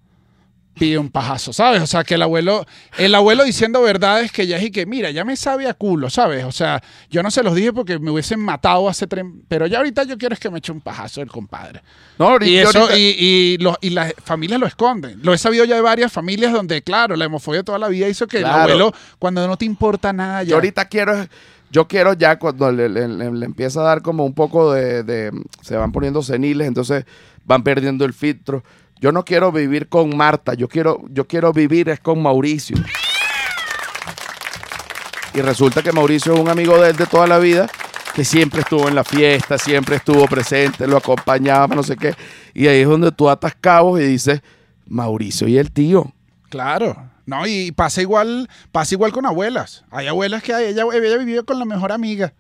pide 0.77 0.97
un 0.97 1.09
pajazo, 1.09 1.53
¿sabes? 1.53 1.81
O 1.81 1.87
sea, 1.87 2.03
que 2.03 2.15
el 2.15 2.21
abuelo, 2.21 2.65
el 2.97 3.15
abuelo 3.15 3.43
diciendo 3.43 3.81
verdades 3.81 4.31
que 4.31 4.45
ya 4.45 4.57
es 4.57 4.63
y 4.63 4.71
que, 4.71 4.85
mira, 4.85 5.09
ya 5.09 5.23
me 5.23 5.35
sabe 5.37 5.67
a 5.67 5.73
culo, 5.73 6.09
¿sabes? 6.09 6.43
O 6.43 6.51
sea, 6.51 6.83
yo 7.09 7.23
no 7.23 7.31
se 7.31 7.43
los 7.43 7.55
dije 7.55 7.71
porque 7.73 7.97
me 7.97 8.11
hubiesen 8.11 8.39
matado 8.41 8.87
hace 8.89 9.07
tres, 9.07 9.23
pero 9.47 9.67
ya 9.67 9.77
ahorita 9.77 10.03
yo 10.03 10.17
quiero 10.17 10.33
es 10.33 10.39
que 10.39 10.49
me 10.49 10.59
eche 10.59 10.71
un 10.71 10.81
pajazo 10.81 11.21
el 11.21 11.29
compadre. 11.29 11.81
No, 12.19 12.27
ahorita- 12.29 12.51
Y 12.51 12.57
eso, 12.57 12.77
ahorita- 12.79 12.97
y, 12.97 13.15
y, 13.19 13.57
los- 13.57 13.77
y 13.81 13.89
las 13.91 14.13
familias 14.23 14.59
lo 14.59 14.67
esconden. 14.67 15.19
Lo 15.23 15.33
he 15.33 15.37
sabido 15.37 15.63
ya 15.65 15.75
de 15.75 15.81
varias 15.81 16.11
familias 16.11 16.51
donde, 16.51 16.81
claro, 16.81 17.15
la 17.15 17.25
hemofobia 17.25 17.63
toda 17.63 17.79
la 17.79 17.87
vida 17.87 18.07
hizo 18.09 18.27
que 18.27 18.39
Claro. 18.39 18.55
el 18.55 18.61
abuelo, 18.71 18.93
cuando 19.17 19.47
no 19.47 19.57
te 19.57 19.65
importa 19.65 20.11
nada, 20.13 20.43
ya. 20.43 20.49
Yo 20.49 20.55
ahorita 20.55 20.85
quiero, 20.89 21.25
yo 21.71 21.87
quiero 21.87 22.13
ya 22.13 22.37
cuando 22.37 22.71
le, 22.71 22.89
le- 22.89 23.07
le- 23.07 23.31
le 23.31 23.45
empieza 23.45 23.79
a 23.79 23.83
dar 23.83 24.01
como 24.01 24.25
un 24.25 24.33
poco 24.33 24.73
de, 24.73 25.03
de- 25.03 25.31
se 25.61 25.75
van 25.77 25.91
poniendo 25.91 26.21
seniles, 26.21 26.67
entonces 26.67 27.05
van 27.45 27.63
perdiendo 27.63 28.05
el 28.05 28.13
filtro. 28.13 28.63
Yo 29.05 29.11
no 29.11 29.23
quiero 29.23 29.51
vivir 29.51 29.87
con 29.87 30.17
Marta, 30.17 30.55
yo 30.55 30.67
quiero, 30.67 30.99
yo 31.11 31.27
quiero 31.27 31.53
vivir 31.53 31.89
es 31.89 31.99
con 31.99 32.23
Mauricio. 32.23 32.75
Y 35.35 35.41
resulta 35.41 35.83
que 35.83 35.91
Mauricio 35.91 36.33
es 36.33 36.39
un 36.39 36.49
amigo 36.49 36.81
de 36.81 36.89
él 36.89 36.95
de 36.95 37.05
toda 37.05 37.27
la 37.27 37.37
vida, 37.37 37.69
que 38.15 38.25
siempre 38.25 38.61
estuvo 38.61 38.87
en 38.87 38.95
la 38.95 39.03
fiesta, 39.03 39.59
siempre 39.59 39.97
estuvo 39.97 40.25
presente, 40.25 40.87
lo 40.87 40.97
acompañaba, 40.97 41.75
no 41.75 41.83
sé 41.83 41.97
qué. 41.97 42.15
Y 42.55 42.65
ahí 42.65 42.79
es 42.79 42.87
donde 42.87 43.11
tú 43.11 43.29
atas 43.29 43.53
cabos 43.53 44.01
y 44.01 44.05
dices, 44.05 44.41
Mauricio 44.87 45.47
y 45.47 45.59
el 45.59 45.71
tío. 45.71 46.11
Claro. 46.49 46.97
No, 47.27 47.45
y 47.45 47.71
pasa 47.73 48.01
igual, 48.01 48.49
pasa 48.71 48.95
igual 48.95 49.11
con 49.11 49.27
abuelas. 49.27 49.85
Hay 49.91 50.07
abuelas 50.07 50.41
que 50.41 50.51
ella, 50.51 50.83
ella 50.91 51.17
vivió 51.19 51.45
con 51.45 51.59
la 51.59 51.65
mejor 51.65 51.91
amiga. 51.91 52.33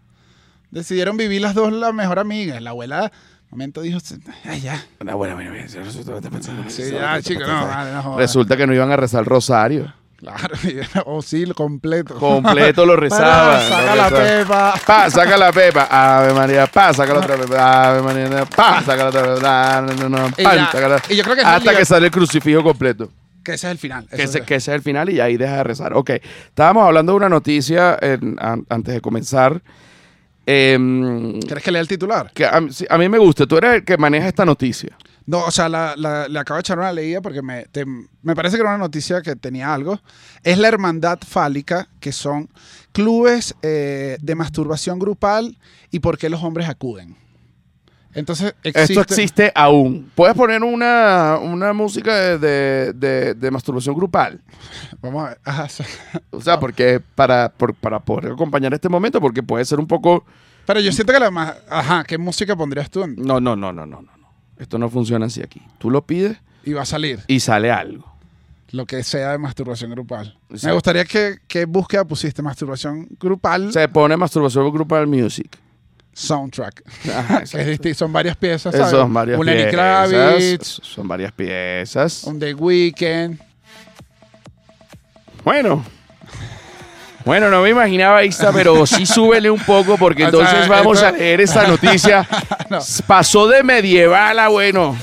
Decidieron 0.71 1.15
vivir 1.15 1.41
las 1.41 1.53
dos 1.53 1.71
la 1.71 1.91
mejor 1.91 2.17
amiga. 2.17 2.59
La 2.59 2.71
abuela, 2.71 3.11
momento 3.55 3.81
dijo, 3.81 3.99
ay, 4.45 4.61
ya. 4.61 4.83
Bueno, 4.99 5.17
bueno, 5.17 5.35
bueno, 5.35 5.51
bueno, 5.51 6.69
Sí, 6.69 6.91
ya, 6.91 7.21
chico, 7.21 7.41
no, 7.45 7.67
vale, 7.67 7.91
no 7.91 8.03
jodas. 8.03 8.17
Resulta 8.19 8.57
que 8.57 8.67
no 8.67 8.73
iban 8.73 8.91
a 8.91 8.95
rezar 8.97 9.21
el 9.21 9.25
rosario. 9.25 9.93
Claro, 10.17 10.55
o 11.05 11.21
sí, 11.21 11.45
lo 11.45 11.53
completo. 11.53 12.15
Completo 12.15 12.85
lo 12.85 12.95
rezaba. 12.97 13.59
Saca 13.61 13.95
lo 13.95 13.95
la 13.95 14.09
pepa. 14.09 14.73
Pa, 14.85 15.09
saca 15.09 15.37
la 15.37 15.51
pepa. 15.51 15.87
Ave 15.91 16.33
María, 16.33 16.67
pa, 16.67 16.93
saca 16.93 17.13
la 17.13 17.19
otra 17.19 17.35
pepa. 17.35 17.89
Ave 17.89 18.01
María, 18.01 18.45
pa, 18.45 18.81
saca 18.81 19.03
la 19.03 19.09
otra 19.09 19.23
pepa. 19.35 19.81
No, 19.81 19.93
no, 19.93 20.09
no, 20.09 20.27
Y 20.37 20.43
pa, 20.43 20.55
ya, 20.55 20.71
saca 20.71 20.87
la- 20.87 21.01
y 21.09 21.15
yo 21.17 21.23
creo 21.23 21.35
que 21.35 21.41
Hasta 21.41 21.75
que 21.75 21.85
sale 21.85 22.05
el 22.07 22.11
crucifijo 22.11 22.63
completo. 22.63 23.09
Que 23.43 23.53
ese 23.53 23.67
es 23.67 23.71
el 23.71 23.77
final. 23.77 24.07
Que 24.07 24.23
ese, 24.23 24.39
es. 24.39 24.45
que 24.45 24.55
ese 24.55 24.71
es 24.71 24.75
el 24.75 24.81
final 24.81 25.09
y 25.09 25.19
ahí 25.19 25.37
deja 25.37 25.57
de 25.57 25.63
rezar. 25.65 25.93
Ok, 25.93 26.11
estábamos 26.47 26.85
hablando 26.87 27.11
de 27.11 27.17
una 27.17 27.29
noticia 27.29 27.97
en- 28.01 28.37
an- 28.39 28.65
antes 28.69 28.93
de 28.93 29.01
comenzar. 29.01 29.61
Em, 30.45 31.39
¿Quieres 31.41 31.63
que 31.63 31.71
lea 31.71 31.81
el 31.81 31.87
titular? 31.87 32.31
que 32.33 32.45
a, 32.45 32.59
mí- 32.61 32.71
sí, 32.71 32.85
a 32.89 32.97
mí 32.97 33.09
me 33.09 33.17
gusta. 33.17 33.45
Tú 33.45 33.57
eres 33.57 33.75
el 33.75 33.83
que 33.85 33.97
maneja 33.97 34.27
esta 34.27 34.45
noticia. 34.45 34.95
No, 35.27 35.43
o 35.45 35.49
sea, 35.51 35.67
la- 35.69 35.95
la- 35.97 36.27
le 36.27 36.37
acabo 36.39 36.57
de 36.57 36.61
echar 36.61 36.77
una 36.77 36.91
leída 36.93 37.19
porque 37.21 37.41
me, 37.41 37.65
te- 37.65 37.85
me 37.85 38.35
parece 38.35 38.57
que 38.57 38.61
era 38.61 38.69
una 38.69 38.77
noticia 38.77 39.21
que 39.23 39.35
tenía 39.35 39.73
algo. 39.73 39.99
Es 40.43 40.57
la 40.59 40.67
Hermandad 40.67 41.17
Fálica, 41.27 41.87
que 41.99 42.11
son 42.11 42.47
clubes 42.91 43.55
eh, 43.63 44.17
de 44.21 44.35
masturbación 44.35 44.99
grupal 44.99 45.57
y 45.91 45.99
por 45.99 46.17
qué 46.19 46.29
los 46.29 46.43
hombres 46.43 46.69
acuden. 46.69 47.15
Entonces, 48.15 48.55
existe, 48.63 48.93
Esto 48.93 49.01
existe 49.01 49.51
aún. 49.53 50.09
¿Puedes 50.15 50.35
poner 50.35 50.63
una, 50.63 51.37
una 51.41 51.73
música 51.73 52.15
de, 52.15 52.37
de- 52.39 52.93
de- 52.93 53.33
de 53.33 53.51
masturbación 53.51 53.93
grupal? 53.95 54.41
Vamos 55.01 55.25
a 55.25 55.29
ver. 55.29 55.39
Ajá, 55.43 55.67
sí. 55.69 55.83
O 56.31 56.39
sea, 56.41 56.59
porque 56.59 57.01
para, 57.15 57.49
por- 57.49 57.75
para 57.75 57.99
poder 57.99 58.31
acompañar 58.31 58.73
este 58.73 58.89
momento, 58.89 59.19
porque 59.21 59.43
puede 59.43 59.65
ser 59.65 59.79
un 59.79 59.87
poco... 59.87 60.23
Pero 60.65 60.79
yo 60.79 60.91
siento 60.91 61.13
que 61.13 61.19
la 61.19 61.29
más... 61.29 61.55
Ajá, 61.69 62.03
¿qué 62.05 62.17
música 62.17 62.55
pondrías 62.55 62.89
tú? 62.89 63.05
No, 63.05 63.39
no, 63.39 63.55
no, 63.55 63.71
no, 63.73 63.85
no, 63.85 64.01
no. 64.01 64.01
no. 64.01 64.27
Esto 64.57 64.77
no 64.79 64.89
funciona 64.89 65.25
así 65.25 65.41
aquí. 65.43 65.61
Tú 65.77 65.91
lo 65.91 66.01
pides 66.05 66.37
Y 66.63 66.71
va 66.73 66.83
a 66.83 66.85
salir 66.85 67.19
y 67.27 67.39
sale 67.41 67.69
algo. 67.69 68.09
lo 68.71 68.85
que 68.85 69.03
sea 69.03 69.31
de 69.33 69.37
masturbación 69.37 69.91
grupal. 69.91 70.37
Me 70.49 70.55
Exacto. 70.55 70.73
gustaría 70.75 71.03
que, 71.05 71.35
que 71.47 71.65
búsqueda 71.65 72.05
pusiste 72.05 72.41
masturbación 72.41 73.07
grupal 73.19 73.71
Se 73.73 73.87
pone 73.89 74.15
masturbación 74.17 74.71
grupal 74.71 75.05
music. 75.07 75.57
Soundtrack. 76.15 76.81
Ajá, 77.15 77.43
es 77.43 77.97
son 77.97 78.11
varias 78.11 78.35
piezas, 78.37 78.73
son 78.89 79.13
varias 79.13 79.37
un 79.37 79.45
Lenny. 79.45 79.69
Kravitz, 79.71 80.79
Son 80.81 81.07
varias 81.07 81.31
piezas. 81.33 82.23
un 82.23 82.39
The 82.39 82.53
Weeknd. 82.55 83.37
Bueno. 85.43 85.85
Bueno, 87.25 87.49
no 87.49 87.63
me 87.63 87.71
imaginaba 87.71 88.21
esta, 88.21 88.51
pero 88.51 88.85
sí 88.85 89.03
súbele 89.07 89.49
un 89.49 89.59
poco 89.59 89.97
porque 89.97 90.25
O 90.27 90.29
sea, 90.29 90.39
entonces 90.41 90.67
vamos 90.67 90.97
esto- 90.97 91.07
a 91.07 91.11
leer 91.11 91.41
esta 91.41 91.67
noticia. 91.67 92.27
No. 92.69 92.79
Pasó 93.07 93.47
de 93.47 93.63
medieval 93.63 94.37
a 94.39 94.47
bueno. 94.49 94.95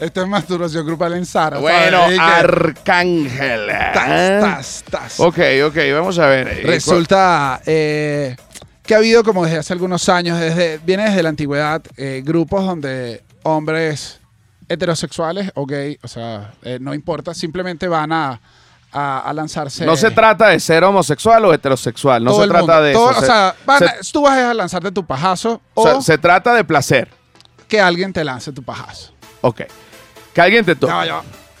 Esto 0.00 0.22
es 0.22 0.28
masturbación 0.28 0.86
grupal 0.86 1.14
en 1.14 1.26
Sara. 1.26 1.58
Bueno, 1.58 2.04
Arcángel. 2.20 3.66
tas, 3.92 4.40
tas, 4.40 4.84
tas. 4.88 5.20
Ok, 5.20 5.38
ok, 5.66 5.76
vamos 5.94 6.16
a 6.20 6.26
ver. 6.26 6.46
Eh, 6.48 6.62
Resulta 6.64 7.60
eh, 7.66 8.36
que 8.84 8.94
ha 8.94 8.98
habido 8.98 9.24
como 9.24 9.44
desde 9.44 9.58
hace 9.58 9.72
algunos 9.72 10.08
años, 10.08 10.38
desde, 10.38 10.78
viene 10.78 11.04
desde 11.04 11.22
la 11.22 11.28
antigüedad, 11.30 11.82
eh, 11.96 12.22
grupos 12.24 12.64
donde 12.66 13.22
hombres 13.42 14.20
heterosexuales 14.68 15.50
o 15.54 15.66
gay, 15.66 15.98
o 16.02 16.08
sea, 16.08 16.52
eh, 16.62 16.78
no 16.80 16.94
importa, 16.94 17.34
simplemente 17.34 17.86
van 17.88 18.12
a, 18.12 18.40
a- 18.92 19.18
a 19.20 19.32
lanzarse. 19.32 19.84
No 19.84 19.96
se 19.96 20.10
trata 20.10 20.48
de 20.48 20.60
ser 20.60 20.84
homosexual 20.84 21.44
o 21.44 21.52
heterosexual, 21.54 22.24
no 22.24 22.32
se 22.34 22.46
trata 22.48 22.58
mundo. 22.60 22.82
de 22.82 22.92
Todo- 22.92 23.10
eso. 23.10 23.18
o 23.18 23.20
se, 23.20 23.26
sea, 23.26 23.54
van 23.66 23.78
se- 23.78 23.84
a- 23.86 23.96
tú 24.12 24.22
vas 24.22 24.38
a 24.38 24.54
lanzarte 24.54 24.90
tu 24.92 25.04
pajazo 25.04 25.60
o 25.74 25.82
o, 25.82 25.86
sea, 25.86 26.00
se 26.00 26.18
trata 26.18 26.54
de 26.54 26.64
placer. 26.64 27.08
que 27.68 27.80
alguien 27.80 28.12
te 28.12 28.22
lance 28.24 28.52
tu 28.52 28.62
pajazo. 28.62 29.12
Ok. 29.40 29.62
Que 30.32 30.40
alguien 30.40 30.64
te 30.64 30.74
toque. 30.76 30.92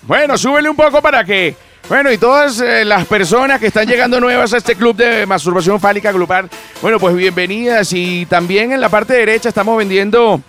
Bueno, 0.02 0.36
súbele 0.36 0.68
un 0.68 0.76
poco 0.76 1.00
para 1.00 1.24
que. 1.24 1.56
Bueno, 1.88 2.10
y 2.10 2.16
todas 2.16 2.60
eh, 2.60 2.84
las 2.84 3.06
personas 3.06 3.60
que 3.60 3.66
están 3.66 3.86
llegando 3.86 4.18
nuevas 4.18 4.54
a 4.54 4.56
este 4.56 4.74
club 4.74 4.96
de 4.96 5.26
masturbación 5.26 5.78
fálica 5.78 6.12
grupal, 6.12 6.48
bueno, 6.80 6.98
pues 6.98 7.14
bienvenidas. 7.14 7.92
Y 7.92 8.24
también 8.26 8.72
en 8.72 8.80
la 8.80 8.88
parte 8.88 9.12
derecha 9.12 9.50
estamos 9.50 9.76
vendiendo 9.76 10.40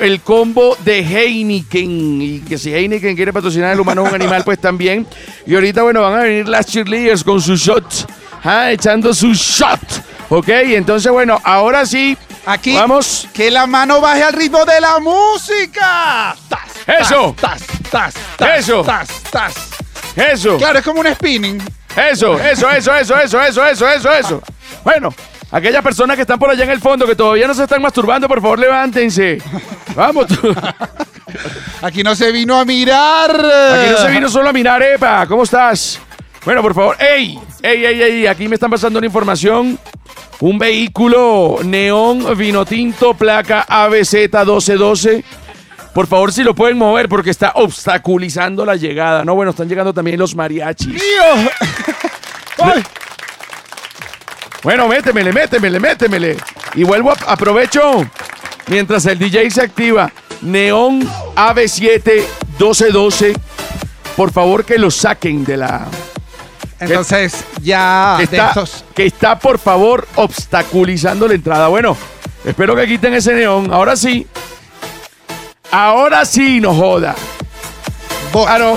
el 0.00 0.20
combo 0.20 0.76
de 0.84 0.98
Heineken. 0.98 2.20
Y 2.22 2.40
que 2.40 2.58
si 2.58 2.74
Heineken 2.74 3.16
quiere 3.16 3.32
patrocinar 3.32 3.72
el 3.72 3.80
humano 3.80 4.02
es 4.04 4.10
un 4.10 4.14
animal, 4.16 4.44
pues 4.44 4.58
también. 4.60 5.06
Y 5.46 5.54
ahorita, 5.54 5.82
bueno, 5.82 6.02
van 6.02 6.14
a 6.14 6.22
venir 6.22 6.46
las 6.46 6.66
cheerleaders 6.66 7.24
con 7.24 7.40
su 7.40 7.56
shot. 7.56 7.84
ah, 8.44 8.70
echando 8.70 9.14
su 9.14 9.32
shot. 9.32 9.80
Ok, 10.28 10.48
entonces, 10.48 11.10
bueno, 11.10 11.40
ahora 11.42 11.86
sí. 11.86 12.18
Aquí, 12.44 12.74
Vamos. 12.74 13.28
que 13.32 13.50
la 13.50 13.66
mano 13.66 14.00
baje 14.00 14.22
al 14.22 14.32
ritmo 14.34 14.64
de 14.66 14.80
la 14.80 14.98
música. 15.00 16.36
Tas, 16.48 16.68
tas, 16.84 17.00
Eso. 17.00 17.34
Tas, 17.40 17.62
tas, 17.90 18.14
tas, 18.36 18.58
Eso. 18.58 18.82
Tas, 18.82 19.08
tas. 19.30 19.54
Eso. 20.16 20.56
Claro, 20.56 20.78
es 20.78 20.84
como 20.84 21.00
un 21.00 21.06
spinning. 21.14 21.62
Eso, 21.96 22.38
eso, 22.38 22.70
eso, 22.70 22.94
eso, 22.94 23.20
eso, 23.20 23.42
eso, 23.42 23.66
eso, 23.66 23.88
eso, 23.88 24.12
eso. 24.12 24.42
Bueno, 24.82 25.14
aquellas 25.50 25.82
personas 25.82 26.16
que 26.16 26.22
están 26.22 26.38
por 26.38 26.50
allá 26.50 26.64
en 26.64 26.70
el 26.70 26.80
fondo 26.80 27.06
que 27.06 27.14
todavía 27.14 27.46
no 27.46 27.54
se 27.54 27.62
están 27.62 27.80
masturbando, 27.82 28.28
por 28.28 28.40
favor, 28.40 28.58
levántense. 28.58 29.38
Vamos, 29.94 30.26
tú. 30.28 30.54
Aquí 31.82 32.02
no 32.02 32.14
se 32.14 32.32
vino 32.32 32.58
a 32.58 32.64
mirar. 32.64 33.30
Aquí 33.30 33.90
no 33.90 33.98
se 33.98 34.10
vino 34.10 34.28
solo 34.28 34.48
a 34.48 34.52
mirar, 34.52 34.82
Epa. 34.82 35.26
¿Cómo 35.26 35.42
estás? 35.42 36.00
Bueno, 36.44 36.62
por 36.62 36.74
favor. 36.74 36.96
¡Ey! 37.00 37.38
¡Ey, 37.62 37.84
ey, 37.84 38.02
ey! 38.02 38.26
Aquí 38.26 38.48
me 38.48 38.54
están 38.54 38.70
pasando 38.70 38.98
una 38.98 39.06
información. 39.06 39.78
Un 40.40 40.58
vehículo 40.58 41.58
neón 41.64 42.36
vino 42.36 42.64
tinto, 42.64 43.14
placa 43.14 43.64
ABZ 43.68 44.12
1212. 44.14 45.24
Por 45.96 46.06
favor, 46.06 46.30
si 46.30 46.42
lo 46.42 46.54
pueden 46.54 46.76
mover 46.76 47.08
porque 47.08 47.30
está 47.30 47.52
obstaculizando 47.54 48.66
la 48.66 48.76
llegada. 48.76 49.24
No, 49.24 49.34
bueno, 49.34 49.52
están 49.52 49.66
llegando 49.66 49.94
también 49.94 50.18
los 50.18 50.34
mariachis. 50.34 50.88
¡Mío! 50.88 51.50
¡Ay! 52.62 52.84
Bueno, 54.62 54.88
métemele, 54.88 55.32
métemele, 55.32 55.80
métemele. 55.80 56.36
Y 56.74 56.82
vuelvo, 56.82 57.12
a, 57.12 57.32
aprovecho 57.32 58.06
mientras 58.66 59.06
el 59.06 59.18
DJ 59.18 59.50
se 59.50 59.62
activa. 59.62 60.12
Neón 60.42 61.00
AB7 61.34 62.24
1212. 62.58 63.32
Por 64.18 64.30
favor, 64.32 64.66
que 64.66 64.76
lo 64.76 64.90
saquen 64.90 65.46
de 65.46 65.56
la. 65.56 65.86
Entonces, 66.78 67.42
ya 67.62 68.16
Que 68.18 68.26
de 68.26 68.36
está, 68.36 68.48
estos. 68.48 68.84
que 68.94 69.06
está, 69.06 69.38
por 69.38 69.58
favor, 69.58 70.06
obstaculizando 70.16 71.26
la 71.26 71.32
entrada. 71.32 71.68
Bueno, 71.68 71.96
espero 72.44 72.76
que 72.76 72.86
quiten 72.86 73.14
ese 73.14 73.32
neón. 73.32 73.72
Ahora 73.72 73.96
sí. 73.96 74.26
Ahora 75.70 76.24
sí, 76.24 76.60
no 76.60 76.74
joda. 76.74 77.14
Voy, 78.32 78.46
Ah, 78.48 78.58
no. 78.58 78.76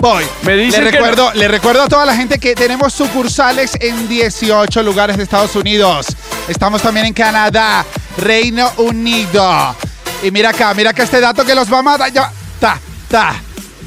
voy. 0.00 0.24
Me 0.42 0.56
dicen 0.56 0.84
le 0.84 0.90
que 0.90 0.96
recuerdo, 0.98 1.32
le 1.34 1.48
recuerdo 1.48 1.82
a 1.82 1.88
toda 1.88 2.06
la 2.06 2.14
gente 2.16 2.38
que 2.38 2.54
tenemos 2.54 2.92
sucursales 2.92 3.72
en 3.80 4.08
18 4.08 4.82
lugares 4.82 5.16
de 5.16 5.22
Estados 5.24 5.54
Unidos. 5.56 6.06
Estamos 6.48 6.82
también 6.82 7.06
en 7.06 7.12
Canadá, 7.14 7.84
Reino 8.16 8.70
Unido. 8.78 9.74
Y 10.22 10.30
mira 10.30 10.50
acá, 10.50 10.72
mira 10.74 10.90
acá 10.90 11.02
este 11.04 11.20
dato 11.20 11.44
que 11.44 11.54
los 11.54 11.72
va 11.72 11.78
a 11.78 11.82
matar. 11.82 12.12
Ta, 12.60 12.78
ta. 13.08 13.34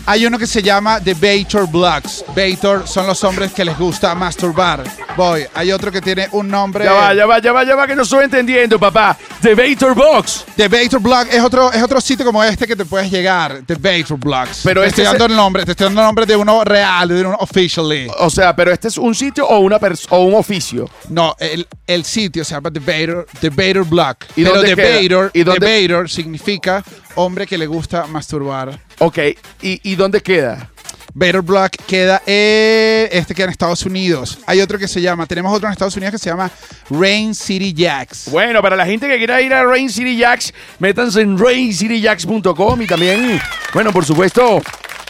Hay 0.05 0.25
uno 0.25 0.37
que 0.39 0.47
se 0.47 0.61
llama 0.61 0.99
The 0.99 1.13
Bator 1.13 1.67
Blocks. 1.67 2.25
Bator 2.35 2.87
son 2.87 3.07
los 3.07 3.23
hombres 3.23 3.51
que 3.53 3.63
les 3.63 3.77
gusta 3.77 4.13
masturbar. 4.15 4.83
Voy. 5.15 5.45
Hay 5.53 5.71
otro 5.71 5.91
que 5.91 6.01
tiene 6.01 6.27
un 6.31 6.47
nombre. 6.47 6.85
Ya 6.85 6.93
va, 6.93 7.13
ya 7.13 7.25
va, 7.25 7.39
ya 7.39 7.51
va, 7.51 7.63
ya 7.63 7.75
va, 7.75 7.87
que 7.87 7.95
no 7.95 8.03
estoy 8.03 8.23
entendiendo, 8.25 8.79
papá. 8.79 9.17
The 9.41 9.55
Vator 9.55 9.93
Box. 9.93 10.45
The 10.55 10.67
Bator 10.67 10.99
Block 10.99 11.27
es 11.31 11.41
otro, 11.41 11.71
es 11.71 11.81
otro 11.81 12.01
sitio 12.01 12.25
como 12.25 12.43
este 12.43 12.67
que 12.67 12.75
te 12.75 12.85
puedes 12.85 13.11
llegar. 13.11 13.61
The 13.65 13.75
Bator 13.75 14.17
Blocks. 14.17 14.61
Pero 14.63 14.81
te 14.81 14.87
este 14.87 15.03
estoy 15.03 15.17
dando 15.19 15.25
el 15.33 15.35
nombre, 15.35 15.65
te 15.65 15.71
estoy 15.71 15.85
dando 15.85 16.01
el 16.01 16.07
nombre 16.07 16.25
de 16.25 16.35
uno 16.35 16.63
real, 16.63 17.07
de 17.07 17.21
uno 17.21 17.37
officially. 17.39 18.07
O 18.19 18.29
sea, 18.29 18.55
pero 18.55 18.71
este 18.71 18.87
es 18.87 18.97
un 18.97 19.13
sitio 19.13 19.47
o 19.47 19.59
una 19.59 19.79
o 20.09 20.19
un 20.23 20.35
oficio. 20.35 20.89
No, 21.09 21.35
el, 21.39 21.67
el 21.87 22.05
sitio 22.05 22.43
se 22.43 22.53
llama 22.55 22.71
The 22.71 22.79
Bator, 22.79 23.27
The 23.39 23.49
Bator 23.49 23.85
Block. 23.85 24.25
¿Y 24.35 24.43
Pero 24.43 24.55
dónde 24.55 24.75
The? 24.75 25.07
Bator, 25.07 25.31
¿Y 25.33 25.43
dónde- 25.43 25.65
The 25.67 25.87
Bator 25.87 26.09
significa 26.09 26.83
hombre 27.15 27.45
que 27.45 27.57
le 27.57 27.67
gusta 27.67 28.07
masturbar. 28.07 28.79
Ok, 29.03 29.17
¿y, 29.63 29.81
y 29.81 29.95
dónde 29.95 30.21
queda? 30.21 30.69
Bator 31.15 31.41
Block 31.41 31.71
queda 31.87 32.21
en, 32.27 33.09
este 33.11 33.33
queda 33.33 33.45
en 33.45 33.49
Estados 33.49 33.83
Unidos. 33.83 34.37
Hay 34.45 34.61
otro 34.61 34.77
que 34.77 34.87
se 34.87 35.01
llama, 35.01 35.25
tenemos 35.25 35.51
otro 35.51 35.67
en 35.67 35.73
Estados 35.73 35.95
Unidos 35.95 36.11
que 36.11 36.19
se 36.19 36.29
llama 36.29 36.51
Rain 36.91 37.33
City 37.33 37.73
Jacks. 37.73 38.29
Bueno, 38.29 38.61
para 38.61 38.75
la 38.75 38.85
gente 38.85 39.07
que 39.07 39.17
quiera 39.17 39.41
ir 39.41 39.55
a 39.55 39.63
Rain 39.63 39.89
City 39.89 40.15
Jacks, 40.17 40.53
métanse 40.77 41.21
en 41.21 41.35
raincityjacks.com 41.35 42.81
y 42.83 42.85
también, 42.85 43.41
bueno, 43.73 43.91
por 43.91 44.05
supuesto, 44.05 44.61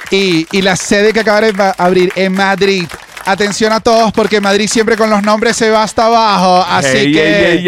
Y, 0.09 0.47
y 0.53 0.61
la 0.61 0.77
sede 0.77 1.11
que 1.11 1.19
acaba 1.19 1.41
de 1.41 1.73
abrir 1.77 2.13
en 2.15 2.31
Madrid. 2.31 2.85
Atención 3.25 3.71
a 3.71 3.79
todos 3.79 4.11
porque 4.11 4.41
Madrid 4.41 4.67
siempre 4.67 4.97
con 4.97 5.09
los 5.09 5.21
nombres 5.23 5.55
se 5.55 5.69
va 5.69 5.83
hasta 5.83 6.05
abajo. 6.07 6.65
Así 6.67 7.11
que 7.11 7.61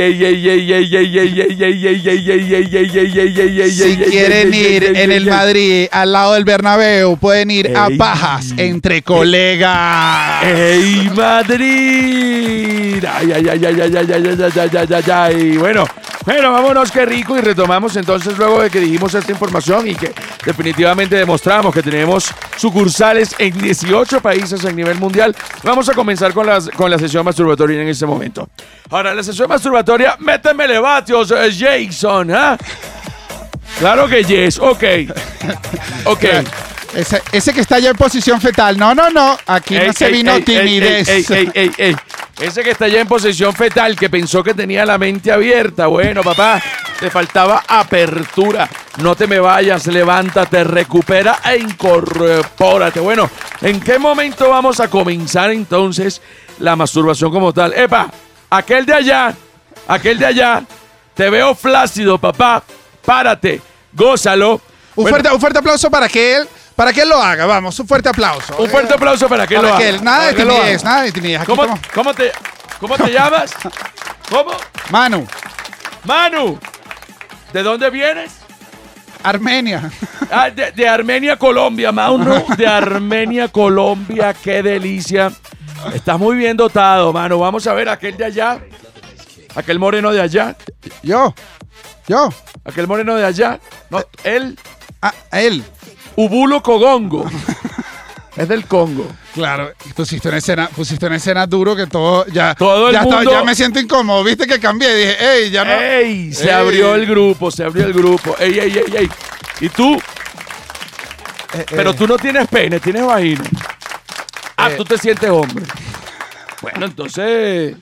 si 3.72 3.98
quieren 3.98 4.54
ir 4.54 4.84
en 4.96 5.12
el 5.12 5.26
Madrid 5.26 5.88
al 5.92 6.12
lado 6.12 6.34
del 6.34 6.44
Bernabéu, 6.46 7.18
pueden 7.18 7.52
ir 7.52 7.76
a 7.76 7.90
pajas 7.98 8.54
entre 8.58 9.02
colegas. 9.02 10.44
¡Ey, 10.44 11.12
Madrid! 11.16 13.04
¡Ay, 13.06 13.32
ay, 13.32 13.50
ay, 13.50 13.66
ay, 13.66 13.82
ay, 13.82 13.96
ay, 13.96 13.96
ay, 13.96 14.12
ay, 14.12 14.44
ay, 14.44 14.54
ay, 14.56 14.72
ay, 14.76 14.88
ay, 14.94 15.12
ay! 15.12 15.58
Bueno, 15.58 15.86
bueno, 16.26 16.52
vámonos, 16.52 16.92
qué 16.92 17.06
rico. 17.06 17.38
Y 17.38 17.42
retomamos 17.42 17.96
entonces 17.96 18.38
luego 18.38 18.62
de 18.62 18.70
que 18.70 18.80
dijimos 18.80 19.14
esta 19.14 19.32
información 19.32 19.88
y 19.88 19.96
que 19.96 20.14
definitivamente 20.46 21.16
demostramos 21.16 21.74
que 21.74 21.82
tenemos 21.82 22.30
sucursales 22.58 23.36
en 23.38 23.58
18 23.58 24.22
países 24.22 24.64
a 24.66 24.72
nivel 24.72 24.98
mundial. 24.98 25.36
Vamos 25.64 25.90
a 25.90 25.94
comenzar 25.94 26.34
con, 26.34 26.46
las, 26.46 26.70
con 26.70 26.90
la 26.90 26.98
sesión 27.00 27.26
masturbatoria 27.26 27.82
en 27.82 27.88
este 27.88 28.06
momento. 28.06 28.50
Ahora, 28.90 29.14
la 29.14 29.24
sesión 29.24 29.50
masturbatoria, 29.50 30.16
méteme 30.20 30.80
vatios, 30.80 31.32
eh, 31.32 31.52
Jason, 31.58 32.32
¿ah? 32.32 32.58
Claro 33.80 34.08
que 34.08 34.24
yes, 34.24 34.60
ok. 34.60 34.84
Ok. 36.06 36.24
Ese, 36.96 37.22
ese 37.32 37.54
que 37.54 37.62
está 37.62 37.80
ya 37.80 37.90
en 37.90 37.96
posición 37.96 38.40
fetal. 38.40 38.78
No, 38.78 38.94
no, 38.94 39.10
no. 39.10 39.38
Aquí 39.48 39.76
no 39.80 39.92
se 39.94 40.08
ey, 40.08 40.14
vino 40.14 40.32
ey, 40.34 40.38
ey, 40.38 40.44
timidez. 40.44 41.10
Ese 42.40 42.64
que 42.64 42.72
está 42.72 42.88
ya 42.88 43.00
en 43.00 43.08
posesión 43.08 43.54
fetal, 43.54 43.96
que 43.96 44.10
pensó 44.10 44.44
que 44.44 44.54
tenía 44.54 44.86
la 44.86 44.98
mente 44.98 45.32
abierta. 45.32 45.88
Bueno, 45.88 46.24
papá, 46.24 46.62
te 47.00 47.10
faltaba 47.10 47.64
apertura. 47.68 48.68
No 48.98 49.16
te 49.16 49.28
me 49.28 49.40
vayas, 49.40 49.88
levántate, 49.88 50.64
recupera 50.64 51.40
e 51.46 51.58
incorpórate. 51.58 53.00
Bueno, 53.00 53.30
¿en 53.62 53.80
qué 53.80 54.00
momento 54.00 54.50
vamos 54.50 54.80
a 54.80 54.90
comenzar 54.90 55.52
entonces 55.52 56.22
la 56.60 56.76
masturbación 56.76 57.32
como 57.32 57.54
tal? 57.54 57.74
Epa, 57.74 58.12
aquel 58.50 58.86
de 58.86 58.94
allá, 58.94 59.34
aquel 59.88 60.18
de 60.18 60.26
allá, 60.26 60.64
te 61.14 61.30
veo 61.30 61.54
flácido, 61.54 62.18
papá. 62.18 62.64
Párate, 63.06 63.62
gózalo. 63.94 64.54
Un, 64.96 65.04
Bueno, 65.04 65.10
fuerte, 65.10 65.34
un 65.34 65.40
fuerte 65.40 65.60
aplauso 65.60 65.90
para 65.90 66.08
que 66.10 66.38
él, 66.38 66.48
para 66.76 66.92
que 66.94 67.02
él 67.02 67.10
lo 67.10 67.22
haga. 67.22 67.46
Vamos, 67.46 67.80
un 67.80 67.88
fuerte 67.88 68.10
aplauso. 68.10 68.56
un 68.58 68.70
fuerte 68.70 68.94
aplauso 68.94 69.28
para 69.30 69.46
que 69.48 69.56
Para 69.56 69.70
lo 69.70 69.78
que 69.78 69.84
haga. 69.88 69.90
él- 69.98 70.04
nada 70.04 70.18
para 70.18 70.30
de 70.30 70.36
que 70.36 70.46
lo 70.46 70.54
timidez, 70.56 70.82
haga. 70.82 70.90
nada 70.92 71.04
de 71.04 71.12
timidez. 71.12 71.38
Aquí 71.42 71.46
¿Cómo, 71.48 71.64
estamos. 71.64 71.88
cómo 71.94 72.14
te, 72.14 72.32
¿Cómo 72.80 72.98
te 72.98 73.12
llamas? 73.12 73.52
¿Cómo? 74.30 74.52
Manu, 74.90 75.28
Manu. 76.06 76.60
¿De 77.54 77.64
dónde 77.64 77.90
vienes? 77.90 78.32
Armenia. 79.24 79.92
Ah, 80.36 80.50
de, 80.50 80.72
de 80.72 80.88
Armenia, 80.90 81.38
Colombia, 81.38 81.92
Mauno. 81.92 82.44
De 82.58 82.66
Armenia, 82.66 83.50
Colombia. 83.50 84.34
Qué 84.34 84.64
delicia. 84.64 85.32
Estás 85.94 86.18
muy 86.18 86.36
bien 86.38 86.58
dotado, 86.58 87.14
mano. 87.14 87.38
Vamos 87.38 87.68
a 87.68 87.74
ver 87.74 87.88
aquel 87.88 88.18
de 88.18 88.26
allá. 88.26 88.60
Aquel 89.54 89.78
moreno 89.78 90.12
de 90.12 90.22
allá. 90.22 90.56
Yo. 91.04 91.36
Yo. 92.08 92.30
Aquel 92.66 92.88
moreno 92.88 93.16
de 93.16 93.26
allá. 93.26 93.60
No, 93.92 94.02
él. 94.24 94.58
Ah, 95.04 95.14
él. 95.34 95.64
Ubulo 96.16 96.62
Cogongo. 96.62 97.26
Es 98.36 98.48
del 98.48 98.66
Congo. 98.66 99.06
Claro, 99.36 99.74
pusiste 99.96 100.28
una 100.28 100.38
escena, 100.40 100.68
pusiste 100.68 101.06
una 101.06 101.18
escena 101.18 101.46
duro 101.46 101.76
que 101.76 101.86
todo 101.86 102.26
ya, 102.26 102.56
Todo 102.56 102.88
el 102.88 102.94
ya, 102.96 103.04
mundo- 103.04 103.30
ya 103.32 103.44
me 103.44 103.54
siento 103.54 103.80
incómodo, 103.80 104.24
viste 104.24 104.48
que 104.48 104.60
cambié, 104.60 104.92
dije, 104.96 105.18
ey, 105.44 105.52
ya 105.52 105.64
no. 105.64 105.72
¡Ey! 105.72 106.34
Se 106.34 106.46
Ey. 106.46 106.50
abrió 106.50 106.96
el 106.96 107.06
grupo, 107.06 107.52
se 107.52 107.64
abrió 107.64 107.86
el 107.86 107.94
grupo. 107.94 108.36
¡Ey, 108.40 108.58
ey, 108.58 108.72
ey, 108.76 108.94
ey! 108.98 109.10
¿Y 109.62 109.70
tú? 109.70 110.02
Eh, 111.54 111.66
Pero 111.70 111.92
eh, 111.92 111.94
tú 111.94 112.08
no 112.08 112.18
tienes 112.18 112.48
pene, 112.48 112.80
tienes 112.80 113.06
vagina. 113.06 113.44
Ah, 114.58 114.72
Eh. 114.72 114.76
tú 114.78 114.84
te 114.86 114.98
sientes 114.98 115.30
hombre. 115.30 115.66
Bueno, 116.64 116.88
entonces. 116.88 117.76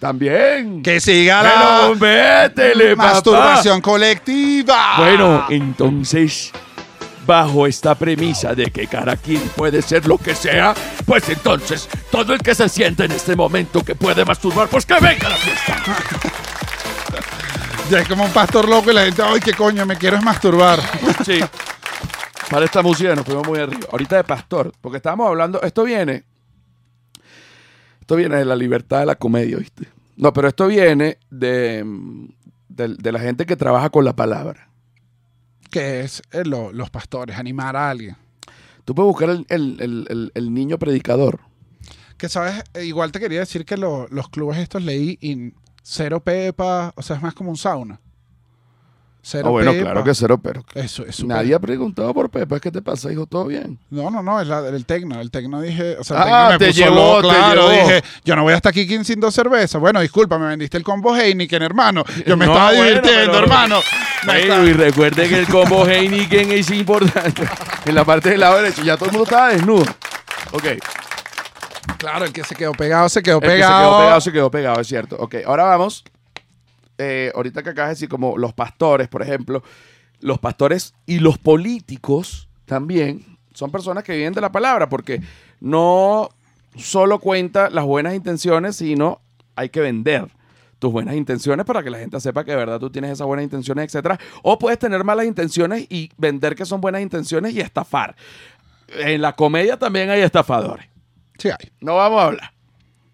También. 0.00 0.82
que 0.82 0.98
siga 1.00 1.40
la 1.40 1.50
Pero 1.52 1.94
métele, 1.94 2.96
papá. 2.96 3.12
masturbación 3.14 3.80
colectiva. 3.80 4.94
Bueno, 4.98 5.46
entonces, 5.50 6.50
bajo 7.28 7.66
esta 7.66 7.94
premisa 7.94 8.54
de 8.54 8.70
que 8.70 8.86
cada 8.86 9.16
quien 9.16 9.42
puede 9.50 9.82
ser 9.82 10.08
lo 10.08 10.16
que 10.16 10.34
sea, 10.34 10.74
pues 11.04 11.28
entonces, 11.28 11.86
todo 12.10 12.32
el 12.32 12.40
que 12.40 12.54
se 12.54 12.70
siente 12.70 13.04
en 13.04 13.12
este 13.12 13.36
momento 13.36 13.84
que 13.84 13.94
puede 13.94 14.24
masturbar, 14.24 14.66
pues 14.68 14.86
que 14.86 14.94
venga 14.94 15.26
a 15.26 15.30
la 15.30 15.36
fiesta. 15.36 15.76
ya 17.90 18.00
es 18.00 18.08
como 18.08 18.24
un 18.24 18.32
pastor 18.32 18.66
loco 18.66 18.90
y 18.90 18.94
la 18.94 19.04
gente, 19.04 19.20
ay, 19.22 19.40
qué 19.40 19.52
coño, 19.52 19.84
me 19.84 19.96
quiero 19.96 20.16
es 20.16 20.24
masturbar. 20.24 20.80
Sí. 21.26 21.40
Para 22.48 22.64
esta 22.64 22.80
música 22.80 23.14
nos 23.14 23.26
fuimos 23.26 23.46
muy 23.46 23.58
arriba. 23.58 23.86
Ahorita 23.92 24.16
de 24.16 24.24
pastor, 24.24 24.72
porque 24.80 24.96
estábamos 24.96 25.28
hablando, 25.28 25.60
esto 25.60 25.84
viene, 25.84 26.24
esto 28.00 28.16
viene 28.16 28.36
de 28.36 28.46
la 28.46 28.56
libertad 28.56 29.00
de 29.00 29.06
la 29.06 29.16
comedia, 29.16 29.58
¿viste? 29.58 29.86
No, 30.16 30.32
pero 30.32 30.48
esto 30.48 30.66
viene 30.66 31.18
de, 31.28 31.84
mm, 31.84 32.28
de, 32.70 32.88
de 32.96 33.12
la 33.12 33.20
gente 33.20 33.44
que 33.44 33.54
trabaja 33.54 33.90
con 33.90 34.06
la 34.06 34.16
palabra. 34.16 34.68
Que 35.68 36.00
es 36.00 36.22
eh, 36.32 36.44
lo- 36.44 36.72
los 36.72 36.90
pastores, 36.90 37.36
animar 37.36 37.76
a 37.76 37.90
alguien. 37.90 38.16
Tú 38.84 38.94
puedes 38.94 39.08
buscar 39.08 39.30
el, 39.30 39.46
el- 39.48 39.76
el- 39.80 40.06
el- 40.08 40.32
el 40.34 40.54
niño 40.54 40.78
predicador. 40.78 41.40
Que 42.16 42.28
sabes, 42.28 42.64
Eh, 42.74 42.84
igual 42.84 43.12
te 43.12 43.20
quería 43.20 43.40
decir 43.40 43.64
que 43.64 43.76
lo- 43.76 44.08
los 44.08 44.28
clubes 44.28 44.58
estos 44.58 44.82
leí 44.82 45.18
y 45.20 45.52
cero 45.82 46.20
pepa, 46.20 46.92
o 46.96 47.02
sea, 47.02 47.16
es 47.16 47.22
más 47.22 47.34
como 47.34 47.50
un 47.50 47.56
sauna. 47.56 48.00
Cero 49.20 49.44
Ah, 49.48 49.50
bueno, 49.50 49.72
pepa. 49.72 49.82
claro 49.84 50.04
que 50.04 50.14
cero, 50.14 50.38
pero 50.42 50.64
Eso 50.74 51.04
es 51.04 51.16
súper- 51.16 51.36
nadie 51.36 51.54
ha 51.54 51.58
preguntado 51.58 52.14
por 52.14 52.30
Pepa. 52.30 52.60
¿Qué 52.60 52.70
te 52.70 52.80
pasa, 52.80 53.12
hijo? 53.12 53.26
¿Todo 53.26 53.46
bien? 53.46 53.78
No, 53.90 54.10
no, 54.10 54.22
no, 54.22 54.40
es 54.40 54.46
la, 54.48 54.60
el 54.68 54.86
tecno. 54.86 55.20
El 55.20 55.30
tecno 55.30 55.60
dije, 55.60 55.96
o 55.98 56.04
sea, 56.04 56.22
el 56.22 56.32
Ah, 56.32 56.48
me 56.52 56.58
te 56.58 56.68
puso 56.68 56.78
llevó, 56.78 57.16
loco, 57.16 57.28
te 57.28 57.34
claro. 57.34 57.70
llevó. 57.72 57.88
Dije, 57.88 58.02
yo 58.24 58.36
no 58.36 58.42
voy 58.44 58.54
hasta 58.54 58.68
aquí 58.70 59.04
sin 59.04 59.20
dos 59.20 59.34
cervezas. 59.34 59.80
Bueno, 59.80 60.00
disculpa, 60.00 60.38
me 60.38 60.46
vendiste 60.46 60.78
el 60.78 60.84
combo 60.84 61.14
Heineken, 61.14 61.62
hermano. 61.62 62.04
Yo 62.26 62.36
me 62.36 62.46
No, 62.46 62.52
estaba 62.52 62.68
bueno, 62.70 62.84
divirtiendo, 62.84 63.32
pero- 63.32 63.44
hermano. 63.44 63.80
Y 64.66 64.72
recuerde 64.72 65.28
que 65.28 65.38
el 65.40 65.46
combo 65.46 65.84
Heineken 65.86 66.52
es 66.52 66.70
importante. 66.70 67.42
en 67.84 67.94
la 67.94 68.04
parte 68.04 68.30
del 68.30 68.40
lado 68.40 68.56
derecho 68.62 68.82
ya 68.82 68.96
todo 68.96 69.06
el 69.06 69.12
mundo 69.12 69.24
estaba 69.24 69.48
desnudo. 69.48 69.84
Ok. 70.52 70.64
Claro, 71.98 72.24
el 72.24 72.32
que 72.32 72.44
se 72.44 72.54
quedó 72.54 72.72
pegado, 72.72 73.08
se 73.08 73.22
quedó 73.22 73.36
El 73.38 73.42
que 73.42 73.48
se 73.48 73.52
pegado. 73.54 73.88
quedó 73.90 73.98
pegado, 73.98 74.20
se 74.20 74.32
quedó 74.32 74.50
pegado, 74.50 74.80
es 74.80 74.86
cierto. 74.86 75.16
Ok, 75.18 75.34
ahora 75.46 75.64
vamos. 75.64 76.04
Eh, 76.98 77.30
ahorita 77.34 77.62
que 77.62 77.70
acabas 77.70 77.90
de 77.90 77.94
decir, 77.94 78.08
como 78.08 78.36
los 78.36 78.52
pastores, 78.52 79.08
por 79.08 79.22
ejemplo, 79.22 79.62
los 80.20 80.38
pastores 80.38 80.94
y 81.06 81.20
los 81.20 81.38
políticos 81.38 82.48
también 82.64 83.38
son 83.54 83.70
personas 83.70 84.04
que 84.04 84.16
viven 84.16 84.34
de 84.34 84.40
la 84.40 84.52
palabra, 84.52 84.88
porque 84.88 85.22
no 85.60 86.28
solo 86.76 87.18
cuenta 87.18 87.70
las 87.70 87.84
buenas 87.84 88.14
intenciones, 88.14 88.76
sino 88.76 89.20
hay 89.56 89.68
que 89.68 89.80
vender 89.80 90.28
tus 90.78 90.92
buenas 90.92 91.16
intenciones 91.16 91.66
para 91.66 91.82
que 91.82 91.90
la 91.90 91.98
gente 91.98 92.20
sepa 92.20 92.44
que 92.44 92.52
de 92.52 92.56
verdad 92.56 92.78
tú 92.78 92.90
tienes 92.90 93.12
esas 93.12 93.26
buenas 93.26 93.42
intenciones, 93.42 93.86
etcétera. 93.86 94.18
O 94.42 94.58
puedes 94.58 94.78
tener 94.78 95.02
malas 95.02 95.26
intenciones 95.26 95.86
y 95.88 96.10
vender 96.16 96.54
que 96.54 96.64
son 96.64 96.80
buenas 96.80 97.02
intenciones 97.02 97.54
y 97.54 97.60
estafar. 97.60 98.14
En 98.88 99.20
la 99.20 99.34
comedia 99.34 99.76
también 99.76 100.08
hay 100.10 100.20
estafadores. 100.20 100.86
Sí 101.38 101.48
hay. 101.48 101.72
No 101.80 101.96
vamos 101.96 102.20
a 102.20 102.26
hablar. 102.26 102.52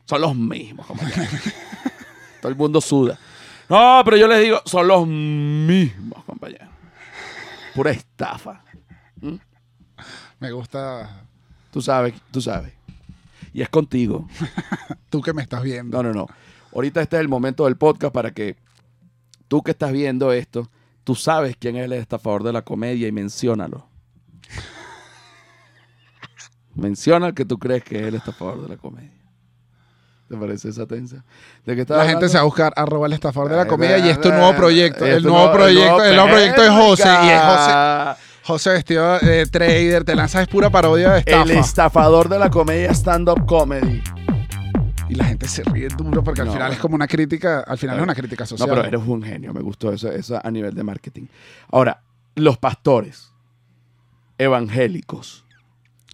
Son 0.05 0.21
los 0.21 0.37
mismos, 0.37 0.87
compañero. 0.87 1.23
Todo 2.43 2.53
el 2.53 2.57
mundo 2.57 2.81
suda. 2.81 3.19
No, 3.69 4.03
pero 4.05 4.17
yo 4.17 4.29
les 4.29 4.43
digo, 4.43 4.61
son 4.65 4.89
los 4.89 5.07
mismos, 5.07 6.25
compañero. 6.25 6.67
Pura 7.75 7.91
estafa. 7.91 8.63
Me 10.39 10.53
gusta 10.53 11.25
Tú 11.75 11.83
sabes, 11.83 12.15
tú 12.31 12.41
sabes. 12.41 12.73
Y 13.53 13.61
es 13.61 13.69
contigo. 13.69 14.29
tú 15.11 15.21
que 15.21 15.33
me 15.33 15.43
estás 15.43 15.61
viendo. 15.61 16.01
No, 16.01 16.09
no, 16.09 16.15
no. 16.15 16.29
Ahorita 16.73 17.03
este 17.03 17.17
es 17.17 17.21
el 17.21 17.29
momento 17.29 17.65
del 17.65 17.77
podcast 17.77 18.15
para 18.15 18.31
que 18.31 18.57
tú 19.49 19.61
que 19.61 19.73
estás 19.73 19.91
viendo 19.91 20.33
esto, 20.33 20.71
tú 21.03 21.17
sabes 21.17 21.57
quién 21.59 21.75
es 21.75 21.87
el 21.87 21.95
estafador 21.95 22.45
de 22.45 22.53
la 22.53 22.63
comedia 22.63 23.09
y 23.09 23.13
menciónalo. 23.13 23.89
Menciona 26.77 27.27
al 27.27 27.35
que 27.35 27.45
tú 27.45 27.59
crees 27.59 27.83
que 27.83 27.97
es 27.97 28.07
el 28.07 28.15
estafador 28.15 28.63
de 28.63 28.69
la 28.69 28.77
comedia. 28.77 29.14
¿Te 30.29 30.37
parece 30.37 30.71
esa 30.71 30.87
tensa? 30.87 31.23
¿De 31.67 31.75
qué 31.75 31.83
estás 31.83 31.99
La 31.99 32.07
gente 32.07 32.29
se 32.29 32.37
va 32.37 32.41
a 32.41 32.45
buscar 32.45 32.73
arroba 32.77 33.07
el 33.07 33.13
estafador 33.13 33.51
de 33.51 33.57
la 33.57 33.63
Ay, 33.63 33.69
comedia 33.69 33.99
y 33.99 34.09
es 34.09 34.21
tu 34.21 34.31
nuevo 34.31 34.49
ay, 34.49 34.55
proyecto. 34.57 35.05
El 35.05 35.23
nuevo 35.23 35.53
proyecto, 35.53 36.03
el 36.05 36.17
nuevo 36.17 36.31
proyecto 36.31 36.63
es 36.63 36.71
José 36.71 37.09
y 37.25 37.29
es 37.29 37.41
José. 37.43 38.21
José 38.45 38.71
vestido 38.71 39.19
de 39.21 39.47
trader, 39.47 40.05
te 40.05 40.15
lanzas 40.15 40.43
es 40.43 40.49
pura 40.49 40.71
parodia 40.71 41.13
de 41.13 41.19
estafa. 41.21 41.43
El 41.43 41.51
estafador 41.53 42.29
de 42.29 42.39
la 42.39 42.51
comedia 42.51 42.91
stand-up 42.93 43.45
comedy. 43.47 44.03
Y 45.09 45.15
la 45.15 45.25
gente 45.27 45.47
se 45.49 45.63
ríe 45.65 45.89
duro 45.89 46.25
porque 46.25 46.41
al 46.41 46.47
No, 46.47 46.53
final 46.55 46.73
es 46.73 46.79
como 46.79 46.95
una 46.95 47.07
crítica, 47.07 47.61
al 47.61 47.77
final 47.79 47.97
es 47.99 48.03
una 48.03 48.15
crítica 48.15 48.45
No, 48.45 48.49
social. 48.49 48.69
pero 48.71 48.85
eres 48.85 49.01
un 49.07 49.23
genio, 49.23 49.53
me 49.53 49.61
gustó 49.61 49.93
eso, 49.93 50.11
eso 50.11 50.41
a 50.43 50.51
nivel 50.51 50.75
de 50.75 50.83
marketing. 50.83 51.27
Ahora, 51.71 52.01
los 52.35 52.57
pastores 52.59 53.31
evangélicos. 54.39 55.45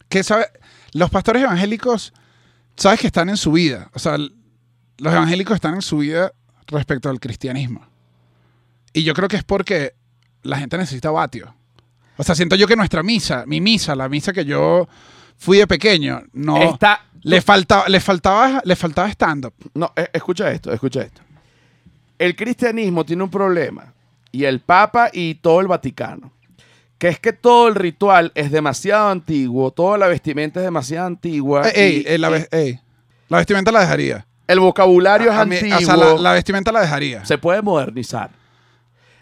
¿Qué 0.09 0.23
sabe? 0.23 0.47
Los 0.93 1.11
pastores 1.11 1.43
evangélicos, 1.43 2.13
sabes 2.81 3.01
que 3.01 3.07
están 3.07 3.29
en 3.29 3.37
su 3.37 3.53
vida. 3.53 3.91
O 3.95 3.99
sea, 3.99 4.17
los 4.19 5.13
evangélicos 5.13 5.55
están 5.55 5.75
en 5.75 5.83
su 5.83 5.99
vida 5.99 6.33
respecto 6.67 7.09
al 7.09 7.21
cristianismo. 7.21 7.87
Y 8.93 9.03
yo 9.05 9.15
creo 9.15 9.29
que 9.29 9.37
es 9.37 9.45
porque 9.45 9.95
la 10.43 10.59
gente 10.59 10.77
necesita 10.79 11.11
vatio. 11.11 11.55
O 12.17 12.23
sea, 12.23 12.35
siento 12.35 12.57
yo 12.57 12.67
que 12.67 12.77
nuestra 12.77 13.03
misa, 13.03 13.45
mi 13.47 13.61
misa, 13.61 13.95
la 13.95 14.09
misa 14.09 14.33
que 14.33 14.45
yo 14.45 14.89
fui 15.37 15.59
de 15.59 15.67
pequeño, 15.67 16.23
no 16.33 16.57
Está- 16.63 17.07
le 17.23 17.41
faltaba, 17.41 17.89
le 17.89 18.01
faltaba, 18.01 18.61
le 18.65 18.77
faltaba 18.77 19.09
stand-up. 19.11 19.55
No, 19.75 19.93
eh, 19.97 20.09
escucha 20.13 20.51
esto, 20.51 20.73
escucha 20.73 21.03
esto. 21.03 21.23
El 22.19 22.37
cristianismo 22.37 23.05
tiene 23.05 23.23
un 23.23 23.31
problema, 23.31 23.93
y 24.33 24.45
el 24.45 24.61
Papa 24.61 25.09
y 25.13 25.37
todo 25.37 25.61
el 25.61 25.67
Vaticano, 25.67 26.33
que 27.01 27.09
es 27.09 27.19
que 27.19 27.33
todo 27.33 27.67
el 27.67 27.75
ritual 27.75 28.31
es 28.37 28.53
demasiado 28.53 29.09
antiguo, 29.09 29.71
toda 29.73 29.99
la 29.99 30.07
vestimenta 30.07 30.61
es 30.61 30.65
demasiado 30.65 31.07
antigua. 31.07 31.63
Ey, 31.71 31.73
ey, 31.75 32.03
y- 32.07 32.09
ey, 32.13 32.19
la, 32.19 32.29
y 32.29 32.33
ve- 32.33 32.49
ey. 32.53 32.81
La 33.29 33.39
vestimenta 33.39 33.73
la 33.73 33.81
dejaría. 33.81 34.27
el 34.47 34.61
vocabulario 34.61 35.31
es 35.33 35.37
A 35.37 35.45
mí- 35.47 35.57
antiguo. 35.57 35.79
o 35.79 35.81
sea, 35.81 35.97
la, 35.97 36.15
la 36.15 36.33
vestimenta 36.33 36.71
la 36.73 36.81
dejaría. 36.83 37.25
se 37.25 37.39
puede 37.39 37.63
modernizar. 37.63 38.31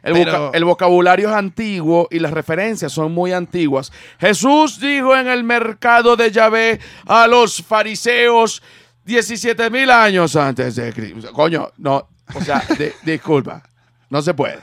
El, 0.03 0.13
Pero- 0.15 0.47
voca- 0.47 0.57
el 0.57 0.65
vocabulario 0.65 1.29
es 1.29 1.35
antiguo 1.35 2.09
y 2.11 2.19
las 2.19 2.33
referencias 2.33 2.91
son 2.93 3.13
muy 3.13 3.33
antiguas. 3.33 3.93
Jesús 4.19 4.81
dijo 4.81 5.15
en 5.17 5.29
el 5.29 5.45
mercado 5.45 6.17
de 6.17 6.31
Yahvé 6.31 6.81
a 7.07 7.27
los 7.27 7.63
fariseos 7.63 8.63
17 9.05 9.71
mil 9.71 9.91
años 9.91 10.35
antes 10.37 10.77
de 10.77 10.93
Cristo. 10.93 11.33
Coño, 11.33 11.71
no, 11.79 12.09
o 12.35 12.41
sea, 12.43 12.63
de- 12.79 12.95
disculpa, 13.05 13.63
no 14.11 14.21
se 14.23 14.35
puede. 14.35 14.59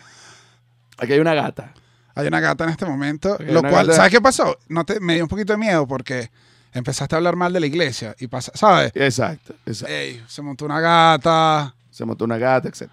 Aquí 0.98 1.14
hay 1.14 1.20
una 1.20 1.34
gata. 1.34 1.74
Hay 2.16 2.28
una 2.28 2.40
gata 2.40 2.64
en 2.64 2.70
este 2.72 2.86
momento, 2.86 3.38
Hay 3.40 3.52
lo 3.52 3.60
una 3.60 3.70
cual, 3.70 3.86
gata. 3.88 3.98
¿sabes 3.98 4.12
qué 4.12 4.22
pasó? 4.22 4.58
No 4.70 4.86
te, 4.86 5.00
me 5.00 5.16
dio 5.16 5.24
un 5.24 5.30
poquito 5.30 5.54
de 5.54 5.58
miedo 5.58 5.86
porque 5.88 6.30
empezaste 6.74 7.14
a 7.16 7.18
hablar 7.18 7.36
mal 7.36 7.52
de 7.54 7.60
la 7.60 7.66
iglesia 7.68 8.16
y 8.20 8.28
pasa, 8.28 8.52
¿sabes? 8.56 8.92
Exacto, 8.96 9.54
exacto. 9.66 9.94
Ey, 9.94 10.24
se 10.28 10.42
montó 10.42 10.66
una 10.66 10.80
gata. 10.80 11.76
Se 11.92 12.06
montó 12.06 12.26
una 12.26 12.38
gata, 12.38 12.68
etc. 12.70 12.90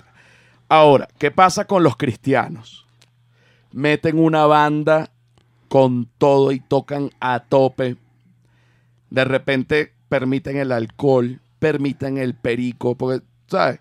Ahora, 0.68 1.08
¿qué 1.18 1.30
pasa 1.30 1.64
con 1.66 1.82
los 1.82 1.96
cristianos? 1.96 2.86
Meten 3.72 4.18
una 4.18 4.46
banda 4.46 5.10
con 5.68 6.08
todo 6.18 6.52
y 6.52 6.60
tocan 6.60 7.10
a 7.20 7.40
tope. 7.40 7.96
De 9.10 9.24
repente 9.24 9.92
permiten 10.08 10.56
el 10.56 10.72
alcohol, 10.72 11.40
permiten 11.58 12.18
el 12.18 12.34
perico, 12.34 12.96
porque, 12.96 13.24
¿sabes? 13.46 13.80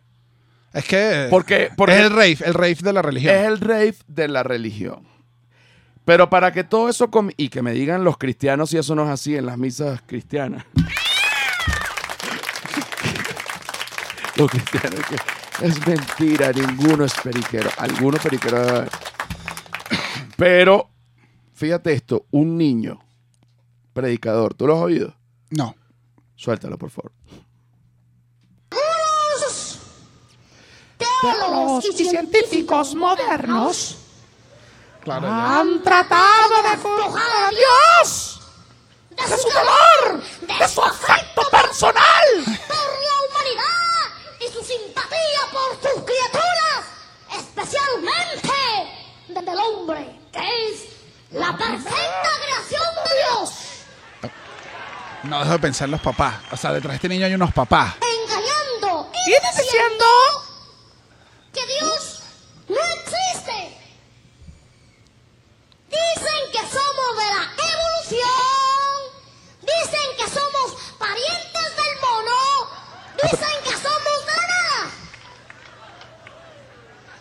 Es 0.73 0.85
que 0.85 1.27
Porque, 1.29 1.69
porque 1.75 1.95
es 1.95 2.01
el 2.05 2.09
rave, 2.11 2.37
el 2.45 2.53
rave 2.53 2.77
de 2.81 2.93
la 2.93 3.01
religión. 3.01 3.35
es 3.35 3.45
el 3.45 3.59
rave 3.59 3.95
de 4.07 4.27
la 4.29 4.43
religión. 4.43 5.05
Pero 6.11 6.29
para 6.29 6.51
que 6.51 6.65
todo 6.65 6.89
eso... 6.89 7.09
com- 7.09 7.29
y 7.37 7.47
que 7.47 7.61
me 7.61 7.71
digan 7.71 8.03
los 8.03 8.17
cristianos 8.17 8.71
si 8.71 8.77
eso 8.77 8.93
no 8.95 9.05
es 9.05 9.09
así 9.09 9.37
en 9.37 9.45
las 9.45 9.57
misas 9.57 10.01
cristianas. 10.05 10.65
los 14.35 14.51
cristianos 14.51 14.99
que 15.07 15.15
es 15.65 15.87
mentira, 15.87 16.51
ninguno 16.51 17.05
es 17.05 17.13
periquero. 17.13 17.69
Debe 18.51 18.69
haber. 18.69 18.89
Pero, 20.35 20.89
fíjate 21.53 21.93
esto, 21.93 22.25
un 22.31 22.57
niño 22.57 22.99
predicador, 23.93 24.53
¿tú 24.53 24.67
lo 24.67 24.75
has 24.75 24.81
oído? 24.81 25.15
No. 25.51 25.73
Suéltalo, 26.35 26.77
por 26.77 26.89
favor. 26.89 27.13
Teólogos 31.21 31.85
y 31.85 32.03
científicos 32.03 32.95
modernos 32.95 34.00
Claro, 35.03 35.27
ya. 35.27 35.59
han 35.59 35.83
tratado 35.83 36.61
de 36.63 36.69
despojar 36.69 37.45
a 37.45 37.49
Dios 37.49 38.39
de 39.09 39.37
su 39.37 39.49
dolor, 39.49 40.23
de 40.59 40.67
su 40.67 40.81
afecto 40.83 41.41
personal 41.49 42.27
por 42.45 42.77
la 42.77 43.15
humanidad 43.29 44.07
y 44.39 44.47
su 44.53 44.63
simpatía 44.63 45.41
por 45.51 45.71
sus 45.81 46.03
criaturas, 46.03 46.85
especialmente 47.35 48.51
del 49.27 49.59
hombre, 49.59 50.19
que 50.31 50.39
es 50.69 50.81
la 51.31 51.57
perfecta 51.57 52.29
creación 52.43 52.83
de 53.05 53.15
Dios, 53.17 53.51
No 55.23 55.39
dejo 55.39 55.51
de 55.53 55.59
pensar 55.59 55.85
en 55.85 55.91
los 55.91 56.01
papás. 56.01 56.35
O 56.51 56.57
sea, 56.57 56.71
detrás 56.73 56.91
de 56.91 56.95
este 56.95 57.09
niño 57.09 57.25
hay 57.25 57.33
unos 57.33 57.53
papás. 57.53 57.95
engañando 58.01 59.09
y 59.25 59.31
diciendo 59.31 60.05
que 61.53 61.65
Dios 61.65 62.19
no 62.67 62.79
existe. 62.79 63.77
Dicen 65.89 66.51
que 66.53 66.59
somos 66.59 67.17
de 67.17 67.25
la 67.35 67.43
evolución. 67.71 68.91
Dicen 69.61 70.09
que 70.17 70.23
somos 70.29 70.73
parientes 70.97 71.75
del 71.75 71.99
mono. 72.01 72.41
Dicen 73.21 73.63
que 73.63 73.71
somos 73.71 74.25
de 74.25 74.35
la 74.37 74.47
nada. 74.47 74.91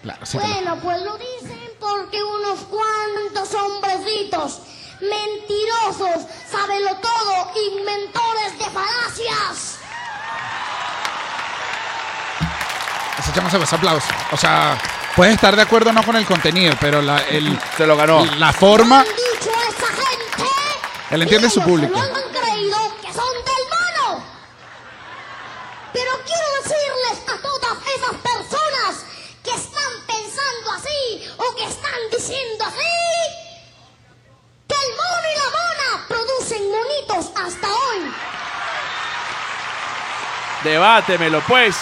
Claro, 0.02 0.26
sí. 0.26 0.38
te 0.38 0.46
lo- 0.46 0.54
Bueno, 0.54 0.80
pues 0.82 1.02
lo 1.02 1.18
dicen 1.18 1.70
porque 1.80 2.22
unos 2.22 2.60
cuantos 2.60 3.54
hombrecitos 3.54 4.60
mentirosos, 5.00 6.26
sábenlo 6.50 6.94
todo, 6.96 7.50
inventores 7.72 8.58
de 8.58 8.64
falacias. 8.66 9.78
Se 13.50 13.74
aplauso. 13.74 14.06
O 14.30 14.36
sea, 14.36 14.78
puedes 15.16 15.34
estar 15.34 15.56
de 15.56 15.62
acuerdo 15.62 15.90
o 15.90 15.92
no 15.92 16.04
con 16.04 16.14
el 16.14 16.24
contenido, 16.24 16.72
pero 16.80 17.02
la, 17.02 17.18
el, 17.22 17.58
Se 17.76 17.84
lo 17.84 17.96
ganó. 17.96 18.24
la 18.36 18.52
forma. 18.52 19.02
Dicho 19.02 19.50
esa 19.50 19.88
gente. 19.88 20.50
Él 21.10 21.22
entiende 21.22 21.50
su 21.50 21.60
público. 21.60 21.92
lo 21.92 22.00
han 22.00 22.12
creído 22.12 22.78
que 23.02 23.12
son 23.12 23.32
del 23.44 23.64
mono. 24.06 24.24
Pero 25.92 26.10
quiero 26.24 26.46
decirles 26.62 27.18
a 27.26 27.42
todas 27.42 27.78
esas 27.96 28.14
personas 28.22 29.04
que 29.42 29.50
están 29.50 29.92
pensando 30.06 30.72
así 30.76 31.28
o 31.36 31.56
que 31.56 31.64
están 31.64 32.00
diciendo 32.12 32.64
así 32.66 32.94
que 34.68 34.76
el 34.76 34.90
mono 34.94 35.26
y 35.26 35.38
la 35.38 35.50
mona 35.58 36.06
producen 36.06 36.62
monitos 36.70 37.32
hasta 37.36 37.66
hoy. 37.66 38.12
Debátemelo, 40.62 41.40
pues. 41.48 41.74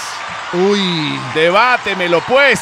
Uy. 0.52 1.20
Debátemelo, 1.34 2.20
pues. 2.26 2.60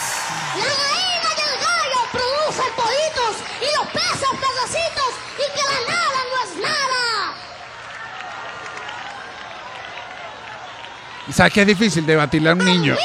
La 0.57 0.65
gallina 0.65 1.31
y 1.37 1.41
el 1.41 1.57
gallo 1.61 2.01
producen 2.13 2.73
pollitos 2.75 3.37
y 3.61 3.69
los 3.77 3.87
peces 3.93 4.31
pedecitos 4.41 5.11
y 5.39 5.47
que 5.55 5.63
la 5.63 5.81
nada 5.95 6.19
no 6.31 6.37
es 6.45 6.57
nada. 6.61 7.35
¿Y 11.29 11.33
sabes 11.33 11.53
que 11.53 11.61
es 11.63 11.67
difícil 11.67 12.05
debatirle 12.07 12.51
a 12.51 12.53
un 12.55 12.65
niño? 12.65 12.97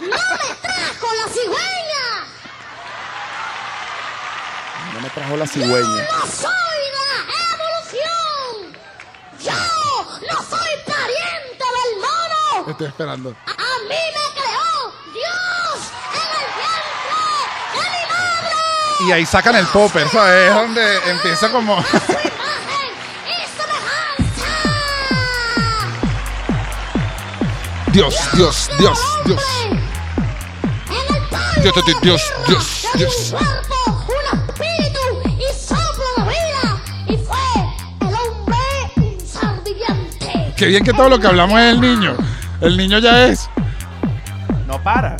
¡No 0.00 0.06
me 0.06 0.54
trajo 0.60 1.08
la 1.14 1.32
cigüeña! 1.32 2.04
No 4.94 5.00
me 5.00 5.10
trajo 5.10 5.36
la 5.36 5.44
¡Yo 5.46 5.52
cigüeña. 5.52 6.02
no 6.12 6.26
soy 6.26 6.82
de 6.94 7.02
la 7.08 7.18
evolución! 7.54 8.76
¡Yo 9.40 9.52
no 10.30 10.36
soy 10.42 10.72
pariente 10.86 11.64
del 11.64 11.92
mono! 12.00 12.70
Estoy 12.70 12.86
esperando. 12.88 13.34
¡A 13.46 13.78
mí 13.88 13.88
me 13.88 14.26
creó 14.40 14.92
Dios 15.12 15.78
en 16.14 16.28
el 16.40 16.48
vientre 16.56 17.20
de 17.74 17.84
mi 17.90 18.02
madre! 18.08 18.56
Y 19.06 19.10
ahí 19.10 19.26
sacan 19.26 19.56
el 19.56 19.66
popper, 19.66 20.08
¿sabes? 20.08 20.48
Es 20.48 20.54
donde 20.54 21.10
empieza 21.10 21.50
como. 21.50 21.76
¡A 21.78 21.82
su 21.82 21.96
imagen 22.12 22.92
y 23.26 23.30
semejanza! 23.56 24.52
Dios, 27.92 28.14
Dios, 28.34 28.70
Dios, 28.78 28.98
Dios. 29.26 29.42
Dios, 31.62 31.74
Dios, 31.74 32.00
Dios, 32.02 32.32
Dios, 32.48 32.82
tenía 32.92 33.06
Dios. 33.06 33.32
Un 33.32 33.38
cuerpo, 33.38 33.76
un 34.08 34.38
espíritu 34.38 35.00
y 35.38 35.54
soplo 35.54 36.08
de 36.16 36.22
vida. 36.24 36.82
Y 37.08 37.16
fue 37.18 37.46
el 38.00 38.14
hombre 38.14 38.62
un 38.96 39.20
ser 39.20 39.62
viviente. 39.64 40.54
Qué 40.56 40.66
bien 40.66 40.84
que 40.84 40.92
todo 40.92 41.08
lo 41.08 41.18
que 41.18 41.26
hablamos 41.26 41.60
es 41.60 41.72
el 41.72 41.80
niño. 41.80 42.16
El 42.60 42.76
niño 42.76 42.98
ya 43.00 43.26
es. 43.26 43.50
No 44.66 44.80
para. 44.82 45.16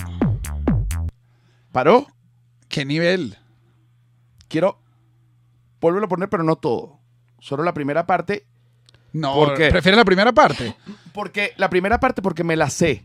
¿Paró? 1.73 2.07
¿Qué 2.69 2.85
nivel? 2.85 3.39
Quiero 4.53 4.79
volverlo 5.81 6.05
a 6.05 6.09
poner, 6.11 6.29
pero 6.29 6.43
no 6.45 6.57
todo. 6.57 6.99
Solo 7.41 7.63
la 7.65 7.73
primera 7.73 8.07
parte. 8.07 8.45
No, 9.15 9.35
¿Por 9.35 9.55
qué? 9.57 9.71
¿prefieres 9.71 9.97
la 9.97 10.05
primera 10.05 10.33
parte? 10.33 10.77
Porque 11.15 11.55
la 11.57 11.71
primera 11.71 11.99
parte 11.99 12.21
porque 12.21 12.45
me 12.45 12.55
la 12.55 12.69
sé. 12.69 13.03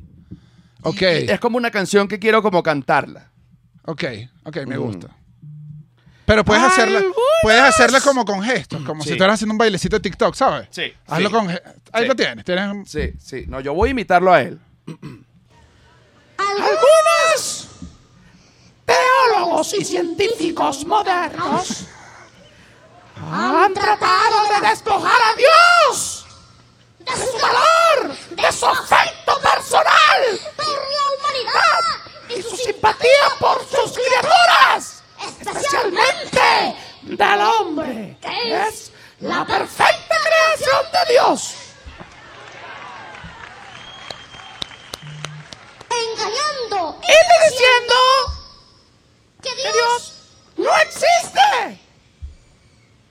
Ok, 0.81 1.01
Y 1.01 1.05
es 1.31 1.39
como 1.39 1.55
una 1.57 1.71
canción 1.71 2.07
que 2.09 2.19
quiero 2.19 2.41
como 2.43 2.61
cantarla. 2.63 3.31
ok, 3.85 4.03
ok, 4.43 4.57
me 4.67 4.77
Mm. 4.77 4.81
gusta. 4.81 5.07
Pero 6.25 6.43
puedes 6.43 6.63
hacerla, 6.63 7.01
puedes 7.41 7.61
hacerla 7.61 8.01
como 8.01 8.25
con 8.25 8.43
gestos, 8.43 8.81
como 8.83 9.01
Sí. 9.01 9.07
si 9.07 9.13
estuvieras 9.13 9.35
haciendo 9.35 9.53
un 9.53 9.57
bailecito 9.57 9.95
de 9.95 10.01
TikTok, 10.01 10.35
¿sabes? 10.35 10.67
Sí, 10.71 10.91
Hazlo 11.07 11.29
sí. 11.29 11.33
con 11.35 11.49
Ahí 11.49 12.03
Sí. 12.03 12.07
lo 12.09 12.15
tienes, 12.15 12.43
tienes 12.43 12.67
un- 12.69 12.85
Sí, 12.85 13.13
sí. 13.19 13.45
No, 13.47 13.61
yo 13.61 13.73
voy 13.73 13.87
a 13.87 13.91
imitarlo 13.91 14.33
a 14.33 14.41
él. 14.41 14.59
Algunos 16.37 17.67
Y 19.39 19.85
científicos 19.85 20.83
modernos 20.85 21.83
han 23.31 23.71
tratado 23.71 24.47
de 24.49 24.67
despojar 24.67 25.21
a 25.21 25.35
Dios 25.35 26.25
de 26.99 27.11
su 27.11 27.37
valor, 27.37 28.17
de 28.31 28.51
su 28.51 28.65
afecto 28.65 29.39
personal 29.39 30.39
por 30.55 30.65
la 30.65 31.03
humanidad 31.13 32.35
y 32.35 32.41
su 32.41 32.57
simpatía 32.57 33.29
por 33.39 33.59
sus 33.69 33.93
criaturas, 33.93 35.03
especialmente 35.21 36.75
del 37.03 37.41
hombre, 37.41 38.17
que 38.19 38.67
es 38.67 38.91
la 39.19 39.45
perfecta 39.45 40.15
creación 40.23 40.91
de 40.93 41.13
Dios. 41.13 41.53
engañando 45.89 46.99
Y 47.03 47.51
diciendo 47.51 48.36
que 49.55 49.61
que 49.63 49.71
Dios 49.73 50.13
no 50.57 50.75
existe, 50.77 51.79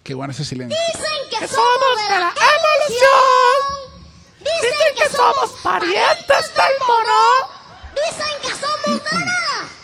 Qué 0.02 0.14
bueno 0.14 0.32
ese 0.32 0.44
silencio. 0.44 0.76
dicen 0.92 1.30
que 1.30 1.38
que 1.38 1.48
somos 1.48 1.66
somos 1.80 2.08
de 2.08 2.08
la 2.20 2.32
evolución, 2.56 3.56
dicen 4.38 4.94
que 4.96 5.16
somos 5.16 5.50
parientes 5.62 6.54
del 6.54 6.74
mono. 6.86 7.22
Dicen 7.94 8.34
que 8.42 8.48
somos 8.48 9.02
nada. 9.12 9.68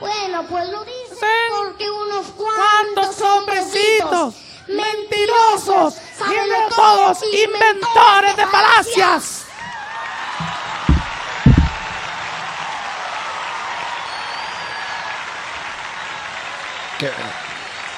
Bueno, 0.00 0.46
pues 0.50 0.68
lo 0.68 0.84
dicen 0.84 1.28
porque 1.56 1.90
unos 1.90 2.26
¿Cuántos 2.36 3.16
cuantos 3.16 3.20
hombrecitos 3.22 4.34
mentirosos, 4.68 5.94
siendo 6.16 6.56
todos 6.76 7.18
inventores 7.22 8.36
de 8.36 8.46
falacias? 8.46 9.33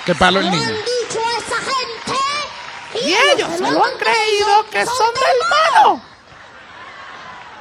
Qué 0.06 0.14
palo 0.14 0.40
el 0.40 0.50
niño. 0.50 0.74
Y 3.04 3.12
ellos 3.32 3.50
se 3.56 3.70
lo 3.70 3.84
han 3.84 3.98
creído 3.98 4.64
que 4.70 4.84
son 4.86 5.12
del 5.14 5.82
mono. 5.84 6.02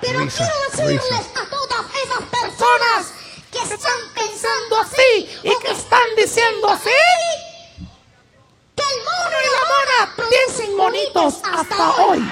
Pero 0.02 0.20
Risa, 0.20 0.38
quiero 0.72 0.94
decirles 0.94 1.20
risa. 1.20 1.42
a 1.42 1.50
todas 1.50 1.86
esas 2.04 2.22
personas 2.30 3.14
que 3.52 3.58
están 3.60 4.00
pensando 4.14 4.80
así 4.82 4.96
Sí, 4.96 5.40
y 5.44 5.60
que 5.60 5.72
están 5.72 6.02
diciendo 6.18 6.70
así. 6.70 6.90
que 8.76 8.84
el 8.84 9.00
mono 9.04 9.38
Y 9.44 9.50
la 9.52 10.16
mona 10.16 10.30
tienen 10.30 10.78
monitos 10.78 11.34
hasta 11.44 11.90
hoy. 12.04 12.32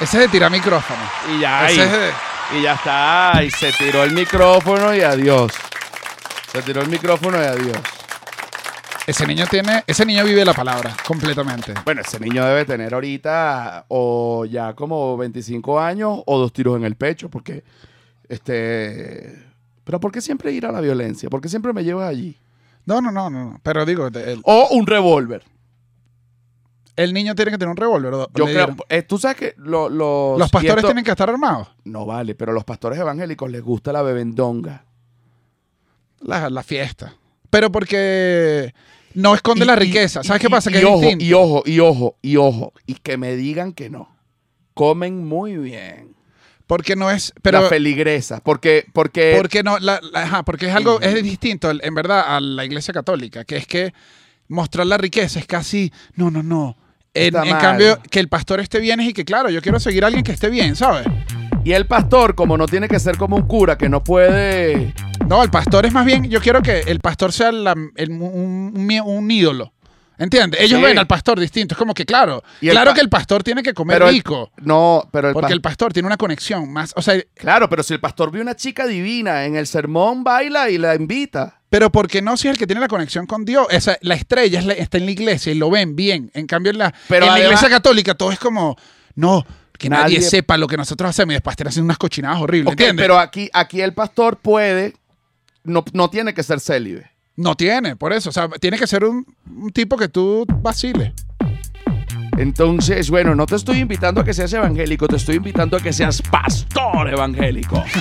Ese 0.00 0.16
es 0.16 0.20
de 0.22 0.28
tirar 0.28 0.50
micrófono. 0.50 1.00
Y 1.28 1.40
ya 1.40 1.60
ahí. 1.66 1.74
Ese 1.78 1.84
es 1.84 1.92
de- 1.92 2.14
Y 2.58 2.62
ya 2.62 2.74
está. 2.74 3.42
Y 3.42 3.50
se 3.50 3.72
tiró 3.72 4.04
el 4.04 4.12
micrófono 4.12 4.94
y 4.94 5.02
adiós. 5.02 5.52
Se 6.52 6.62
tiró 6.62 6.80
el 6.82 6.88
micrófono 6.88 7.42
y 7.42 7.46
adiós. 7.46 7.78
Ese 9.06 9.26
niño 9.26 9.44
tiene. 9.48 9.84
Ese 9.86 10.04
niño 10.04 10.24
vive 10.24 10.44
la 10.44 10.52
palabra 10.52 10.96
completamente. 11.06 11.74
Bueno, 11.84 12.00
ese 12.00 12.18
niño 12.18 12.44
debe 12.44 12.64
tener 12.64 12.92
ahorita 12.92 13.84
o 13.88 14.44
ya 14.44 14.74
como 14.74 15.16
25 15.16 15.78
años 15.80 16.20
o 16.26 16.38
dos 16.38 16.52
tiros 16.52 16.76
en 16.76 16.84
el 16.84 16.96
pecho, 16.96 17.28
porque 17.30 17.62
este 18.28 19.44
Pero 19.84 20.00
¿por 20.00 20.10
qué 20.12 20.20
siempre 20.20 20.52
ir 20.52 20.66
a 20.66 20.72
la 20.72 20.80
violencia? 20.80 21.30
¿Por 21.30 21.40
qué 21.40 21.48
siempre 21.48 21.72
me 21.72 21.84
llevas 21.84 22.08
allí? 22.08 22.36
No, 22.84 23.00
no, 23.00 23.10
no, 23.12 23.30
no. 23.30 23.60
Pero 23.62 23.84
digo, 23.86 24.08
el, 24.08 24.40
O 24.44 24.68
un 24.72 24.86
revólver. 24.86 25.42
el 26.96 27.12
niño 27.12 27.34
tiene 27.34 27.50
que 27.52 27.58
tener 27.58 27.70
un 27.70 27.76
revólver. 27.76 28.14
¿o 28.14 28.28
Yo 28.34 28.44
creo, 28.46 28.74
eh, 28.88 29.02
tú 29.02 29.18
sabes 29.18 29.36
que 29.36 29.54
lo- 29.58 29.88
los... 29.88 30.38
Pastores 30.50 30.76
esto- 30.78 30.88
tienen 30.88 31.04
que 31.04 31.10
estar 31.10 31.28
armados. 31.30 31.68
No 31.84 32.06
vale, 32.06 32.34
pero 32.34 32.52
a 32.52 32.54
los 32.54 32.64
pastores 32.64 32.98
evangélicos 32.98 33.50
les 33.50 33.62
gusta 33.62 33.92
la 33.92 34.02
bebendonga. 34.02 34.84
La, 36.20 36.48
la 36.50 36.62
fiesta. 36.62 37.14
Pero 37.50 37.70
porque 37.70 38.72
no 39.16 39.34
esconde 39.34 39.64
Y- 39.64 39.66
la 39.66 39.74
y- 39.74 39.78
riqueza. 39.80 40.22
¿Sabes 40.22 40.40
y- 40.40 40.44
qué 40.46 40.50
pasa? 40.50 40.70
y 40.70 40.74
Que 40.74 40.78
es 40.78 40.84
ojo, 40.84 41.00
distinto. 41.00 41.24
y 41.24 41.32
ojo, 41.32 41.62
y 41.66 41.80
ojo, 41.80 42.16
y 42.22 42.36
ojo. 42.36 42.72
Y 42.86 42.94
que 42.94 43.16
me 43.16 43.34
digan 43.36 43.72
que 43.72 43.90
no. 43.90 44.16
Comen 44.74 45.24
muy 45.24 45.56
bien. 45.56 46.14
Porque 46.66 46.96
no 46.96 47.10
es. 47.10 47.32
Pero, 47.42 47.62
la 47.62 47.68
feligresa. 47.68 48.40
Porque, 48.42 48.86
porque, 48.92 49.34
porque 49.36 49.62
no, 49.62 49.78
la- 49.78 50.00
la- 50.12 50.22
ajá, 50.24 50.42
porque 50.44 50.66
es 50.66 50.74
algo, 50.74 51.00
es 51.00 51.22
distinto, 51.22 51.70
en 51.70 51.94
verdad, 51.94 52.24
a 52.36 52.40
la 52.40 52.64
iglesia 52.64 52.92
católica, 52.92 53.44
que 53.44 53.56
es 53.56 53.66
que 53.66 53.94
mostrar 54.48 54.86
la 54.86 54.98
riqueza 54.98 55.38
es 55.38 55.46
casi, 55.46 55.92
no, 56.14 56.30
no, 56.30 56.42
no. 56.42 56.76
En, 57.14 57.34
en 57.36 57.56
cambio, 57.56 57.98
que 58.10 58.20
el 58.20 58.28
pastor 58.28 58.60
esté 58.60 58.78
bien 58.80 59.00
es 59.00 59.08
y 59.08 59.12
que, 59.14 59.24
claro, 59.24 59.48
yo 59.48 59.62
quiero 59.62 59.80
seguir 59.80 60.04
a 60.04 60.08
alguien 60.08 60.22
que 60.24 60.32
esté 60.32 60.50
bien, 60.50 60.76
¿sabes? 60.76 61.06
Y 61.66 61.72
el 61.72 61.86
pastor, 61.86 62.34
como 62.34 62.56
no 62.56 62.66
tiene 62.66 62.88
que 62.88 62.98
ser 63.00 63.16
como 63.16 63.36
un 63.36 63.46
cura 63.46 63.76
que 63.76 63.88
no 63.88 64.02
puede. 64.04 64.94
No, 65.28 65.42
el 65.42 65.50
pastor 65.50 65.84
es 65.86 65.92
más 65.92 66.04
bien, 66.06 66.28
yo 66.30 66.40
quiero 66.40 66.62
que 66.62 66.80
el 66.80 67.00
pastor 67.00 67.32
sea 67.32 67.50
la- 67.52 67.74
el- 67.96 68.10
un, 68.10 68.72
un- 68.74 69.00
un 69.04 69.30
ídolo. 69.30 69.72
¿Entiendes? 70.18 70.60
Ellos 70.62 70.78
Sí. 70.80 70.84
ven 70.86 70.98
al 70.98 71.06
pastor 71.06 71.38
distinto. 71.38 71.74
Es 71.74 71.78
como 71.78 71.92
que, 71.92 72.06
claro, 72.06 72.42
Y 72.62 72.70
claro 72.70 72.94
que 72.94 73.02
el 73.02 73.10
pastor 73.10 73.42
tiene 73.42 73.62
que 73.62 73.74
comer 73.74 73.96
Pero 73.96 74.08
el- 74.08 74.14
rico. 74.14 74.50
No, 74.62 75.06
pero 75.12 75.28
el 75.28 75.34
porque 75.34 75.52
el 75.52 75.60
pastor 75.60 75.92
tiene 75.92 76.06
una 76.06 76.16
conexión 76.16 76.72
más. 76.72 76.94
O 76.96 77.02
sea, 77.02 77.20
Claro, 77.34 77.68
pero 77.68 77.82
si 77.82 77.92
el 77.92 78.00
pastor 78.00 78.30
ve 78.30 78.40
una 78.40 78.56
chica 78.56 78.86
divina 78.86 79.44
en 79.44 79.56
el 79.56 79.66
sermón, 79.66 80.24
baila 80.24 80.70
y 80.70 80.78
la 80.78 80.94
invita. 80.94 81.60
pero 81.68 81.90
porque 81.92 82.22
no 82.22 82.38
si 82.38 82.48
es 82.48 82.52
el 82.52 82.58
que 82.58 82.66
tiene 82.66 82.80
la 82.80 82.88
conexión 82.88 83.26
con 83.26 83.44
Dios. 83.44 83.66
Esa, 83.70 83.98
la 84.00 84.14
estrella 84.14 84.58
es 84.60 84.64
la- 84.64 84.72
está 84.72 84.96
en 84.96 85.04
la 85.04 85.10
iglesia 85.10 85.52
y 85.52 85.56
lo 85.56 85.68
ven 85.68 85.94
bien. 85.96 86.30
En 86.32 86.46
cambio, 86.46 86.70
en 86.72 86.78
la, 86.78 86.94
Pero 87.08 87.26
en 87.26 87.32
la 87.32 87.40
iglesia 87.40 87.68
católica 87.68 88.14
todo 88.14 88.32
es 88.32 88.38
como, 88.38 88.76
no, 89.16 89.44
que 89.78 89.88
nadie, 89.90 90.18
Nadie- 90.18 90.28
sepa 90.30 90.56
lo 90.56 90.66
que 90.66 90.76
nosotros 90.76 91.10
hacemos 91.10 91.32
y 91.32 91.34
después 91.34 91.56
te 91.56 91.66
hacen 91.66 91.84
unas 91.84 91.98
cochinadas 91.98 92.40
horribles. 92.40 92.68
Ok, 92.72 92.80
¿Entiendes? 92.80 93.02
pero 93.04 93.18
aquí, 93.18 93.50
aquí 93.52 93.80
el 93.80 93.92
pastor 93.94 94.36
puede. 94.38 94.94
No, 95.64 95.84
no 95.92 96.08
tiene 96.10 96.32
que 96.34 96.42
ser 96.42 96.60
célibe. 96.60 97.10
no 97.36 97.54
tiene, 97.56 97.96
por 97.96 98.12
eso. 98.12 98.30
O 98.30 98.32
sea, 98.32 98.48
tiene 98.48 98.78
que 98.78 98.86
ser 98.86 99.04
un, 99.04 99.26
un 99.46 99.70
tipo 99.70 99.96
que 99.96 100.08
tú 100.08 100.46
vaciles. 100.48 101.12
Entonces, 102.38 103.08
bueno, 103.10 103.34
no 103.34 103.46
te 103.46 103.56
estoy 103.56 103.78
invitando 103.78 104.20
a 104.20 104.24
que 104.24 104.34
seas 104.34 104.52
evangélico, 104.52 105.08
te 105.08 105.16
estoy 105.16 105.36
invitando 105.36 105.76
a 105.76 105.80
que 105.80 105.92
seas 105.92 106.20
pastor 106.22 107.08
evangélico. 107.08 107.82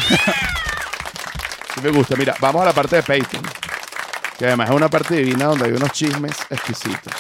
Sí 1.76 1.82
me 1.84 1.90
gusta. 1.90 2.16
Mira, 2.16 2.34
vamos 2.40 2.62
a 2.62 2.66
la 2.66 2.74
parte 2.74 2.96
de 2.96 3.02
Patreon. 3.04 3.44
Que 4.38 4.46
además 4.46 4.70
es 4.70 4.76
una 4.78 4.90
parte 4.90 5.16
divina 5.18 5.44
donde 5.46 5.66
hay 5.66 5.72
unos 5.74 5.92
chismes 5.92 6.32
exquisitos. 6.50 7.14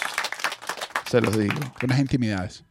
Se 1.11 1.19
los 1.19 1.37
digo. 1.37 1.55
Unas 1.83 1.99
intimidades 1.99 2.63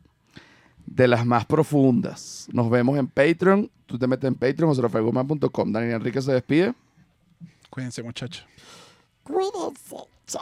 de 0.87 1.09
las 1.09 1.27
más 1.27 1.45
profundas. 1.45 2.49
Nos 2.53 2.71
vemos 2.71 2.99
en 2.99 3.07
Patreon. 3.07 3.71
Tú 3.87 3.99
te 3.99 4.07
metes 4.07 4.29
en 4.29 4.35
Patreon, 4.35 4.65
o 4.65 4.69
joserafaguma.com. 4.69 5.73
Daniel 5.73 5.95
Enrique 5.95 6.23
se 6.23 6.33
despide. 6.33 6.75
Cuídense, 7.71 8.03
muchachos. 8.03 8.47
Cuídense. 9.25 10.39